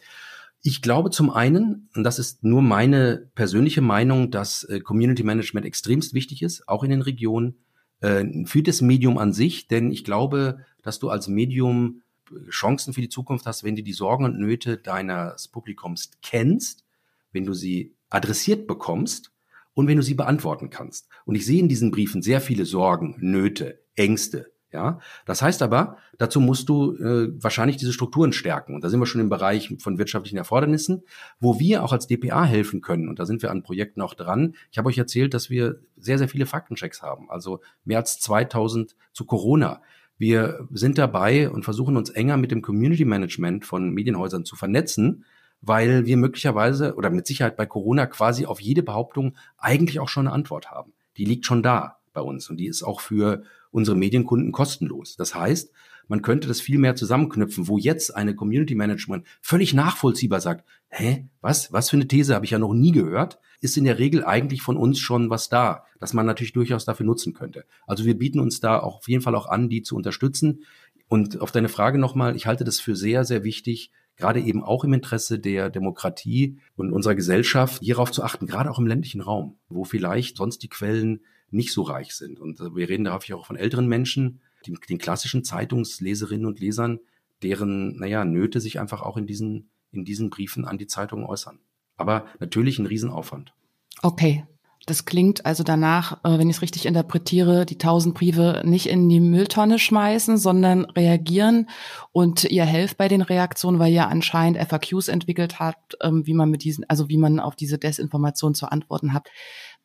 Ich 0.61 0.81
glaube 0.81 1.09
zum 1.09 1.29
einen, 1.29 1.89
und 1.95 2.03
das 2.03 2.19
ist 2.19 2.43
nur 2.43 2.61
meine 2.61 3.29
persönliche 3.35 3.81
Meinung, 3.81 4.29
dass 4.29 4.63
äh, 4.65 4.81
Community 4.81 5.23
Management 5.23 5.65
extremst 5.65 6.13
wichtig 6.13 6.41
ist, 6.41 6.67
auch 6.67 6.83
in 6.83 6.89
den 6.89 7.01
Regionen, 7.01 7.59
äh, 8.01 8.25
für 8.45 8.61
das 8.61 8.81
Medium 8.81 9.17
an 9.17 9.31
sich, 9.31 9.67
denn 9.67 9.91
ich 9.91 10.03
glaube, 10.03 10.65
dass 10.81 10.99
du 10.99 11.09
als 11.09 11.29
Medium 11.29 12.01
äh, 12.29 12.49
Chancen 12.49 12.93
für 12.93 13.01
die 13.01 13.09
Zukunft 13.09 13.45
hast, 13.45 13.63
wenn 13.63 13.77
du 13.77 13.83
die 13.83 13.93
Sorgen 13.93 14.25
und 14.25 14.37
Nöte 14.37 14.77
deines 14.77 15.47
Publikums 15.47 16.11
kennst, 16.21 16.83
wenn 17.31 17.45
du 17.45 17.53
sie 17.53 17.95
adressiert 18.09 18.67
bekommst 18.67 19.31
und 19.73 19.87
wenn 19.87 19.97
du 19.97 20.03
sie 20.03 20.15
beantworten 20.15 20.69
kannst. 20.69 21.07
Und 21.25 21.35
ich 21.35 21.45
sehe 21.45 21.59
in 21.59 21.69
diesen 21.69 21.91
Briefen 21.91 22.21
sehr 22.21 22.41
viele 22.41 22.65
Sorgen, 22.65 23.15
Nöte, 23.19 23.79
Ängste, 23.95 24.51
ja, 24.71 24.99
das 25.25 25.41
heißt 25.41 25.63
aber, 25.63 25.97
dazu 26.19 26.39
musst 26.39 26.69
du 26.69 26.93
äh, 26.95 27.31
wahrscheinlich 27.41 27.77
diese 27.77 27.91
Strukturen 27.91 28.33
stärken. 28.33 28.75
Und 28.75 28.83
da 28.83 28.89
sind 28.89 28.99
wir 28.99 29.07
schon 29.07 29.21
im 29.21 29.29
Bereich 29.29 29.75
von 29.79 29.97
wirtschaftlichen 29.97 30.37
Erfordernissen, 30.37 31.03
wo 31.39 31.59
wir 31.59 31.83
auch 31.83 31.91
als 31.91 32.05
DPA 32.05 32.43
helfen 32.43 32.81
können. 32.81 33.09
Und 33.09 33.17
da 33.17 33.25
sind 33.25 33.41
wir 33.41 33.49
an 33.49 33.63
Projekten 33.63 34.01
auch 34.01 34.13
dran. 34.13 34.55
Ich 34.71 34.77
habe 34.77 34.89
euch 34.89 34.97
erzählt, 34.97 35.33
dass 35.33 35.49
wir 35.49 35.79
sehr, 35.97 36.19
sehr 36.19 36.29
viele 36.29 36.45
Faktenchecks 36.45 37.01
haben. 37.01 37.31
Also 37.31 37.61
mehr 37.83 37.97
als 37.97 38.19
2000 38.19 38.95
zu 39.11 39.25
Corona. 39.25 39.81
Wir 40.19 40.67
sind 40.71 40.99
dabei 40.99 41.49
und 41.49 41.63
versuchen 41.63 41.97
uns 41.97 42.11
enger 42.11 42.37
mit 42.37 42.51
dem 42.51 42.61
Community 42.61 43.05
Management 43.05 43.65
von 43.65 43.91
Medienhäusern 43.91 44.45
zu 44.45 44.55
vernetzen, 44.55 45.25
weil 45.61 46.05
wir 46.05 46.17
möglicherweise 46.17 46.93
oder 46.95 47.09
mit 47.09 47.25
Sicherheit 47.25 47.57
bei 47.57 47.65
Corona 47.65 48.05
quasi 48.05 48.45
auf 48.45 48.61
jede 48.61 48.83
Behauptung 48.83 49.35
eigentlich 49.57 49.99
auch 49.99 50.09
schon 50.09 50.27
eine 50.27 50.35
Antwort 50.35 50.69
haben. 50.69 50.93
Die 51.17 51.25
liegt 51.25 51.45
schon 51.45 51.63
da 51.63 51.99
bei 52.13 52.21
uns 52.21 52.49
und 52.49 52.57
die 52.57 52.67
ist 52.67 52.83
auch 52.83 53.01
für 53.01 53.43
unsere 53.71 53.97
Medienkunden 53.97 54.51
kostenlos. 54.51 55.15
Das 55.15 55.35
heißt, 55.35 55.71
man 56.07 56.23
könnte 56.23 56.47
das 56.47 56.59
viel 56.59 56.79
mehr 56.79 56.95
zusammenknüpfen, 56.95 57.67
wo 57.67 57.77
jetzt 57.77 58.15
eine 58.15 58.35
Community 58.35 58.73
Management 58.75 59.25
völlig 59.41 59.73
nachvollziehbar 59.73 60.41
sagt, 60.41 60.65
hä, 60.89 61.27
was, 61.39 61.71
was 61.71 61.89
für 61.89 61.97
eine 61.97 62.07
These 62.07 62.33
habe 62.33 62.45
ich 62.45 62.51
ja 62.51 62.59
noch 62.59 62.73
nie 62.73 62.91
gehört, 62.91 63.39
ist 63.61 63.77
in 63.77 63.83
der 63.83 63.99
Regel 63.99 64.25
eigentlich 64.25 64.61
von 64.61 64.75
uns 64.75 64.99
schon 64.99 65.29
was 65.29 65.49
da, 65.49 65.85
dass 65.99 66.13
man 66.13 66.25
natürlich 66.25 66.53
durchaus 66.53 66.85
dafür 66.85 67.05
nutzen 67.05 67.33
könnte. 67.33 67.65
Also 67.85 68.05
wir 68.05 68.17
bieten 68.17 68.39
uns 68.39 68.59
da 68.59 68.79
auch 68.79 68.97
auf 68.97 69.07
jeden 69.07 69.21
Fall 69.21 69.35
auch 69.35 69.47
an, 69.47 69.69
die 69.69 69.83
zu 69.83 69.95
unterstützen. 69.95 70.63
Und 71.07 71.41
auf 71.41 71.51
deine 71.51 71.69
Frage 71.69 71.99
nochmal, 71.99 72.35
ich 72.35 72.47
halte 72.47 72.63
das 72.63 72.79
für 72.79 72.95
sehr, 72.95 73.23
sehr 73.23 73.43
wichtig, 73.43 73.91
gerade 74.15 74.41
eben 74.41 74.63
auch 74.63 74.83
im 74.83 74.93
Interesse 74.93 75.39
der 75.39 75.69
Demokratie 75.69 76.57
und 76.75 76.91
unserer 76.91 77.15
Gesellschaft 77.15 77.81
hierauf 77.81 78.11
zu 78.11 78.23
achten, 78.23 78.47
gerade 78.47 78.69
auch 78.69 78.79
im 78.79 78.87
ländlichen 78.87 79.21
Raum, 79.21 79.57
wo 79.69 79.83
vielleicht 79.83 80.37
sonst 80.37 80.63
die 80.63 80.69
Quellen 80.69 81.21
nicht 81.51 81.73
so 81.73 81.81
reich 81.83 82.13
sind. 82.13 82.39
Und 82.39 82.59
wir 82.59 82.89
reden 82.89 83.05
da 83.05 83.13
häufig 83.13 83.33
auch 83.33 83.45
von 83.45 83.55
älteren 83.55 83.87
Menschen, 83.87 84.41
den, 84.65 84.77
den 84.89 84.97
klassischen 84.97 85.43
Zeitungsleserinnen 85.43 86.45
und 86.45 86.59
Lesern, 86.59 86.99
deren, 87.41 87.97
naja, 87.97 88.25
Nöte 88.25 88.59
sich 88.59 88.79
einfach 88.79 89.01
auch 89.01 89.17
in 89.17 89.25
diesen, 89.27 89.69
in 89.91 90.05
diesen 90.05 90.29
Briefen 90.29 90.65
an 90.65 90.77
die 90.77 90.87
Zeitungen 90.87 91.25
äußern. 91.25 91.59
Aber 91.97 92.25
natürlich 92.39 92.79
ein 92.79 92.85
Riesenaufwand. 92.85 93.53
Okay. 94.01 94.45
Das 94.85 95.05
klingt 95.05 95.45
also 95.45 95.61
danach, 95.63 96.23
äh, 96.23 96.39
wenn 96.39 96.49
ich 96.49 96.55
es 96.55 96.61
richtig 96.61 96.85
interpretiere, 96.85 97.65
die 97.65 97.77
tausend 97.77 98.15
Briefe 98.15 98.63
nicht 98.65 98.87
in 98.87 99.07
die 99.09 99.19
Mülltonne 99.19 99.77
schmeißen, 99.77 100.37
sondern 100.37 100.85
reagieren 100.85 101.69
und 102.11 102.45
ihr 102.45 102.65
helft 102.65 102.97
bei 102.97 103.07
den 103.07 103.21
Reaktionen, 103.21 103.77
weil 103.77 103.93
ihr 103.93 104.07
anscheinend 104.07 104.57
FAQs 104.57 105.09
entwickelt 105.09 105.59
habt, 105.59 105.97
ähm, 106.01 106.25
wie 106.25 106.33
man 106.33 106.49
mit 106.49 106.63
diesen, 106.63 106.89
also 106.89 107.09
wie 107.09 107.17
man 107.17 107.39
auf 107.39 107.55
diese 107.55 107.77
Desinformation 107.77 108.55
zu 108.55 108.71
antworten 108.71 109.13
hat. 109.13 109.29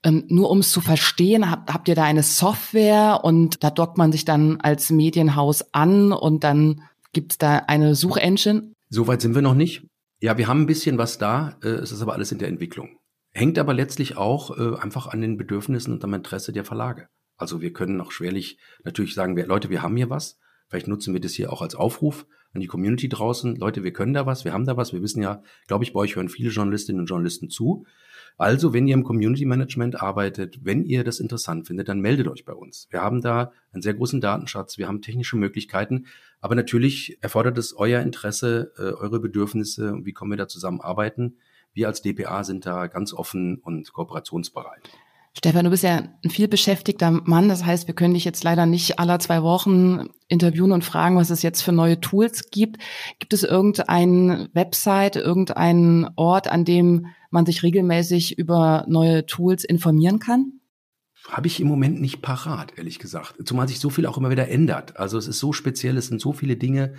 Ähm, 0.04 0.24
nur 0.28 0.50
um 0.50 0.58
es 0.58 0.70
zu 0.70 0.82
verstehen, 0.82 1.50
habt, 1.50 1.72
habt 1.72 1.88
ihr 1.88 1.94
da 1.94 2.04
eine 2.04 2.22
Software 2.22 3.20
und 3.24 3.64
da 3.64 3.70
dockt 3.70 3.96
man 3.96 4.12
sich 4.12 4.26
dann 4.26 4.60
als 4.60 4.90
Medienhaus 4.90 5.72
an 5.72 6.12
und 6.12 6.44
dann 6.44 6.82
gibt 7.12 7.32
es 7.32 7.38
da 7.38 7.56
eine 7.66 7.94
Suchengine? 7.94 8.70
Soweit 8.90 9.22
sind 9.22 9.34
wir 9.34 9.40
noch 9.42 9.54
nicht. 9.54 9.86
Ja, 10.20 10.36
wir 10.36 10.46
haben 10.46 10.62
ein 10.62 10.66
bisschen 10.66 10.98
was 10.98 11.16
da, 11.16 11.56
äh, 11.62 11.68
es 11.68 11.90
ist 11.90 12.02
aber 12.02 12.12
alles 12.12 12.32
in 12.32 12.38
der 12.38 12.48
Entwicklung. 12.48 12.98
Hängt 13.32 13.58
aber 13.58 13.72
letztlich 13.72 14.16
auch 14.16 14.56
äh, 14.56 14.76
einfach 14.78 15.06
an 15.08 15.22
den 15.22 15.38
Bedürfnissen 15.38 15.94
und 15.94 16.04
am 16.04 16.14
Interesse 16.14 16.52
der 16.52 16.64
Verlage. 16.64 17.08
Also 17.36 17.60
wir 17.62 17.72
können 17.72 18.00
auch 18.00 18.12
schwerlich 18.12 18.58
natürlich 18.84 19.14
sagen, 19.14 19.36
wir, 19.36 19.46
Leute, 19.46 19.70
wir 19.70 19.82
haben 19.82 19.96
hier 19.96 20.10
was. 20.10 20.38
Vielleicht 20.68 20.86
nutzen 20.86 21.14
wir 21.14 21.20
das 21.20 21.32
hier 21.32 21.52
auch 21.52 21.62
als 21.62 21.74
Aufruf 21.74 22.26
an 22.52 22.60
die 22.60 22.66
Community 22.66 23.08
draußen. 23.08 23.56
Leute, 23.56 23.82
wir 23.82 23.92
können 23.92 24.14
da 24.14 24.26
was, 24.26 24.44
wir 24.44 24.52
haben 24.52 24.66
da 24.66 24.76
was. 24.76 24.92
Wir 24.92 25.02
wissen 25.02 25.22
ja, 25.22 25.42
glaube 25.66 25.84
ich, 25.84 25.92
bei 25.92 26.00
euch 26.00 26.14
hören 26.16 26.28
viele 26.28 26.50
Journalistinnen 26.50 27.00
und 27.00 27.06
Journalisten 27.06 27.50
zu. 27.50 27.84
Also, 28.36 28.72
wenn 28.72 28.88
ihr 28.88 28.94
im 28.94 29.04
Community 29.04 29.44
Management 29.44 30.02
arbeitet, 30.02 30.58
wenn 30.64 30.84
ihr 30.84 31.04
das 31.04 31.20
interessant 31.20 31.68
findet, 31.68 31.88
dann 31.88 32.00
meldet 32.00 32.26
euch 32.26 32.44
bei 32.44 32.52
uns. 32.52 32.88
Wir 32.90 33.00
haben 33.00 33.20
da 33.20 33.52
einen 33.72 33.82
sehr 33.82 33.94
großen 33.94 34.20
Datenschatz, 34.20 34.76
wir 34.76 34.88
haben 34.88 35.02
technische 35.02 35.36
Möglichkeiten, 35.36 36.06
aber 36.40 36.56
natürlich 36.56 37.18
erfordert 37.20 37.58
es 37.58 37.76
euer 37.76 38.00
Interesse, 38.00 38.72
äh, 38.76 38.82
eure 38.82 39.20
Bedürfnisse 39.20 39.92
und 39.92 40.04
wie 40.04 40.12
können 40.12 40.32
wir 40.32 40.36
da 40.36 40.48
zusammenarbeiten. 40.48 41.36
Wir 41.72 41.86
als 41.86 42.02
DPA 42.02 42.44
sind 42.44 42.66
da 42.66 42.88
ganz 42.88 43.12
offen 43.12 43.58
und 43.58 43.92
kooperationsbereit. 43.92 44.90
Stefan, 45.36 45.64
du 45.64 45.70
bist 45.70 45.82
ja 45.82 46.04
ein 46.24 46.30
viel 46.30 46.46
beschäftigter 46.46 47.10
Mann. 47.10 47.48
Das 47.48 47.64
heißt, 47.64 47.88
wir 47.88 47.94
können 47.94 48.14
dich 48.14 48.24
jetzt 48.24 48.44
leider 48.44 48.66
nicht 48.66 49.00
aller 49.00 49.18
zwei 49.18 49.42
Wochen 49.42 50.08
interviewen 50.28 50.70
und 50.70 50.84
fragen, 50.84 51.16
was 51.16 51.30
es 51.30 51.42
jetzt 51.42 51.62
für 51.62 51.72
neue 51.72 52.00
Tools 52.00 52.50
gibt. 52.50 52.80
Gibt 53.18 53.32
es 53.32 53.42
irgendeine 53.42 54.48
Website, 54.52 55.16
irgendeinen 55.16 56.08
Ort, 56.14 56.46
an 56.46 56.64
dem 56.64 57.08
man 57.34 57.44
sich 57.44 57.62
regelmäßig 57.62 58.38
über 58.38 58.86
neue 58.88 59.26
Tools 59.26 59.64
informieren 59.64 60.18
kann? 60.18 60.60
Habe 61.28 61.46
ich 61.46 61.60
im 61.60 61.68
Moment 61.68 62.00
nicht 62.00 62.22
parat, 62.22 62.74
ehrlich 62.76 62.98
gesagt. 62.98 63.36
Zumal 63.46 63.68
sich 63.68 63.80
so 63.80 63.90
viel 63.90 64.06
auch 64.06 64.18
immer 64.18 64.30
wieder 64.30 64.48
ändert. 64.48 64.96
Also 64.98 65.18
es 65.18 65.26
ist 65.26 65.38
so 65.38 65.52
speziell, 65.52 65.96
es 65.96 66.08
sind 66.08 66.20
so 66.20 66.32
viele 66.32 66.56
Dinge. 66.56 66.94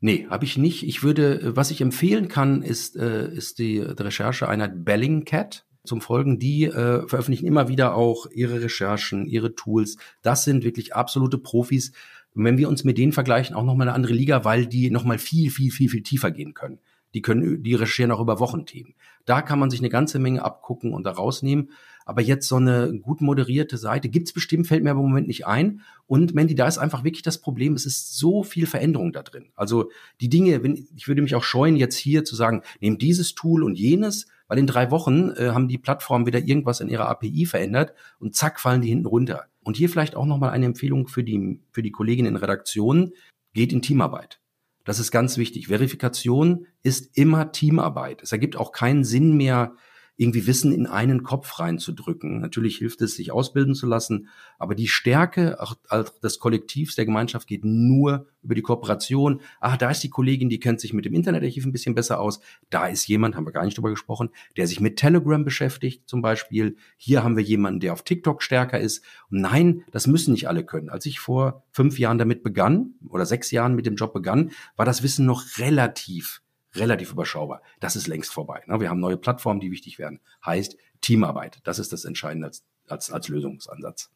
Nee, 0.00 0.26
habe 0.30 0.44
ich 0.44 0.56
nicht. 0.56 0.86
Ich 0.86 1.02
würde, 1.02 1.56
was 1.56 1.70
ich 1.70 1.80
empfehlen 1.80 2.28
kann, 2.28 2.62
ist, 2.62 2.96
äh, 2.96 3.32
ist 3.32 3.58
die, 3.58 3.80
die 3.80 4.02
Rechercheeinheit 4.02 4.84
Bellingcat 4.84 5.64
zum 5.84 6.00
Folgen. 6.00 6.38
Die 6.38 6.64
äh, 6.64 7.06
veröffentlichen 7.06 7.46
immer 7.46 7.68
wieder 7.68 7.94
auch 7.94 8.26
ihre 8.30 8.62
Recherchen, 8.62 9.26
ihre 9.26 9.54
Tools. 9.54 9.96
Das 10.22 10.44
sind 10.44 10.64
wirklich 10.64 10.94
absolute 10.94 11.38
Profis. 11.38 11.92
Und 12.34 12.44
wenn 12.44 12.58
wir 12.58 12.68
uns 12.68 12.84
mit 12.84 12.98
denen 12.98 13.12
vergleichen, 13.12 13.56
auch 13.56 13.64
nochmal 13.64 13.88
eine 13.88 13.94
andere 13.94 14.12
Liga, 14.12 14.44
weil 14.44 14.66
die 14.66 14.90
nochmal 14.90 15.18
viel, 15.18 15.50
viel, 15.50 15.72
viel, 15.72 15.88
viel 15.88 16.02
tiefer 16.02 16.30
gehen 16.30 16.54
können. 16.54 16.78
Die 17.14 17.22
können, 17.22 17.62
die 17.62 17.74
recherchieren 17.74 18.12
auch 18.12 18.20
über 18.20 18.38
Wochenthemen. 18.38 18.94
Da 19.28 19.42
kann 19.42 19.58
man 19.58 19.68
sich 19.68 19.80
eine 19.80 19.90
ganze 19.90 20.18
Menge 20.18 20.42
abgucken 20.42 20.94
und 20.94 21.04
da 21.04 21.10
rausnehmen. 21.10 21.70
Aber 22.06 22.22
jetzt 22.22 22.48
so 22.48 22.56
eine 22.56 22.98
gut 22.98 23.20
moderierte 23.20 23.76
Seite 23.76 24.08
gibt's 24.08 24.32
bestimmt, 24.32 24.66
fällt 24.66 24.82
mir 24.82 24.92
aber 24.92 25.00
im 25.00 25.08
Moment 25.08 25.26
nicht 25.26 25.46
ein. 25.46 25.82
Und 26.06 26.34
Mandy, 26.34 26.54
da 26.54 26.66
ist 26.66 26.78
einfach 26.78 27.04
wirklich 27.04 27.22
das 27.22 27.36
Problem, 27.36 27.74
es 27.74 27.84
ist 27.84 28.16
so 28.16 28.42
viel 28.42 28.66
Veränderung 28.66 29.12
da 29.12 29.22
drin. 29.22 29.50
Also 29.54 29.90
die 30.22 30.30
Dinge, 30.30 30.62
wenn, 30.62 30.88
ich 30.96 31.06
würde 31.06 31.20
mich 31.20 31.34
auch 31.34 31.42
scheuen, 31.42 31.76
jetzt 31.76 31.96
hier 31.96 32.24
zu 32.24 32.34
sagen, 32.34 32.62
nehmt 32.80 33.02
dieses 33.02 33.34
Tool 33.34 33.62
und 33.62 33.78
jenes, 33.78 34.26
weil 34.46 34.58
in 34.58 34.66
drei 34.66 34.90
Wochen 34.90 35.32
äh, 35.36 35.50
haben 35.50 35.68
die 35.68 35.76
Plattformen 35.76 36.24
wieder 36.24 36.38
irgendwas 36.38 36.80
in 36.80 36.88
ihrer 36.88 37.10
API 37.10 37.44
verändert 37.44 37.92
und 38.18 38.34
zack 38.34 38.58
fallen 38.58 38.80
die 38.80 38.88
hinten 38.88 39.06
runter. 39.06 39.44
Und 39.62 39.76
hier 39.76 39.90
vielleicht 39.90 40.16
auch 40.16 40.24
nochmal 40.24 40.50
eine 40.50 40.64
Empfehlung 40.64 41.08
für 41.08 41.22
die, 41.22 41.60
für 41.70 41.82
die 41.82 41.92
Kolleginnen 41.92 42.34
in 42.34 42.40
Redaktionen, 42.40 43.12
geht 43.52 43.74
in 43.74 43.82
Teamarbeit. 43.82 44.40
Das 44.88 44.98
ist 44.98 45.10
ganz 45.10 45.36
wichtig. 45.36 45.66
Verifikation 45.66 46.66
ist 46.82 47.14
immer 47.14 47.52
Teamarbeit. 47.52 48.22
Es 48.22 48.32
ergibt 48.32 48.56
auch 48.56 48.72
keinen 48.72 49.04
Sinn 49.04 49.36
mehr, 49.36 49.74
irgendwie 50.18 50.48
Wissen 50.48 50.72
in 50.72 50.86
einen 50.86 51.22
Kopf 51.22 51.60
reinzudrücken. 51.60 52.40
Natürlich 52.40 52.76
hilft 52.76 53.00
es, 53.02 53.14
sich 53.14 53.30
ausbilden 53.30 53.74
zu 53.74 53.86
lassen, 53.86 54.28
aber 54.58 54.74
die 54.74 54.88
Stärke 54.88 55.56
des 56.22 56.40
Kollektivs, 56.40 56.96
der 56.96 57.06
Gemeinschaft 57.06 57.46
geht 57.46 57.64
nur 57.64 58.26
über 58.42 58.56
die 58.56 58.62
Kooperation. 58.62 59.40
Ah, 59.60 59.76
da 59.76 59.90
ist 59.90 60.02
die 60.02 60.10
Kollegin, 60.10 60.48
die 60.48 60.58
kennt 60.58 60.80
sich 60.80 60.92
mit 60.92 61.04
dem 61.04 61.14
Internetarchiv 61.14 61.64
ein 61.64 61.72
bisschen 61.72 61.94
besser 61.94 62.18
aus. 62.18 62.40
Da 62.68 62.88
ist 62.88 63.06
jemand, 63.06 63.36
haben 63.36 63.46
wir 63.46 63.52
gar 63.52 63.64
nicht 63.64 63.78
drüber 63.78 63.90
gesprochen, 63.90 64.30
der 64.56 64.66
sich 64.66 64.80
mit 64.80 64.96
Telegram 64.96 65.44
beschäftigt 65.44 66.08
zum 66.08 66.20
Beispiel. 66.20 66.76
Hier 66.96 67.22
haben 67.22 67.36
wir 67.36 67.44
jemanden, 67.44 67.78
der 67.78 67.92
auf 67.92 68.02
TikTok 68.02 68.42
stärker 68.42 68.80
ist. 68.80 69.04
Und 69.30 69.40
nein, 69.40 69.84
das 69.92 70.08
müssen 70.08 70.32
nicht 70.32 70.48
alle 70.48 70.64
können. 70.64 70.88
Als 70.88 71.06
ich 71.06 71.20
vor 71.20 71.62
fünf 71.70 71.96
Jahren 71.98 72.18
damit 72.18 72.42
begann 72.42 72.94
oder 73.08 73.24
sechs 73.24 73.52
Jahren 73.52 73.76
mit 73.76 73.86
dem 73.86 73.94
Job 73.94 74.12
begann, 74.12 74.50
war 74.74 74.84
das 74.84 75.04
Wissen 75.04 75.26
noch 75.26 75.44
relativ 75.58 76.42
relativ 76.78 77.12
überschaubar. 77.12 77.62
Das 77.80 77.96
ist 77.96 78.06
längst 78.06 78.32
vorbei. 78.32 78.62
Ne? 78.66 78.80
Wir 78.80 78.90
haben 78.90 79.00
neue 79.00 79.16
Plattformen, 79.16 79.60
die 79.60 79.70
wichtig 79.70 79.98
werden. 79.98 80.20
Heißt 80.44 80.76
Teamarbeit. 81.00 81.60
Das 81.64 81.78
ist 81.78 81.92
das 81.92 82.04
Entscheidende 82.04 82.48
als, 82.48 82.64
als, 82.88 83.10
als 83.10 83.28
Lösungsansatz. 83.28 84.10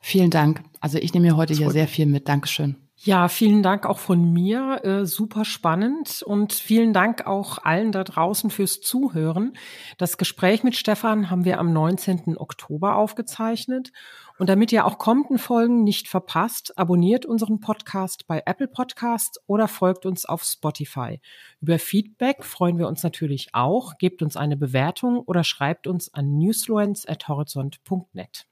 Vielen 0.00 0.30
Dank. 0.30 0.62
Also 0.80 0.98
ich 0.98 1.12
nehme 1.14 1.28
mir 1.28 1.36
heute 1.36 1.54
hier 1.54 1.70
sehr 1.70 1.88
viel 1.88 2.06
mit. 2.06 2.28
Dankeschön. 2.28 2.76
Ja, 3.00 3.28
vielen 3.28 3.62
Dank 3.62 3.86
auch 3.86 3.98
von 3.98 4.32
mir. 4.32 4.84
Äh, 4.84 5.06
super 5.06 5.44
spannend 5.44 6.22
und 6.22 6.52
vielen 6.52 6.92
Dank 6.92 7.26
auch 7.26 7.58
allen 7.58 7.92
da 7.92 8.02
draußen 8.02 8.50
fürs 8.50 8.80
Zuhören. 8.80 9.52
Das 9.98 10.18
Gespräch 10.18 10.64
mit 10.64 10.76
Stefan 10.76 11.30
haben 11.30 11.44
wir 11.44 11.60
am 11.60 11.72
19. 11.72 12.36
Oktober 12.36 12.96
aufgezeichnet 12.96 13.92
und 14.38 14.48
damit 14.48 14.72
ihr 14.72 14.86
auch 14.86 14.98
kommenden 14.98 15.38
Folgen 15.38 15.84
nicht 15.84 16.08
verpasst, 16.08 16.78
abonniert 16.78 17.26
unseren 17.26 17.60
Podcast 17.60 18.26
bei 18.26 18.42
Apple 18.46 18.68
Podcasts 18.68 19.38
oder 19.46 19.68
folgt 19.68 20.06
uns 20.06 20.24
auf 20.24 20.42
Spotify. 20.44 21.20
Über 21.60 21.78
Feedback 21.78 22.42
freuen 22.44 22.78
wir 22.78 22.88
uns 22.88 23.02
natürlich 23.02 23.48
auch. 23.52 23.98
Gebt 23.98 24.22
uns 24.22 24.34
eine 24.36 24.56
Bewertung 24.56 25.18
oder 25.20 25.44
schreibt 25.44 25.86
uns 25.86 26.14
an 26.14 26.38
newsluens.horizont.net. 26.38 28.46